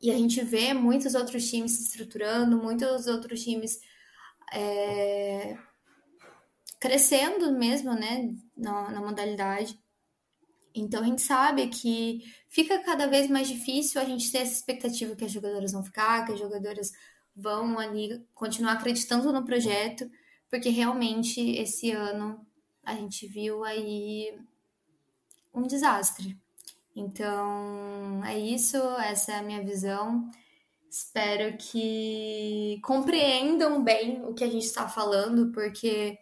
E 0.00 0.10
a 0.10 0.16
gente 0.16 0.42
vê 0.42 0.72
muitos 0.72 1.14
outros 1.14 1.50
times 1.50 1.72
se 1.72 1.82
estruturando, 1.82 2.56
muitos 2.56 3.06
outros 3.06 3.44
times 3.44 3.78
é, 4.50 5.58
crescendo 6.80 7.52
mesmo, 7.52 7.92
né, 7.92 8.30
na, 8.56 8.90
na 8.90 9.00
modalidade. 9.02 9.78
Então 10.74 11.02
a 11.02 11.04
gente 11.04 11.22
sabe 11.22 11.66
que 11.68 12.22
fica 12.48 12.78
cada 12.80 13.06
vez 13.06 13.28
mais 13.28 13.48
difícil 13.48 14.00
a 14.00 14.04
gente 14.04 14.30
ter 14.30 14.38
essa 14.38 14.52
expectativa 14.52 15.16
que 15.16 15.24
as 15.24 15.32
jogadoras 15.32 15.72
vão 15.72 15.82
ficar, 15.82 16.24
que 16.24 16.32
as 16.32 16.38
jogadoras 16.38 16.92
vão 17.34 17.78
ali 17.78 18.24
continuar 18.34 18.72
acreditando 18.72 19.32
no 19.32 19.44
projeto, 19.44 20.10
porque 20.48 20.68
realmente 20.68 21.40
esse 21.56 21.90
ano 21.90 22.44
a 22.84 22.94
gente 22.94 23.26
viu 23.26 23.64
aí 23.64 24.34
um 25.54 25.62
desastre. 25.62 26.36
Então, 26.94 28.24
é 28.24 28.38
isso, 28.38 28.76
essa 28.98 29.32
é 29.32 29.38
a 29.38 29.42
minha 29.42 29.62
visão. 29.62 30.28
Espero 30.90 31.56
que 31.56 32.80
compreendam 32.82 33.82
bem 33.82 34.24
o 34.24 34.34
que 34.34 34.42
a 34.42 34.50
gente 34.50 34.64
está 34.66 34.88
falando, 34.88 35.52
porque 35.52 36.18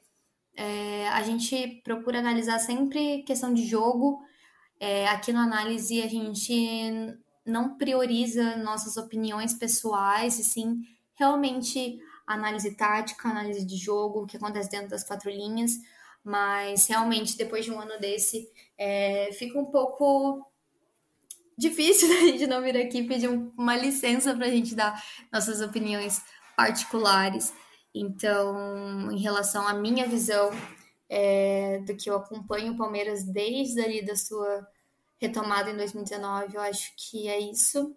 é, 0.54 1.08
a 1.08 1.22
gente 1.22 1.80
procura 1.82 2.18
analisar 2.18 2.58
sempre 2.58 3.22
questão 3.22 3.54
de 3.54 3.66
jogo. 3.66 4.22
É, 4.80 5.08
aqui 5.08 5.32
no 5.32 5.40
análise, 5.40 6.02
a 6.02 6.06
gente 6.06 7.18
não 7.44 7.76
prioriza 7.76 8.56
nossas 8.56 8.96
opiniões 8.96 9.54
pessoais, 9.54 10.38
e 10.38 10.44
sim 10.44 10.82
realmente 11.14 11.98
análise 12.26 12.74
tática, 12.74 13.28
análise 13.28 13.64
de 13.64 13.76
jogo, 13.76 14.22
o 14.22 14.26
que 14.26 14.36
acontece 14.36 14.70
dentro 14.70 14.90
das 14.90 15.02
quatro 15.02 15.30
linhas. 15.30 15.72
Mas 16.22 16.86
realmente, 16.86 17.36
depois 17.36 17.64
de 17.64 17.70
um 17.70 17.80
ano 17.80 17.98
desse, 17.98 18.48
é, 18.76 19.30
fica 19.32 19.58
um 19.58 19.64
pouco 19.64 20.46
difícil 21.56 22.08
a 22.16 22.20
gente 22.20 22.46
não 22.46 22.62
vir 22.62 22.76
aqui 22.76 23.02
pedir 23.02 23.28
uma 23.56 23.76
licença 23.76 24.34
para 24.34 24.46
a 24.46 24.50
gente 24.50 24.74
dar 24.74 25.02
nossas 25.32 25.60
opiniões 25.60 26.22
particulares. 26.56 27.52
Então, 27.94 29.10
em 29.10 29.18
relação 29.18 29.66
à 29.66 29.72
minha 29.72 30.06
visão 30.06 30.50
é, 31.08 31.78
do 31.78 31.96
que 31.96 32.10
eu 32.10 32.16
acompanho 32.16 32.72
o 32.72 32.76
Palmeiras 32.76 33.24
desde 33.24 33.80
ali 33.80 34.04
da 34.04 34.16
sua 34.16 34.66
retomada 35.18 35.70
em 35.70 35.76
2019, 35.76 36.54
eu 36.54 36.60
acho 36.60 36.92
que 36.96 37.28
é 37.28 37.38
isso. 37.38 37.96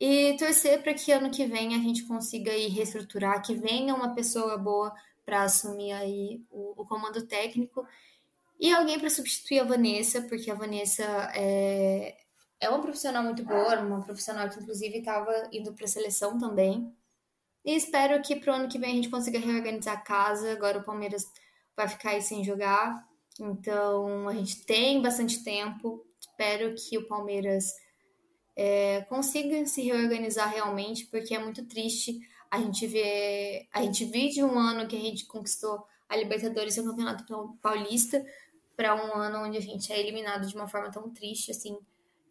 E 0.00 0.34
torcer 0.38 0.82
para 0.82 0.94
que 0.94 1.12
ano 1.12 1.30
que 1.30 1.44
vem 1.44 1.74
a 1.74 1.78
gente 1.78 2.04
consiga 2.04 2.52
aí 2.52 2.68
reestruturar, 2.68 3.42
que 3.42 3.54
venha 3.54 3.94
uma 3.94 4.14
pessoa 4.14 4.56
boa 4.56 4.94
para 5.26 5.42
assumir 5.42 5.92
aí 5.92 6.42
o, 6.50 6.80
o, 6.80 6.86
comando 6.86 7.26
técnico 7.26 7.86
e 8.58 8.72
alguém 8.72 8.98
para 8.98 9.10
substituir 9.10 9.60
a 9.60 9.64
Vanessa, 9.64 10.22
porque 10.22 10.50
a 10.50 10.54
Vanessa 10.54 11.04
é, 11.34 12.16
é 12.58 12.68
uma 12.70 12.80
profissional 12.80 13.22
muito 13.22 13.44
boa, 13.44 13.80
uma 13.80 14.02
profissional 14.02 14.48
que 14.48 14.58
inclusive 14.58 14.98
estava 14.98 15.48
indo 15.52 15.74
para 15.74 15.84
a 15.84 15.88
seleção 15.88 16.38
também. 16.38 16.90
E 17.62 17.76
espero 17.76 18.22
que 18.22 18.36
pro 18.36 18.54
ano 18.54 18.68
que 18.68 18.78
vem 18.78 18.92
a 18.92 18.94
gente 18.94 19.10
consiga 19.10 19.38
reorganizar 19.38 19.98
a 19.98 20.00
casa. 20.00 20.52
Agora 20.52 20.78
o 20.78 20.82
Palmeiras 20.82 21.30
vai 21.76 21.88
ficar 21.88 22.10
aí 22.10 22.22
sem 22.22 22.44
jogar. 22.44 23.06
Então 23.38 24.28
a 24.28 24.34
gente 24.34 24.64
tem 24.64 25.00
bastante 25.00 25.42
tempo. 25.42 26.04
Espero 26.20 26.74
que 26.74 26.98
o 26.98 27.06
Palmeiras 27.06 27.72
é, 28.56 29.02
consiga 29.02 29.64
se 29.66 29.82
reorganizar 29.82 30.50
realmente, 30.50 31.06
porque 31.06 31.34
é 31.34 31.38
muito 31.38 31.64
triste 31.66 32.20
a 32.50 32.58
gente 32.58 32.86
ver. 32.86 33.68
A 33.72 33.82
gente 33.82 34.04
vive 34.04 34.42
um 34.42 34.58
ano 34.58 34.86
que 34.86 34.96
a 34.96 35.00
gente 35.00 35.26
conquistou 35.26 35.84
a 36.08 36.16
Libertadores 36.16 36.76
e 36.76 36.80
o 36.80 36.84
Campeonato 36.84 37.24
Paulista 37.62 38.24
para 38.76 38.94
um 38.94 39.14
ano 39.14 39.46
onde 39.46 39.58
a 39.58 39.60
gente 39.60 39.92
é 39.92 40.00
eliminado 40.00 40.46
de 40.46 40.54
uma 40.54 40.66
forma 40.66 40.90
tão 40.90 41.10
triste 41.10 41.50
assim 41.50 41.78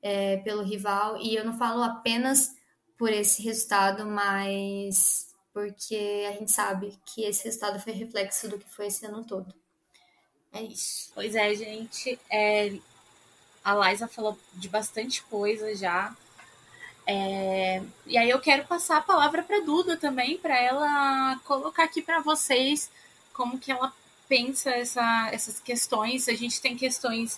é, 0.02 0.38
pelo 0.38 0.64
rival. 0.64 1.18
E 1.18 1.36
eu 1.36 1.46
não 1.46 1.58
falo 1.58 1.82
apenas 1.82 2.54
por 2.98 3.12
esse 3.12 3.42
resultado, 3.42 4.06
mas 4.06 5.29
porque 5.60 6.26
a 6.30 6.32
gente 6.32 6.52
sabe 6.52 6.98
que 7.06 7.24
esse 7.26 7.44
resultado 7.44 7.82
foi 7.82 7.92
reflexo 7.92 8.48
do 8.48 8.58
que 8.58 8.70
foi 8.70 8.88
esse 8.88 9.06
ano 9.06 9.26
todo. 9.26 9.54
É 10.54 10.62
isso. 10.62 11.12
Pois 11.14 11.36
é, 11.36 11.54
gente. 11.54 12.18
É, 12.30 12.74
a 13.64 13.76
Liza 13.76 14.08
falou 14.08 14.40
de 14.54 14.70
bastante 14.70 15.22
coisa 15.24 15.76
já. 15.76 16.16
É, 17.06 17.82
e 18.08 18.18
aí 18.18 18.30
eu 18.30 18.40
quero 18.40 18.66
passar 18.68 18.98
a 18.98 19.02
palavra 19.02 19.44
para 19.44 19.60
Duda 19.60 19.98
também, 19.98 20.38
para 20.38 20.58
ela 20.58 21.38
colocar 21.44 21.84
aqui 21.84 22.02
para 22.02 22.22
vocês 22.22 22.90
como 23.34 23.60
que 23.60 23.72
ela 23.72 23.94
pensa 24.30 24.70
essa, 24.70 25.30
essas 25.34 25.60
questões. 25.60 26.30
A 26.30 26.34
gente 26.34 26.62
tem 26.62 26.78
questões 26.78 27.38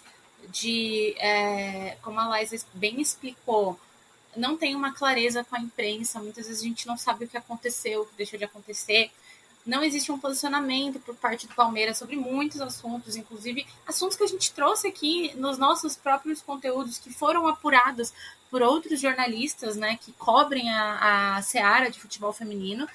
de, 0.50 1.16
é, 1.18 1.98
como 2.04 2.20
a 2.20 2.40
Liza 2.40 2.64
bem 2.74 3.02
explicou, 3.02 3.80
não 4.36 4.58
tem 4.58 4.76
uma 4.76 4.94
clareza 4.94 5.44
com 5.44 5.56
a 5.56 5.60
imprensa, 5.60 6.20
muitas 6.20 6.48
vezes 6.48 6.62
a 6.62 6.66
gente 6.66 6.88
não 6.88 6.98
sabe 6.98 7.26
o 7.26 7.28
que 7.28 7.38
aconteceu, 7.38 8.02
o 8.02 8.06
que 8.06 8.16
deixou 8.16 8.40
de 8.40 8.46
acontecer. 8.46 9.12
Não 9.66 9.84
existe 9.84 10.12
um 10.12 10.18
posicionamento 10.18 11.00
por 11.00 11.16
parte 11.16 11.48
do 11.48 11.54
Palmeiras 11.54 11.98
sobre 11.98 12.16
muitos 12.16 12.62
assuntos, 12.62 13.16
inclusive 13.16 13.66
assuntos 13.86 14.18
que 14.18 14.24
a 14.24 14.28
gente 14.28 14.52
trouxe 14.54 14.88
aqui 14.88 15.34
nos 15.36 15.58
nossos 15.58 15.96
próprios 15.96 16.42
conteúdos, 16.42 16.98
que 16.98 17.14
foram 17.14 17.48
apurados 17.48 18.12
por 18.50 18.62
outros 18.62 19.00
jornalistas 19.00 19.76
né, 19.76 20.00
que 20.04 20.12
cobrem 20.14 20.70
a, 20.72 21.38
a 21.38 21.42
seara 21.42 21.92
de 21.92 22.00
futebol 22.00 22.34
feminino. 22.34 22.88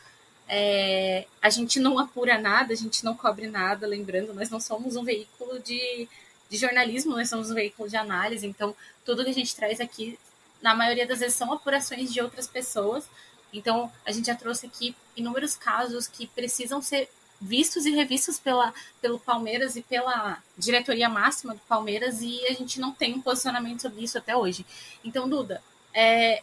É, 0.49 1.27
a 1.41 1.51
gente 1.51 1.79
não 1.79 1.99
apura 1.99 2.39
nada, 2.39 2.73
a 2.73 2.77
gente 2.77 3.05
não 3.05 3.17
cobre 3.17 3.49
nada, 3.49 3.87
lembrando, 3.87 4.35
nós 4.35 4.51
não 4.51 4.61
somos 4.61 4.97
um 4.97 5.05
veículo 5.05 5.59
de, 5.61 6.09
de 6.49 6.57
jornalismo, 6.57 7.17
nós 7.17 7.29
somos 7.29 7.51
um 7.51 7.55
veículo 7.55 7.89
de 7.89 7.97
análise, 7.97 8.47
então 8.47 8.75
tudo 9.05 9.25
que 9.25 9.31
a 9.31 9.35
gente 9.35 9.55
traz 9.55 9.81
aqui 9.81 10.19
na 10.67 10.75
maioria 10.75 11.07
das 11.07 11.21
vezes 11.21 11.37
são 11.37 11.53
apurações 11.53 12.13
de 12.13 12.21
outras 12.21 12.49
pessoas. 12.49 13.09
Então, 13.53 13.89
a 14.05 14.11
gente 14.11 14.27
já 14.27 14.35
trouxe 14.35 14.67
aqui 14.67 14.97
inúmeros 15.17 15.55
casos 15.55 16.09
que 16.09 16.27
precisam 16.27 16.83
ser 16.83 17.09
vistos 17.41 17.87
e 17.87 17.93
revistos 17.93 18.41
pela, 18.41 18.75
pelo 19.01 19.21
Palmeiras 19.21 19.77
e 19.77 19.83
pela 19.83 20.43
diretoria 20.59 21.09
máxima 21.09 21.55
do 21.55 21.61
Palmeiras 21.69 22.21
e 22.21 22.45
a 22.49 22.53
gente 22.53 22.81
não 22.81 22.91
tem 22.91 23.15
um 23.15 23.23
posicionamento 23.23 23.83
sobre 23.83 24.03
isso 24.03 24.19
até 24.19 24.37
hoje. 24.37 24.67
Então, 25.05 25.29
Duda, 25.29 25.63
é, 25.95 26.43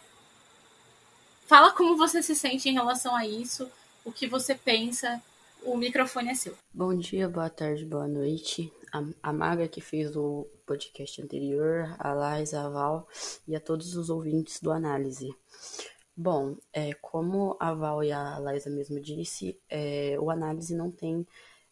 fala 1.46 1.72
como 1.72 1.94
você 1.94 2.22
se 2.22 2.34
sente 2.34 2.66
em 2.66 2.72
relação 2.72 3.14
a 3.14 3.26
isso, 3.26 3.70
o 4.06 4.10
que 4.10 4.26
você 4.26 4.54
pensa, 4.54 5.20
o 5.62 5.76
microfone 5.76 6.30
é 6.30 6.34
seu. 6.34 6.56
Bom 6.72 6.96
dia, 6.96 7.28
boa 7.28 7.50
tarde, 7.50 7.84
boa 7.84 8.08
noite. 8.08 8.72
A, 8.94 9.30
a 9.30 9.32
Maga 9.32 9.66
que 9.66 9.80
fez 9.80 10.14
o 10.16 10.46
podcast 10.64 11.20
anterior, 11.20 11.96
a 11.98 12.12
Lais, 12.12 12.54
a 12.54 12.68
Val 12.68 13.08
e 13.44 13.56
a 13.56 13.60
todos 13.60 13.96
os 13.96 14.08
ouvintes 14.08 14.60
do 14.60 14.70
Análise. 14.70 15.34
Bom, 16.16 16.56
é, 16.72 16.94
como 16.94 17.56
a 17.58 17.74
Val 17.74 18.04
e 18.04 18.12
a 18.12 18.38
Laisa 18.38 18.70
mesmo 18.70 19.00
disse, 19.00 19.58
é, 19.68 20.16
o 20.20 20.30
análise 20.30 20.72
não 20.76 20.92
tem 20.92 21.26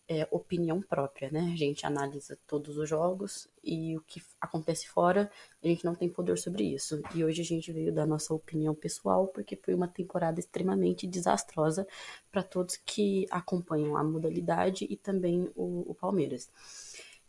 é, 0.09 0.27
opinião 0.33 0.83
própria, 0.83 1.31
né? 1.31 1.53
A 1.53 1.57
gente 1.57 1.87
analisa 1.87 2.37
todos 2.45 2.77
os 2.77 2.89
jogos 2.89 3.49
e 3.63 3.97
o 3.97 4.01
que 4.03 4.21
acontece 4.41 4.89
fora, 4.89 5.31
a 5.63 5.67
gente 5.69 5.85
não 5.85 5.95
tem 5.95 6.09
poder 6.09 6.37
sobre 6.37 6.65
isso. 6.65 7.01
E 7.15 7.25
hoje 7.25 7.41
a 7.41 7.45
gente 7.45 7.73
veio 7.73 7.93
dar 7.93 8.05
nossa 8.05 8.35
opinião 8.35 8.75
pessoal, 8.75 9.29
porque 9.29 9.57
foi 9.57 9.75
uma 9.75 9.87
temporada 9.87 10.41
extremamente 10.41 11.07
desastrosa 11.07 11.87
para 12.33 12.43
todos 12.43 12.77
que 12.77 13.27
acompanham 13.31 13.97
a 13.97 14.03
modalidade 14.03 14.87
e 14.91 14.97
também 14.97 15.49
o, 15.55 15.85
o 15.89 15.95
Palmeiras. 15.95 16.51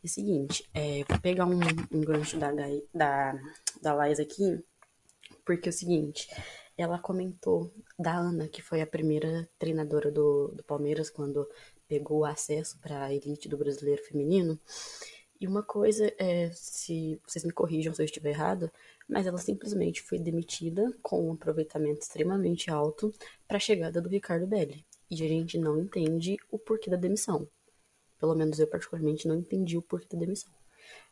É 0.03 0.05
o 0.05 0.09
seguinte, 0.09 0.69
é, 0.73 1.01
vou 1.07 1.17
pegar 1.21 1.45
um, 1.45 1.59
um 1.91 2.01
gancho 2.01 2.37
da, 2.37 2.51
da, 2.93 3.39
da 3.81 3.93
Laís 3.93 4.19
aqui, 4.19 4.61
porque 5.45 5.69
é 5.69 5.71
o 5.71 5.73
seguinte, 5.73 6.27
ela 6.77 6.99
comentou 6.99 7.73
da 7.97 8.13
Ana, 8.13 8.49
que 8.49 8.61
foi 8.61 8.81
a 8.81 8.87
primeira 8.87 9.49
treinadora 9.57 10.11
do, 10.11 10.49
do 10.49 10.63
Palmeiras 10.63 11.09
quando 11.09 11.47
pegou 11.87 12.19
o 12.19 12.25
acesso 12.25 12.77
para 12.79 13.05
a 13.05 13.13
elite 13.13 13.47
do 13.47 13.57
brasileiro 13.57 14.03
feminino. 14.03 14.59
E 15.39 15.47
uma 15.47 15.63
coisa 15.63 16.11
é, 16.17 16.51
se 16.51 17.17
vocês 17.25 17.45
me 17.45 17.53
corrijam 17.53 17.93
se 17.93 18.01
eu 18.01 18.05
estiver 18.05 18.31
errado, 18.31 18.69
mas 19.07 19.25
ela 19.25 19.37
simplesmente 19.37 20.01
foi 20.01 20.19
demitida 20.19 20.91
com 21.01 21.29
um 21.29 21.33
aproveitamento 21.33 22.01
extremamente 22.01 22.69
alto 22.69 23.13
para 23.47 23.55
a 23.55 23.59
chegada 23.59 24.01
do 24.01 24.09
Ricardo 24.09 24.45
Belli. 24.45 24.85
E 25.09 25.23
a 25.23 25.27
gente 25.29 25.57
não 25.57 25.79
entende 25.79 26.35
o 26.51 26.59
porquê 26.59 26.89
da 26.89 26.97
demissão. 26.97 27.47
Pelo 28.23 28.35
menos 28.35 28.57
eu, 28.57 28.65
particularmente, 28.67 29.27
não 29.27 29.35
entendi 29.35 29.77
o 29.77 29.81
porquê 29.81 30.07
da 30.15 30.17
demissão. 30.17 30.49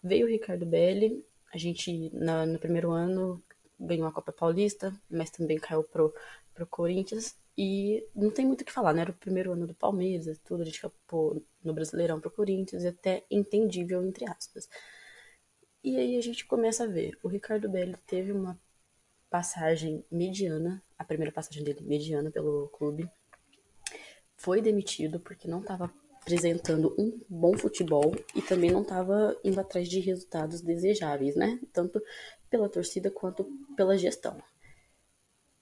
Veio 0.01 0.25
o 0.25 0.29
Ricardo 0.29 0.65
Belli, 0.65 1.25
a 1.53 1.57
gente, 1.57 2.09
na, 2.15 2.45
no 2.45 2.57
primeiro 2.57 2.89
ano, 2.91 3.43
ganhou 3.77 4.07
a 4.07 4.13
Copa 4.13 4.31
Paulista, 4.31 4.97
mas 5.09 5.29
também 5.29 5.59
caiu 5.59 5.83
pro, 5.83 6.15
pro 6.53 6.65
Corinthians. 6.65 7.35
E 7.57 8.07
não 8.15 8.31
tem 8.31 8.45
muito 8.45 8.61
o 8.61 8.63
que 8.63 8.71
falar, 8.71 8.93
né? 8.93 9.01
Era 9.01 9.11
o 9.11 9.15
primeiro 9.15 9.51
ano 9.51 9.67
do 9.67 9.73
Palmeiras, 9.73 10.39
tudo, 10.45 10.61
a 10.61 10.63
gente 10.63 10.79
ficou 10.79 11.43
no 11.61 11.73
Brasileirão 11.73 12.21
pro 12.21 12.31
Corinthians, 12.31 12.85
e 12.85 12.87
até 12.87 13.25
entendível, 13.29 14.01
entre 14.05 14.23
aspas. 14.29 14.69
E 15.83 15.97
aí 15.97 16.15
a 16.15 16.21
gente 16.21 16.45
começa 16.45 16.85
a 16.85 16.87
ver, 16.87 17.19
o 17.21 17.27
Ricardo 17.27 17.67
Belli 17.67 17.97
teve 18.07 18.31
uma 18.31 18.57
passagem 19.29 20.05
mediana, 20.09 20.81
a 20.97 21.03
primeira 21.03 21.33
passagem 21.33 21.61
dele 21.61 21.81
mediana 21.81 22.31
pelo 22.31 22.69
clube, 22.69 23.11
foi 24.37 24.61
demitido 24.61 25.19
porque 25.19 25.45
não 25.45 25.59
estava 25.59 25.93
apresentando 26.21 26.93
um 26.97 27.19
bom 27.27 27.57
futebol 27.57 28.15
e 28.35 28.41
também 28.41 28.71
não 28.71 28.83
estava 28.83 29.35
indo 29.43 29.59
atrás 29.59 29.89
de 29.89 29.99
resultados 29.99 30.61
desejáveis, 30.61 31.35
né? 31.35 31.59
Tanto 31.73 32.01
pela 32.49 32.69
torcida 32.69 33.09
quanto 33.09 33.43
pela 33.75 33.97
gestão. 33.97 34.37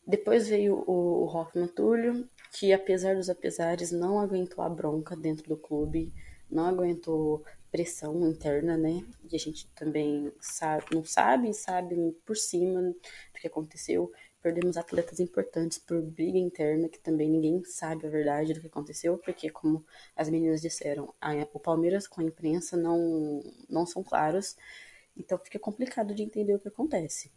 Depois 0.05 0.49
veio 0.49 0.84
o 0.88 1.26
Hoffman 1.26 1.68
Túlio, 1.68 2.28
que 2.51 2.74
apesar 2.74 3.16
dos 3.16 3.30
apesares 3.30 3.91
não 3.91 4.20
aguentou 4.20 4.64
a 4.64 4.70
bronca 4.70 5.16
dentro 5.16 5.47
do 5.47 5.55
clube, 5.55 6.12
não 6.49 6.66
aguentou 6.66 7.43
pressão 7.72 8.28
interna, 8.28 8.76
né? 8.76 9.05
E 9.32 9.36
a 9.36 9.39
gente 9.39 9.68
também 9.76 10.32
sabe, 10.41 10.86
não 10.93 11.05
sabe, 11.05 11.53
sabe 11.53 11.95
por 12.26 12.36
cima 12.36 12.82
do 12.82 12.95
que 13.39 13.47
aconteceu, 13.47 14.12
perdemos 14.41 14.77
atletas 14.77 15.19
importantes 15.19 15.77
por 15.77 16.01
briga 16.01 16.37
interna, 16.37 16.89
que 16.89 16.99
também 16.99 17.29
ninguém 17.29 17.63
sabe 17.65 18.07
a 18.07 18.09
verdade 18.09 18.53
do 18.53 18.61
que 18.61 18.67
aconteceu, 18.67 19.17
porque, 19.17 19.49
como 19.49 19.85
as 20.15 20.29
meninas 20.29 20.61
disseram, 20.61 21.13
a, 21.19 21.33
o 21.53 21.59
Palmeiras 21.59 22.07
com 22.07 22.21
a 22.21 22.23
imprensa 22.23 22.77
não, 22.77 23.41
não 23.69 23.85
são 23.85 24.03
claros, 24.03 24.55
então 25.15 25.37
fica 25.37 25.59
complicado 25.59 26.13
de 26.15 26.23
entender 26.23 26.55
o 26.55 26.59
que 26.59 26.67
acontece. 26.67 27.31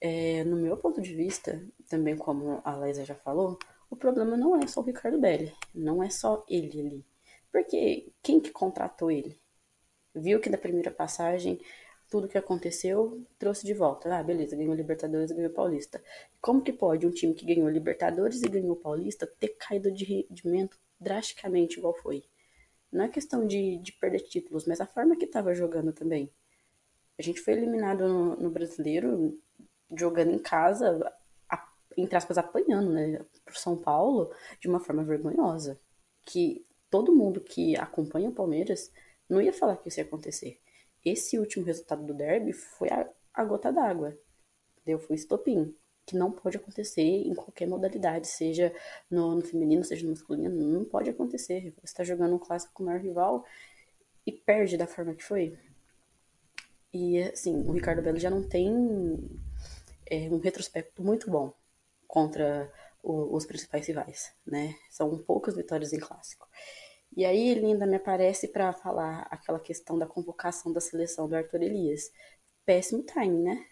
É, 0.00 0.44
no 0.44 0.56
meu 0.56 0.76
ponto 0.76 1.00
de 1.00 1.14
vista, 1.14 1.62
também 1.88 2.16
como 2.16 2.60
a 2.64 2.74
Laísa 2.74 3.04
já 3.04 3.14
falou, 3.14 3.58
o 3.90 3.96
problema 3.96 4.36
não 4.36 4.56
é 4.56 4.66
só 4.66 4.80
o 4.80 4.84
Ricardo 4.84 5.18
Belli, 5.18 5.52
não 5.74 6.02
é 6.02 6.08
só 6.08 6.44
ele 6.48 6.80
ali. 6.80 7.06
Porque 7.50 8.12
quem 8.22 8.40
que 8.40 8.50
contratou 8.50 9.10
ele? 9.10 9.38
Viu 10.14 10.40
que 10.40 10.50
na 10.50 10.58
primeira 10.58 10.90
passagem 10.90 11.60
tudo 12.10 12.28
que 12.28 12.36
aconteceu 12.36 13.24
trouxe 13.38 13.64
de 13.64 13.72
volta. 13.72 14.12
Ah, 14.14 14.22
beleza, 14.22 14.56
ganhou 14.56 14.74
Libertadores 14.74 15.30
ganhou 15.30 15.50
Paulista. 15.50 16.02
Como 16.40 16.60
que 16.60 16.72
pode 16.72 17.06
um 17.06 17.10
time 17.10 17.32
que 17.32 17.46
ganhou 17.46 17.68
Libertadores 17.70 18.42
e 18.42 18.48
ganhou 18.48 18.74
Paulista 18.74 19.26
ter 19.38 19.50
caído 19.50 19.90
de 19.92 20.04
rendimento 20.04 20.76
drasticamente 20.98 21.78
igual 21.78 21.94
foi? 21.94 22.24
Não 22.92 23.04
é 23.04 23.08
questão 23.08 23.46
de, 23.46 23.78
de 23.78 23.92
perder 23.92 24.20
títulos, 24.20 24.66
mas 24.66 24.80
a 24.80 24.86
forma 24.86 25.16
que 25.16 25.24
estava 25.24 25.54
jogando 25.54 25.92
também. 25.92 26.28
A 27.16 27.22
gente 27.22 27.40
foi 27.40 27.54
eliminado 27.54 28.08
no, 28.08 28.36
no 28.36 28.50
brasileiro 28.50 29.40
jogando 29.96 30.32
em 30.32 30.38
casa, 30.38 30.98
a, 31.48 31.68
entre 31.96 32.16
aspas, 32.16 32.38
apanhando, 32.38 32.90
né, 32.90 33.24
pro 33.44 33.58
São 33.58 33.76
Paulo 33.76 34.32
de 34.60 34.68
uma 34.68 34.80
forma 34.80 35.04
vergonhosa. 35.04 35.80
Que 36.26 36.66
todo 36.90 37.14
mundo 37.14 37.40
que 37.40 37.76
acompanha 37.76 38.30
o 38.30 38.34
Palmeiras 38.34 38.92
não 39.28 39.40
ia 39.40 39.52
falar 39.52 39.76
que 39.76 39.88
isso 39.88 40.00
ia 40.00 40.04
acontecer. 40.04 40.60
Esse 41.04 41.38
último 41.38 41.64
resultado 41.64 42.04
do 42.04 42.14
derby 42.14 42.52
foi 42.52 42.88
a, 42.88 43.08
a 43.34 43.44
gota 43.44 43.72
d'água. 43.72 44.18
Entendeu? 44.76 44.98
Foi 44.98 45.16
estopim. 45.16 45.74
Que 46.06 46.16
não 46.16 46.32
pode 46.32 46.56
acontecer 46.56 47.02
em 47.02 47.34
qualquer 47.34 47.68
modalidade, 47.68 48.26
seja 48.26 48.74
no, 49.08 49.36
no 49.36 49.42
feminino, 49.42 49.84
seja 49.84 50.04
no 50.04 50.10
masculino, 50.10 50.50
não 50.50 50.84
pode 50.84 51.08
acontecer. 51.10 51.72
Você 51.76 51.84
está 51.84 52.02
jogando 52.02 52.34
um 52.34 52.38
clássico 52.38 52.72
com 52.72 52.82
o 52.82 52.86
maior 52.86 53.00
rival 53.00 53.44
e 54.26 54.32
perde 54.32 54.76
da 54.76 54.86
forma 54.86 55.14
que 55.14 55.22
foi. 55.22 55.56
E 56.92 57.22
assim, 57.22 57.54
o 57.68 57.72
Ricardo 57.72 58.02
Belo 58.02 58.18
já 58.18 58.28
não 58.28 58.42
tem 58.42 58.70
é, 60.06 60.28
um 60.28 60.38
retrospecto 60.38 61.02
muito 61.02 61.30
bom 61.30 61.52
contra 62.08 62.72
o, 63.02 63.36
os 63.36 63.46
principais 63.46 63.86
rivais, 63.86 64.32
né? 64.44 64.74
São 64.90 65.16
poucas 65.18 65.54
vitórias 65.54 65.92
em 65.92 66.00
clássico. 66.00 66.48
E 67.16 67.24
aí 67.24 67.48
ele 67.48 67.66
ainda 67.66 67.86
me 67.86 67.96
aparece 67.96 68.48
para 68.48 68.72
falar 68.72 69.26
aquela 69.30 69.58
questão 69.58 69.98
da 69.98 70.06
convocação 70.06 70.72
da 70.72 70.80
seleção 70.80 71.28
do 71.28 71.34
Arthur 71.34 71.62
Elias. 71.62 72.10
Péssimo 72.64 73.02
time, 73.02 73.42
né? 73.42 73.64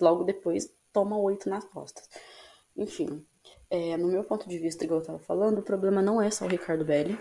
Logo 0.00 0.24
depois 0.24 0.72
toma 0.92 1.16
oito 1.18 1.48
nas 1.48 1.64
costas. 1.64 2.08
Enfim, 2.76 3.24
é, 3.70 3.96
no 3.96 4.08
meu 4.08 4.24
ponto 4.24 4.48
de 4.48 4.58
vista, 4.58 4.84
igual 4.84 4.98
eu 4.98 5.02
estava 5.02 5.18
falando, 5.18 5.58
o 5.58 5.62
problema 5.62 6.02
não 6.02 6.20
é 6.20 6.30
só 6.30 6.44
o 6.44 6.48
Ricardo 6.48 6.84
Belli. 6.84 7.18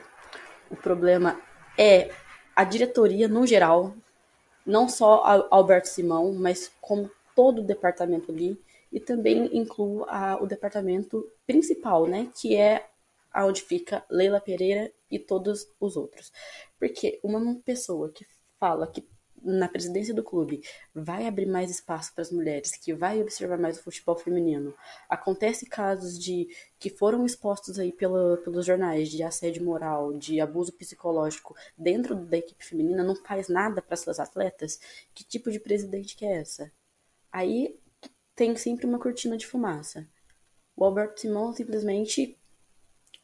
O 0.70 0.76
problema 0.76 1.40
é 1.78 2.12
a 2.56 2.64
diretoria 2.64 3.28
no 3.28 3.46
geral, 3.46 3.94
não 4.66 4.90
só 4.90 5.48
Alberto 5.52 5.88
Simão, 5.88 6.34
mas 6.34 6.72
como 6.82 7.10
todo 7.36 7.60
o 7.60 7.66
departamento 7.66 8.32
ali, 8.32 8.60
e 8.92 9.00
também 9.00 9.56
incluo 9.58 10.06
a, 10.08 10.42
o 10.42 10.48
departamento 10.48 11.30
principal, 11.46 12.08
né, 12.08 12.32
que 12.34 12.56
é 12.56 12.88
onde 13.36 13.62
fica 13.62 14.06
Leila 14.10 14.40
Pereira 14.40 14.92
e 15.10 15.20
todos 15.20 15.68
os 15.80 15.96
outros. 15.96 16.32
Porque 16.80 17.20
uma 17.24 17.60
pessoa 17.64 18.12
que 18.12 18.26
fala 18.60 18.88
que 18.88 19.08
na 19.46 19.68
presidência 19.68 20.14
do 20.14 20.24
clube 20.24 20.62
vai 20.94 21.28
abrir 21.28 21.46
mais 21.46 21.70
espaço 21.70 22.14
para 22.14 22.24
as 22.24 22.32
mulheres, 22.32 22.76
que 22.76 22.94
vai 22.94 23.22
observar 23.22 23.60
mais 23.60 23.78
o 23.78 23.84
futebol 23.84 24.18
feminino. 24.18 24.74
Acontece 25.08 25.68
casos 25.68 26.18
de 26.18 26.48
que 26.80 26.90
foram 26.90 27.26
expostos 27.26 27.78
aí 27.78 27.92
pela, 27.92 28.38
pelos 28.38 28.66
jornais 28.66 29.10
de 29.10 29.22
assédio 29.22 29.64
moral, 29.64 30.18
de 30.18 30.42
abuso 30.42 30.74
psicológico 30.74 31.56
dentro 31.78 32.16
da 32.16 32.38
equipe 32.38 32.66
feminina, 32.66 33.04
não 33.04 33.16
faz 33.16 33.48
nada 33.48 33.82
para 33.82 33.96
suas 33.96 34.20
atletas. 34.20 34.80
Que 35.14 35.24
tipo 35.24 35.52
de 35.52 35.60
presidente 35.60 36.16
que 36.16 36.26
é 36.26 36.38
essa? 36.38 36.72
Aí 37.32 37.80
tem 38.36 38.56
sempre 38.56 38.86
uma 38.86 39.00
cortina 39.00 39.38
de 39.38 39.46
fumaça. 39.46 40.08
O 40.76 40.84
Alberto 40.84 41.22
Simão 41.22 41.54
simplesmente 41.54 42.38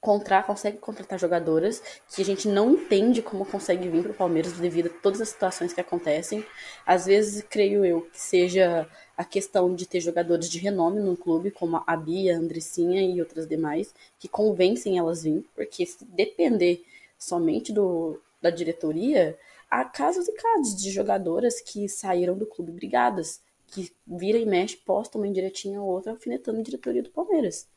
contra, 0.01 0.41
consegue 0.41 0.79
contratar 0.79 1.19
jogadoras 1.19 1.81
que 2.09 2.23
a 2.23 2.25
gente 2.25 2.47
não 2.47 2.71
entende 2.71 3.21
como 3.21 3.45
consegue 3.45 3.87
vir 3.87 4.01
para 4.01 4.11
o 4.11 4.15
Palmeiras 4.15 4.53
devido 4.53 4.87
a 4.87 5.01
todas 5.01 5.21
as 5.21 5.29
situações 5.29 5.71
que 5.71 5.79
acontecem. 5.79 6.43
Às 6.83 7.05
vezes, 7.05 7.45
creio 7.47 7.85
eu, 7.85 8.01
que 8.01 8.19
seja 8.19 8.89
a 9.15 9.23
questão 9.23 9.75
de 9.75 9.85
ter 9.85 10.01
jogadores 10.01 10.49
de 10.49 10.57
renome 10.57 10.99
no 10.99 11.15
clube, 11.15 11.51
como 11.51 11.83
a 11.85 11.95
Bia, 11.95 12.35
a 12.35 12.39
Andressinha 12.39 13.03
e 13.03 13.21
outras 13.21 13.47
demais, 13.47 13.93
que 14.19 14.27
convencem 14.27 14.97
elas 14.97 15.21
vir, 15.21 15.45
porque 15.55 15.85
se 15.85 16.03
depender 16.03 16.83
somente 17.19 17.71
do, 17.71 18.19
da 18.41 18.49
diretoria, 18.49 19.37
há 19.69 19.85
casos 19.85 20.27
e 20.27 20.33
casos 20.33 20.75
de 20.75 20.89
jogadoras 20.89 21.61
que 21.61 21.87
saíram 21.87 22.35
do 22.35 22.47
clube 22.47 22.71
brigadas, 22.71 23.39
que 23.67 23.91
vira 24.07 24.39
e 24.39 24.45
mexe, 24.47 24.75
postam 24.77 25.21
uma 25.21 25.27
indiretinha 25.27 25.79
ou 25.79 25.87
outra 25.87 26.11
alfinetando 26.11 26.59
a 26.59 26.63
diretoria 26.63 27.03
do 27.03 27.11
Palmeiras 27.11 27.67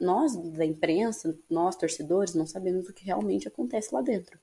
nós 0.00 0.36
da 0.36 0.64
imprensa, 0.64 1.38
nós 1.48 1.76
torcedores, 1.76 2.34
não 2.34 2.46
sabemos 2.46 2.88
o 2.88 2.92
que 2.92 3.04
realmente 3.04 3.48
acontece 3.48 3.94
lá 3.94 4.00
dentro. 4.00 4.38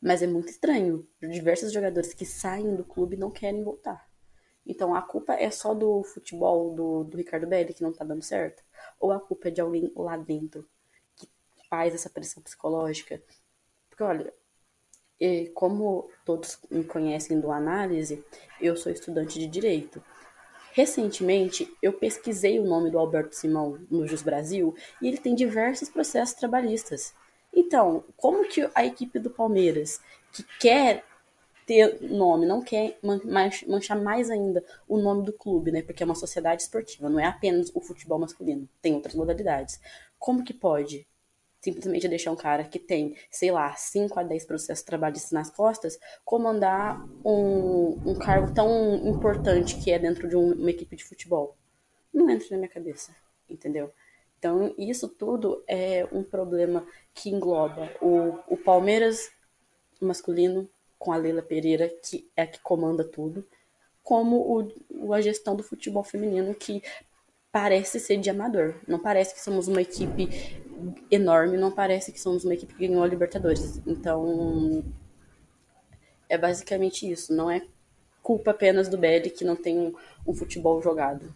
Mas 0.00 0.22
é 0.22 0.26
muito 0.26 0.48
estranho. 0.48 1.06
Diversos 1.20 1.72
jogadores 1.72 2.14
que 2.14 2.24
saem 2.24 2.74
do 2.74 2.84
clube 2.84 3.16
não 3.16 3.30
querem 3.30 3.62
voltar. 3.62 4.08
Então 4.66 4.94
a 4.94 5.02
culpa 5.02 5.34
é 5.34 5.50
só 5.50 5.74
do 5.74 6.02
futebol 6.02 6.74
do, 6.74 7.04
do 7.04 7.16
Ricardo 7.16 7.46
Belli 7.46 7.74
que 7.74 7.82
não 7.82 7.92
tá 7.92 8.04
dando 8.04 8.22
certo? 8.22 8.62
Ou 8.98 9.10
a 9.10 9.20
culpa 9.20 9.48
é 9.48 9.50
de 9.50 9.60
alguém 9.60 9.92
lá 9.96 10.16
dentro 10.16 10.68
que 11.16 11.28
faz 11.68 11.94
essa 11.94 12.10
pressão 12.10 12.42
psicológica? 12.42 13.22
Porque 13.88 14.02
olha, 14.02 14.32
como 15.54 16.10
todos 16.24 16.58
me 16.70 16.84
conhecem 16.84 17.40
do 17.40 17.50
análise, 17.50 18.24
eu 18.60 18.76
sou 18.76 18.90
estudante 18.90 19.38
de 19.38 19.46
direito. 19.46 20.02
Recentemente, 20.72 21.72
eu 21.82 21.92
pesquisei 21.92 22.58
o 22.60 22.64
nome 22.64 22.90
do 22.90 22.98
Alberto 22.98 23.34
Simão 23.34 23.78
no 23.90 24.06
Jus 24.06 24.22
Brasil 24.22 24.74
e 25.02 25.08
ele 25.08 25.18
tem 25.18 25.34
diversos 25.34 25.88
processos 25.88 26.34
trabalhistas. 26.34 27.12
Então, 27.52 28.04
como 28.16 28.46
que 28.48 28.68
a 28.74 28.84
equipe 28.84 29.18
do 29.18 29.30
Palmeiras, 29.30 30.00
que 30.32 30.44
quer 30.60 31.04
ter 31.66 32.00
nome, 32.00 32.46
não 32.46 32.62
quer 32.62 32.98
manchar 33.66 34.00
mais 34.00 34.30
ainda 34.30 34.64
o 34.88 34.98
nome 34.98 35.24
do 35.24 35.32
clube, 35.32 35.70
né? 35.70 35.82
Porque 35.82 36.02
é 36.02 36.06
uma 36.06 36.14
sociedade 36.14 36.62
esportiva, 36.62 37.08
não 37.08 37.18
é 37.18 37.24
apenas 37.24 37.70
o 37.74 37.80
futebol 37.80 38.18
masculino, 38.18 38.68
tem 38.80 38.94
outras 38.94 39.14
modalidades. 39.14 39.80
Como 40.18 40.44
que 40.44 40.54
pode 40.54 41.06
simplesmente 41.60 42.08
deixar 42.08 42.32
um 42.32 42.36
cara 42.36 42.64
que 42.64 42.78
tem, 42.78 43.16
sei 43.30 43.50
lá, 43.50 43.74
5 43.74 44.18
a 44.18 44.22
10 44.22 44.44
processos 44.46 44.84
trabalhistas 44.84 45.30
nas 45.30 45.50
costas, 45.50 45.98
comandar 46.24 47.06
um, 47.24 47.98
um 48.10 48.14
cargo 48.18 48.52
tão 48.52 48.96
importante 49.06 49.76
que 49.76 49.90
é 49.90 49.98
dentro 49.98 50.28
de 50.28 50.36
um, 50.36 50.52
uma 50.52 50.70
equipe 50.70 50.96
de 50.96 51.04
futebol. 51.04 51.56
Não 52.12 52.28
entra 52.30 52.48
na 52.50 52.56
minha 52.56 52.68
cabeça, 52.68 53.14
entendeu? 53.48 53.92
Então, 54.38 54.74
isso 54.78 55.06
tudo 55.06 55.62
é 55.68 56.08
um 56.10 56.22
problema 56.22 56.86
que 57.12 57.28
engloba 57.28 57.90
o, 58.00 58.38
o 58.48 58.56
Palmeiras 58.56 59.30
masculino, 60.00 60.68
com 60.98 61.12
a 61.12 61.16
Leila 61.16 61.42
Pereira, 61.42 61.88
que 62.02 62.30
é 62.34 62.42
a 62.42 62.46
que 62.46 62.60
comanda 62.60 63.04
tudo, 63.04 63.46
como 64.02 64.72
o, 64.88 65.12
a 65.12 65.20
gestão 65.20 65.54
do 65.54 65.62
futebol 65.62 66.02
feminino, 66.02 66.54
que 66.54 66.82
parece 67.52 68.00
ser 68.00 68.16
de 68.16 68.30
amador. 68.30 68.76
Não 68.88 68.98
parece 68.98 69.34
que 69.34 69.40
somos 69.40 69.68
uma 69.68 69.82
equipe 69.82 70.28
enorme, 71.10 71.56
não 71.56 71.70
parece 71.70 72.12
que 72.12 72.20
somos 72.20 72.44
uma 72.44 72.54
equipe 72.54 72.74
que 72.74 72.86
ganhou 72.86 73.02
a 73.02 73.06
Libertadores. 73.06 73.80
Então, 73.86 74.84
é 76.28 76.38
basicamente 76.38 77.10
isso. 77.10 77.34
Não 77.34 77.50
é 77.50 77.66
culpa 78.22 78.52
apenas 78.52 78.88
do 78.88 78.98
Belly 78.98 79.30
que 79.30 79.44
não 79.44 79.56
tem 79.56 79.78
um, 79.78 79.94
um 80.26 80.34
futebol 80.34 80.80
jogado. 80.82 81.34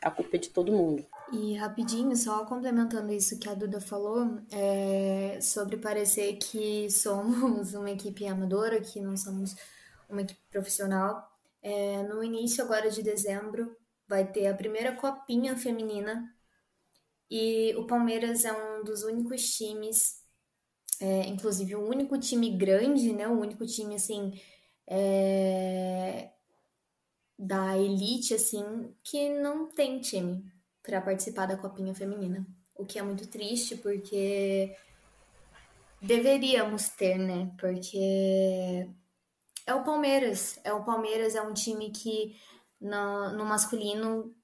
A 0.00 0.10
culpa 0.10 0.36
é 0.36 0.40
de 0.40 0.50
todo 0.50 0.72
mundo. 0.72 1.06
E 1.32 1.54
rapidinho, 1.54 2.14
só 2.16 2.44
complementando 2.44 3.12
isso 3.12 3.38
que 3.38 3.48
a 3.48 3.54
Duda 3.54 3.80
falou, 3.80 4.38
é, 4.50 5.38
sobre 5.40 5.76
parecer 5.76 6.36
que 6.36 6.90
somos 6.90 7.72
uma 7.74 7.90
equipe 7.90 8.26
amadora, 8.26 8.80
que 8.80 9.00
não 9.00 9.16
somos 9.16 9.54
uma 10.10 10.22
equipe 10.22 10.40
profissional. 10.50 11.30
É, 11.62 12.02
no 12.02 12.22
início 12.22 12.62
agora 12.64 12.90
de 12.90 13.02
dezembro 13.02 13.76
vai 14.08 14.26
ter 14.26 14.48
a 14.48 14.54
primeira 14.54 14.92
copinha 14.96 15.56
feminina 15.56 16.28
e 17.34 17.74
o 17.76 17.86
Palmeiras 17.86 18.44
é 18.44 18.52
um 18.52 18.84
dos 18.84 19.04
únicos 19.04 19.56
times, 19.56 20.20
é, 21.00 21.22
inclusive 21.28 21.74
o 21.74 21.88
único 21.88 22.18
time 22.18 22.50
grande, 22.50 23.10
né? 23.10 23.26
O 23.26 23.40
único 23.40 23.64
time 23.64 23.94
assim 23.94 24.38
é, 24.86 26.30
da 27.38 27.78
elite, 27.78 28.34
assim, 28.34 28.94
que 29.02 29.30
não 29.30 29.66
tem 29.66 29.98
time 29.98 30.44
para 30.82 31.00
participar 31.00 31.46
da 31.46 31.56
Copinha 31.56 31.94
Feminina. 31.94 32.46
O 32.76 32.84
que 32.84 32.98
é 32.98 33.02
muito 33.02 33.26
triste, 33.26 33.76
porque 33.76 34.76
deveríamos 36.02 36.90
ter, 36.90 37.16
né? 37.16 37.50
Porque 37.58 38.86
é 39.66 39.74
o 39.74 39.82
Palmeiras. 39.82 40.60
É 40.64 40.74
o 40.74 40.84
Palmeiras, 40.84 41.34
é 41.34 41.40
um 41.40 41.54
time 41.54 41.90
que 41.90 42.36
no, 42.78 43.32
no 43.32 43.46
masculino 43.46 44.34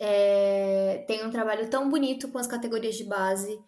é, 0.00 1.04
tem 1.06 1.24
um 1.24 1.30
trabalho 1.30 1.68
tão 1.68 1.90
bonito 1.90 2.28
com 2.28 2.38
as 2.38 2.46
categorias 2.46 2.96
de 2.96 3.04
base 3.04 3.60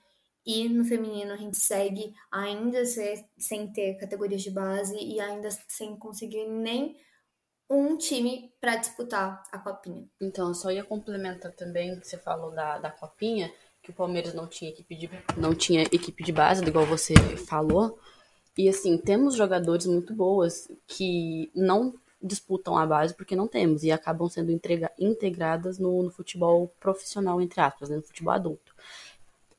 e 0.47 0.67
no 0.67 0.83
feminino 0.83 1.31
a 1.33 1.37
gente 1.37 1.59
segue 1.59 2.15
ainda 2.31 2.85
ser, 2.87 3.25
sem 3.39 3.71
ter 3.71 3.99
categorias 3.99 4.41
de 4.41 4.51
base 4.51 4.97
e 4.97 5.21
ainda 5.21 5.51
sem 5.69 5.95
conseguir 5.97 6.47
nem 6.47 6.97
um 7.69 7.97
time 7.99 8.51
para 8.61 8.77
disputar 8.77 9.43
a 9.53 9.59
copinha. 9.59 10.07
Então, 10.21 10.49
eu 10.49 10.55
só 10.55 10.71
ia 10.71 10.85
complementar 10.85 11.53
também 11.53 11.99
que 12.01 12.07
você 12.07 12.19
falou 12.19 12.51
da, 12.51 12.79
da 12.79 12.91
copinha, 12.91 13.53
que 13.83 13.91
o 13.91 13.95
Palmeiras 13.95 14.35
não 14.35 14.47
tinha 14.47 14.71
equipe 14.71 14.95
de 14.95 15.11
não 15.37 15.55
tinha 15.55 15.83
equipe 15.85 16.25
de 16.25 16.33
base, 16.33 16.65
igual 16.65 16.87
você 16.87 17.15
falou. 17.37 17.99
E 18.57 18.69
assim, 18.69 18.99
temos 18.99 19.35
jogadores 19.35 19.87
muito 19.87 20.15
boas 20.15 20.71
que 20.87 21.51
não 21.55 21.95
disputam 22.23 22.77
a 22.77 22.87
base 22.87 23.15
porque 23.15 23.35
não 23.35 23.49
temos 23.49 23.83
e 23.83 23.91
acabam 23.91 24.29
sendo 24.29 24.53
entrega, 24.53 24.91
integradas 24.99 25.79
no, 25.79 26.03
no, 26.03 26.11
futebol 26.11 26.73
profissional, 26.79 27.41
entre 27.41 27.61
aspas, 27.61 27.91
né, 27.91 27.97
no 27.97 28.03
futebol 28.03 28.33
adulto. 28.33 28.75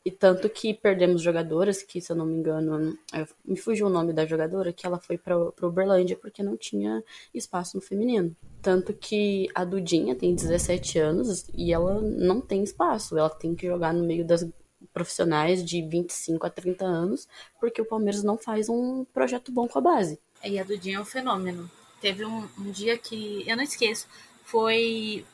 E 0.06 0.12
tanto 0.12 0.50
que 0.50 0.74
perdemos 0.74 1.22
jogadoras, 1.22 1.82
que 1.82 2.02
se 2.02 2.12
eu 2.12 2.16
não 2.16 2.26
me 2.26 2.36
engano, 2.36 2.98
me 3.46 3.56
fugiu 3.56 3.88
o 3.88 3.90
nome 3.90 4.12
da 4.12 4.26
jogadora, 4.26 4.74
que 4.74 4.86
ela 4.86 5.00
foi 5.00 5.18
para 5.18 5.38
o 5.38 5.54
Uberlândia 5.62 6.18
porque 6.18 6.44
não 6.44 6.58
tinha 6.58 7.02
espaço 7.34 7.78
no 7.78 7.82
feminino. 7.82 8.36
Tanto 8.62 8.94
que 8.94 9.48
a 9.56 9.64
Dudinha 9.64 10.14
tem 10.14 10.36
17 10.36 11.00
anos 11.00 11.48
e 11.54 11.72
ela 11.72 12.02
não 12.02 12.42
tem 12.42 12.64
espaço, 12.64 13.18
ela 13.18 13.30
tem 13.30 13.56
que 13.56 13.66
jogar 13.66 13.94
no 13.94 14.04
meio 14.04 14.26
das 14.26 14.46
profissionais 14.94 15.64
de 15.64 15.82
25 15.82 16.46
a 16.46 16.50
30 16.50 16.84
anos, 16.84 17.28
porque 17.60 17.82
o 17.82 17.86
Palmeiras 17.86 18.24
não 18.24 18.38
faz 18.38 18.68
um 18.68 19.06
projeto 19.06 19.54
bom 19.54 19.70
com 19.70 19.80
a 19.80 19.82
base. 19.82 20.20
E 20.44 20.60
a 20.60 20.64
Dudinha 20.66 20.98
é 20.98 21.00
um 21.00 21.06
fenômeno. 21.06 21.70
Teve 22.04 22.26
um, 22.26 22.50
um 22.58 22.70
dia 22.70 22.98
que, 22.98 23.46
eu 23.48 23.56
não 23.56 23.64
esqueço, 23.64 24.10
foi. 24.44 25.26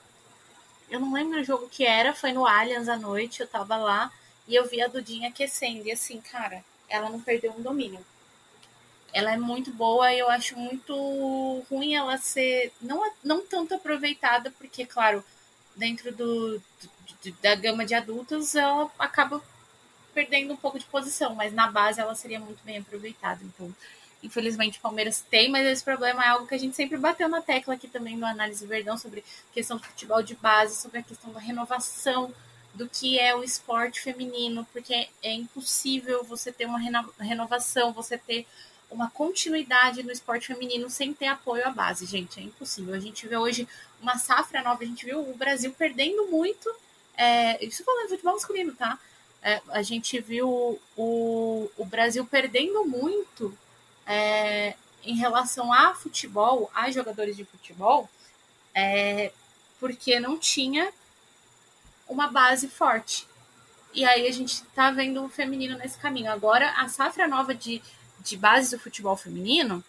Eu 0.88 1.00
não 1.00 1.12
lembro 1.12 1.42
o 1.42 1.44
jogo 1.44 1.68
que 1.68 1.84
era, 1.84 2.14
foi 2.14 2.32
no 2.32 2.46
Allianz 2.46 2.88
à 2.88 2.96
noite, 2.96 3.42
eu 3.42 3.48
tava 3.48 3.76
lá 3.76 4.12
e 4.48 4.54
eu 4.54 4.70
vi 4.70 4.80
a 4.80 4.88
Dudinha 4.88 5.30
aquecendo. 5.30 5.88
E 5.88 5.92
assim, 5.92 6.22
cara, 6.22 6.64
ela 6.88 7.10
não 7.10 7.20
perdeu 7.20 7.52
um 7.54 7.62
domínio. 7.64 8.06
Ela 9.12 9.34
é 9.34 9.38
muito 9.38 9.72
boa 9.72 10.14
e 10.14 10.20
eu 10.20 10.30
acho 10.30 10.56
muito 10.60 11.66
ruim 11.72 11.96
ela 11.96 12.20
ser 12.20 12.72
não, 12.80 13.12
não 13.24 13.44
tanto 13.44 13.74
aproveitada, 13.74 14.52
porque, 14.52 14.86
claro, 14.86 15.24
dentro 15.76 16.12
do, 16.12 16.60
do, 16.60 17.32
da 17.42 17.56
gama 17.56 17.84
de 17.84 17.96
adultos 17.96 18.54
ela 18.54 18.92
acaba 19.00 19.42
perdendo 20.14 20.54
um 20.54 20.58
pouco 20.58 20.78
de 20.78 20.86
posição, 20.86 21.34
mas 21.34 21.52
na 21.52 21.72
base 21.72 22.00
ela 22.00 22.14
seria 22.14 22.40
muito 22.40 22.64
bem 22.64 22.78
aproveitada. 22.78 23.44
Então, 23.44 23.74
Infelizmente 24.22 24.78
o 24.78 24.82
Palmeiras 24.82 25.24
tem, 25.30 25.50
mas 25.50 25.66
esse 25.66 25.84
problema 25.84 26.24
é 26.24 26.28
algo 26.28 26.46
que 26.46 26.56
a 26.56 26.58
gente 26.58 26.76
sempre 26.76 26.98
bateu 26.98 27.30
na 27.30 27.42
tecla 27.42 27.74
aqui 27.74 27.88
também 27.88 28.18
no 28.18 28.26
Análise 28.26 28.66
Verdão 28.66 28.98
sobre 28.98 29.24
questão 29.54 29.78
do 29.78 29.84
futebol 29.84 30.22
de 30.22 30.36
base, 30.36 30.76
sobre 30.76 31.00
a 31.00 31.04
questão 31.04 31.32
da 31.32 31.40
renovação 31.40 32.34
do 32.74 32.88
que 32.88 33.18
é 33.18 33.36
o 33.36 33.44
esporte 33.44 34.02
feminino, 34.02 34.68
porque 34.72 35.08
é 35.24 35.34
impossível 35.34 36.24
você 36.24 36.52
ter 36.52 36.66
uma 36.66 36.80
renovação, 37.20 37.94
você 37.94 38.18
ter 38.18 38.46
uma 38.92 39.10
continuidade 39.10 40.04
no 40.04 40.12
esporte 40.12 40.48
feminino 40.48 40.90
sem 40.90 41.14
ter 41.14 41.28
apoio 41.28 41.66
à 41.68 41.72
base, 41.72 42.06
gente. 42.06 42.40
É 42.40 42.44
impossível. 42.44 42.94
A 42.94 43.00
gente 43.00 43.28
vê 43.28 43.38
hoje 43.38 43.68
uma 44.02 44.18
safra 44.18 44.64
nova, 44.64 44.84
a 44.84 44.86
gente 44.86 45.06
viu 45.06 45.20
o 45.20 45.36
Brasil 45.36 45.72
perdendo 45.74 46.28
muito. 46.28 46.74
É, 47.16 47.64
isso 47.64 47.84
falando 47.84 48.04
de 48.04 48.10
futebol 48.10 48.34
masculino, 48.34 48.74
tá? 48.74 48.98
É, 49.42 49.62
a 49.70 49.82
gente 49.82 50.20
viu 50.20 50.80
o, 50.98 51.72
o 51.78 51.86
Brasil 51.86 52.26
perdendo 52.26 52.86
muito 52.86 53.56
é, 54.10 54.74
em 55.04 55.16
relação 55.16 55.72
a 55.72 55.94
futebol, 55.94 56.72
a 56.74 56.90
jogadores 56.90 57.38
de 57.38 57.46
futebol, 57.46 58.10
é, 58.74 59.32
porque 59.80 60.20
não 60.20 60.40
tinha 60.40 60.92
uma 62.08 62.28
base 62.28 62.68
forte. 62.68 63.28
E 63.94 64.04
aí 64.04 64.28
a 64.28 64.32
gente 64.32 64.64
tá 64.76 64.90
vendo 64.90 65.24
o 65.24 65.30
feminino 65.30 65.78
nesse 65.78 65.98
caminho. 65.98 66.32
Agora, 66.32 66.72
a 66.72 66.90
safra 66.90 67.28
nova 67.28 67.54
de, 67.54 67.82
de 68.22 68.36
base 68.36 68.76
do 68.76 68.82
futebol 68.82 69.16
feminino 69.16 69.84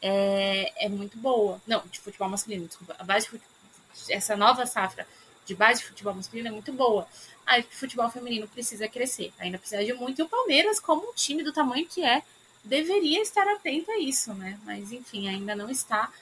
é, 0.00 0.86
é 0.86 0.88
muito 0.88 1.18
boa. 1.18 1.60
Não, 1.66 1.82
de 1.90 2.00
futebol 2.00 2.30
masculino, 2.30 2.66
desculpa. 2.66 2.96
A 2.98 3.04
base 3.04 3.28
de, 3.30 4.12
essa 4.12 4.36
nova 4.36 4.64
safra 4.64 5.06
de 5.44 5.54
base 5.54 5.80
de 5.80 5.86
futebol 5.86 6.14
masculino 6.14 6.48
é 6.48 6.50
muito 6.50 6.72
boa. 6.72 7.06
Aí 7.46 7.60
o 7.60 7.76
futebol 7.76 8.10
feminino 8.10 8.48
precisa 8.48 8.88
crescer. 8.88 9.32
Ainda 9.38 9.58
precisa 9.58 9.84
de 9.84 9.92
muito. 9.92 10.18
E 10.20 10.22
o 10.22 10.28
Palmeiras, 10.28 10.80
como 10.80 11.10
um 11.10 11.12
time 11.12 11.42
do 11.42 11.52
tamanho 11.52 11.86
que 11.86 12.02
é, 12.02 12.22
deveria 12.64 13.22
estar 13.22 13.46
atento 13.48 13.90
a 13.90 13.98
isso, 13.98 14.34
né? 14.34 14.58
Mas 14.64 14.92
enfim, 14.92 15.28
ainda 15.28 15.54
não 15.54 15.70
está. 15.70 16.12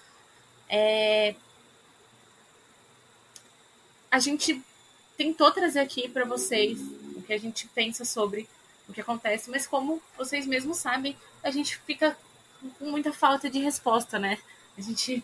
É... 0.69 1.35
A 4.11 4.19
gente 4.19 4.63
tentou 5.17 5.51
trazer 5.51 5.81
aqui 5.81 6.09
para 6.09 6.25
vocês 6.25 6.81
o 7.17 7.23
que 7.23 7.33
a 7.33 7.39
gente 7.39 7.67
pensa 7.69 8.05
sobre 8.05 8.49
o 8.89 8.93
que 8.93 9.01
acontece, 9.01 9.51
mas 9.51 9.67
como 9.67 10.03
vocês 10.17 10.47
mesmos 10.47 10.79
sabem, 10.79 11.17
a 11.43 11.51
gente 11.51 11.77
fica 11.79 12.17
com 12.79 12.87
muita 12.87 13.13
falta 13.13 13.51
de 13.51 13.59
resposta, 13.59 14.19
né? 14.19 14.39
A 14.77 14.81
gente. 14.81 15.23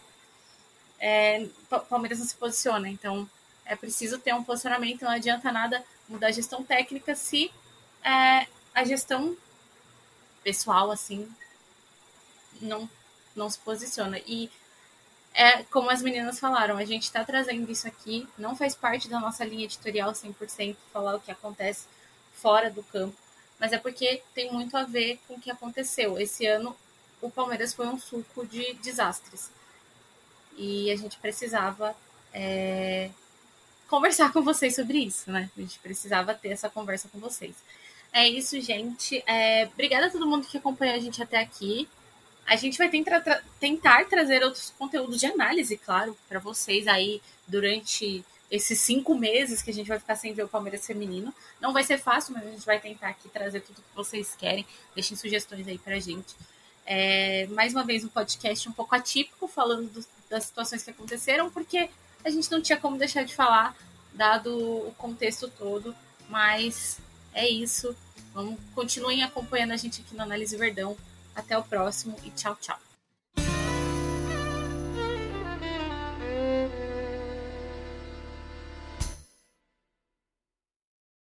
É, 0.98 1.46
Palmeiras 1.88 2.18
não 2.18 2.26
se 2.26 2.34
posiciona, 2.36 2.88
então 2.88 3.28
é 3.64 3.74
preciso 3.74 4.18
ter 4.18 4.34
um 4.34 4.44
posicionamento, 4.44 5.02
não 5.02 5.10
adianta 5.10 5.50
nada 5.50 5.84
mudar 6.08 6.28
a 6.28 6.32
gestão 6.32 6.62
técnica 6.62 7.14
se 7.14 7.50
é, 8.02 8.46
a 8.74 8.84
gestão 8.84 9.36
pessoal, 10.44 10.90
assim, 10.90 11.28
não, 12.60 12.88
não 13.34 13.50
se 13.50 13.58
posiciona. 13.58 14.20
E 14.26 14.50
é 15.32 15.64
como 15.64 15.90
as 15.90 16.02
meninas 16.02 16.38
falaram, 16.38 16.76
a 16.76 16.84
gente 16.84 17.02
está 17.02 17.24
trazendo 17.24 17.70
isso 17.72 17.88
aqui, 17.88 18.28
não 18.38 18.54
faz 18.54 18.74
parte 18.74 19.08
da 19.08 19.18
nossa 19.18 19.44
linha 19.44 19.64
editorial 19.64 20.12
100% 20.12 20.76
falar 20.92 21.16
o 21.16 21.20
que 21.20 21.32
acontece 21.32 21.86
fora 22.34 22.70
do 22.70 22.82
campo, 22.84 23.16
mas 23.58 23.72
é 23.72 23.78
porque 23.78 24.22
tem 24.34 24.52
muito 24.52 24.76
a 24.76 24.84
ver 24.84 25.18
com 25.26 25.34
o 25.34 25.40
que 25.40 25.50
aconteceu. 25.50 26.18
Esse 26.18 26.46
ano, 26.46 26.76
o 27.20 27.30
Palmeiras 27.30 27.74
foi 27.74 27.86
um 27.88 27.98
suco 27.98 28.46
de 28.46 28.74
desastres. 28.74 29.50
E 30.56 30.90
a 30.90 30.96
gente 30.96 31.18
precisava 31.18 31.96
é, 32.32 33.10
conversar 33.88 34.32
com 34.32 34.42
vocês 34.42 34.74
sobre 34.74 34.98
isso, 34.98 35.30
né? 35.30 35.50
A 35.56 35.60
gente 35.60 35.78
precisava 35.78 36.34
ter 36.34 36.50
essa 36.50 36.68
conversa 36.68 37.08
com 37.08 37.18
vocês. 37.18 37.54
É 38.14 38.28
isso, 38.28 38.60
gente. 38.60 39.24
É, 39.26 39.68
obrigada 39.72 40.06
a 40.06 40.10
todo 40.10 40.24
mundo 40.24 40.46
que 40.46 40.56
acompanhou 40.56 40.94
a 40.94 41.00
gente 41.00 41.20
até 41.20 41.36
aqui. 41.36 41.88
A 42.46 42.54
gente 42.54 42.78
vai 42.78 42.88
tentar, 42.88 43.20
tra 43.20 43.42
tentar 43.58 44.04
trazer 44.04 44.44
outros 44.44 44.72
conteúdos 44.78 45.18
de 45.18 45.26
análise, 45.26 45.76
claro, 45.76 46.16
para 46.28 46.38
vocês 46.38 46.86
aí 46.86 47.20
durante 47.44 48.24
esses 48.48 48.78
cinco 48.78 49.16
meses 49.16 49.62
que 49.62 49.70
a 49.70 49.74
gente 49.74 49.88
vai 49.88 49.98
ficar 49.98 50.14
sem 50.14 50.32
ver 50.32 50.44
o 50.44 50.48
Palmeiras 50.48 50.86
feminino. 50.86 51.34
Não 51.60 51.72
vai 51.72 51.82
ser 51.82 51.98
fácil, 51.98 52.34
mas 52.34 52.46
a 52.46 52.50
gente 52.50 52.64
vai 52.64 52.78
tentar 52.78 53.08
aqui 53.08 53.28
trazer 53.28 53.60
tudo 53.62 53.82
que 53.82 53.96
vocês 53.96 54.36
querem. 54.36 54.64
Deixem 54.94 55.16
sugestões 55.16 55.66
aí 55.66 55.78
pra 55.78 55.98
gente. 55.98 56.36
É, 56.86 57.48
mais 57.48 57.72
uma 57.72 57.82
vez, 57.82 58.04
um 58.04 58.08
podcast 58.08 58.68
um 58.68 58.72
pouco 58.72 58.94
atípico, 58.94 59.48
falando 59.48 59.90
do, 59.90 60.06
das 60.30 60.44
situações 60.44 60.84
que 60.84 60.90
aconteceram, 60.90 61.50
porque 61.50 61.90
a 62.24 62.30
gente 62.30 62.48
não 62.52 62.62
tinha 62.62 62.78
como 62.78 62.96
deixar 62.96 63.24
de 63.24 63.34
falar, 63.34 63.74
dado 64.12 64.56
o 64.56 64.94
contexto 64.96 65.48
todo. 65.48 65.96
Mas 66.28 67.00
é 67.34 67.48
isso. 67.48 67.94
Vamos, 68.32 68.58
continuem 68.74 69.22
acompanhando 69.22 69.72
a 69.72 69.76
gente 69.76 70.00
aqui 70.00 70.14
no 70.14 70.22
Análise 70.22 70.56
Verdão. 70.56 70.96
Até 71.34 71.58
o 71.58 71.62
próximo 71.62 72.16
e 72.24 72.30
tchau, 72.30 72.56
tchau. 72.60 72.78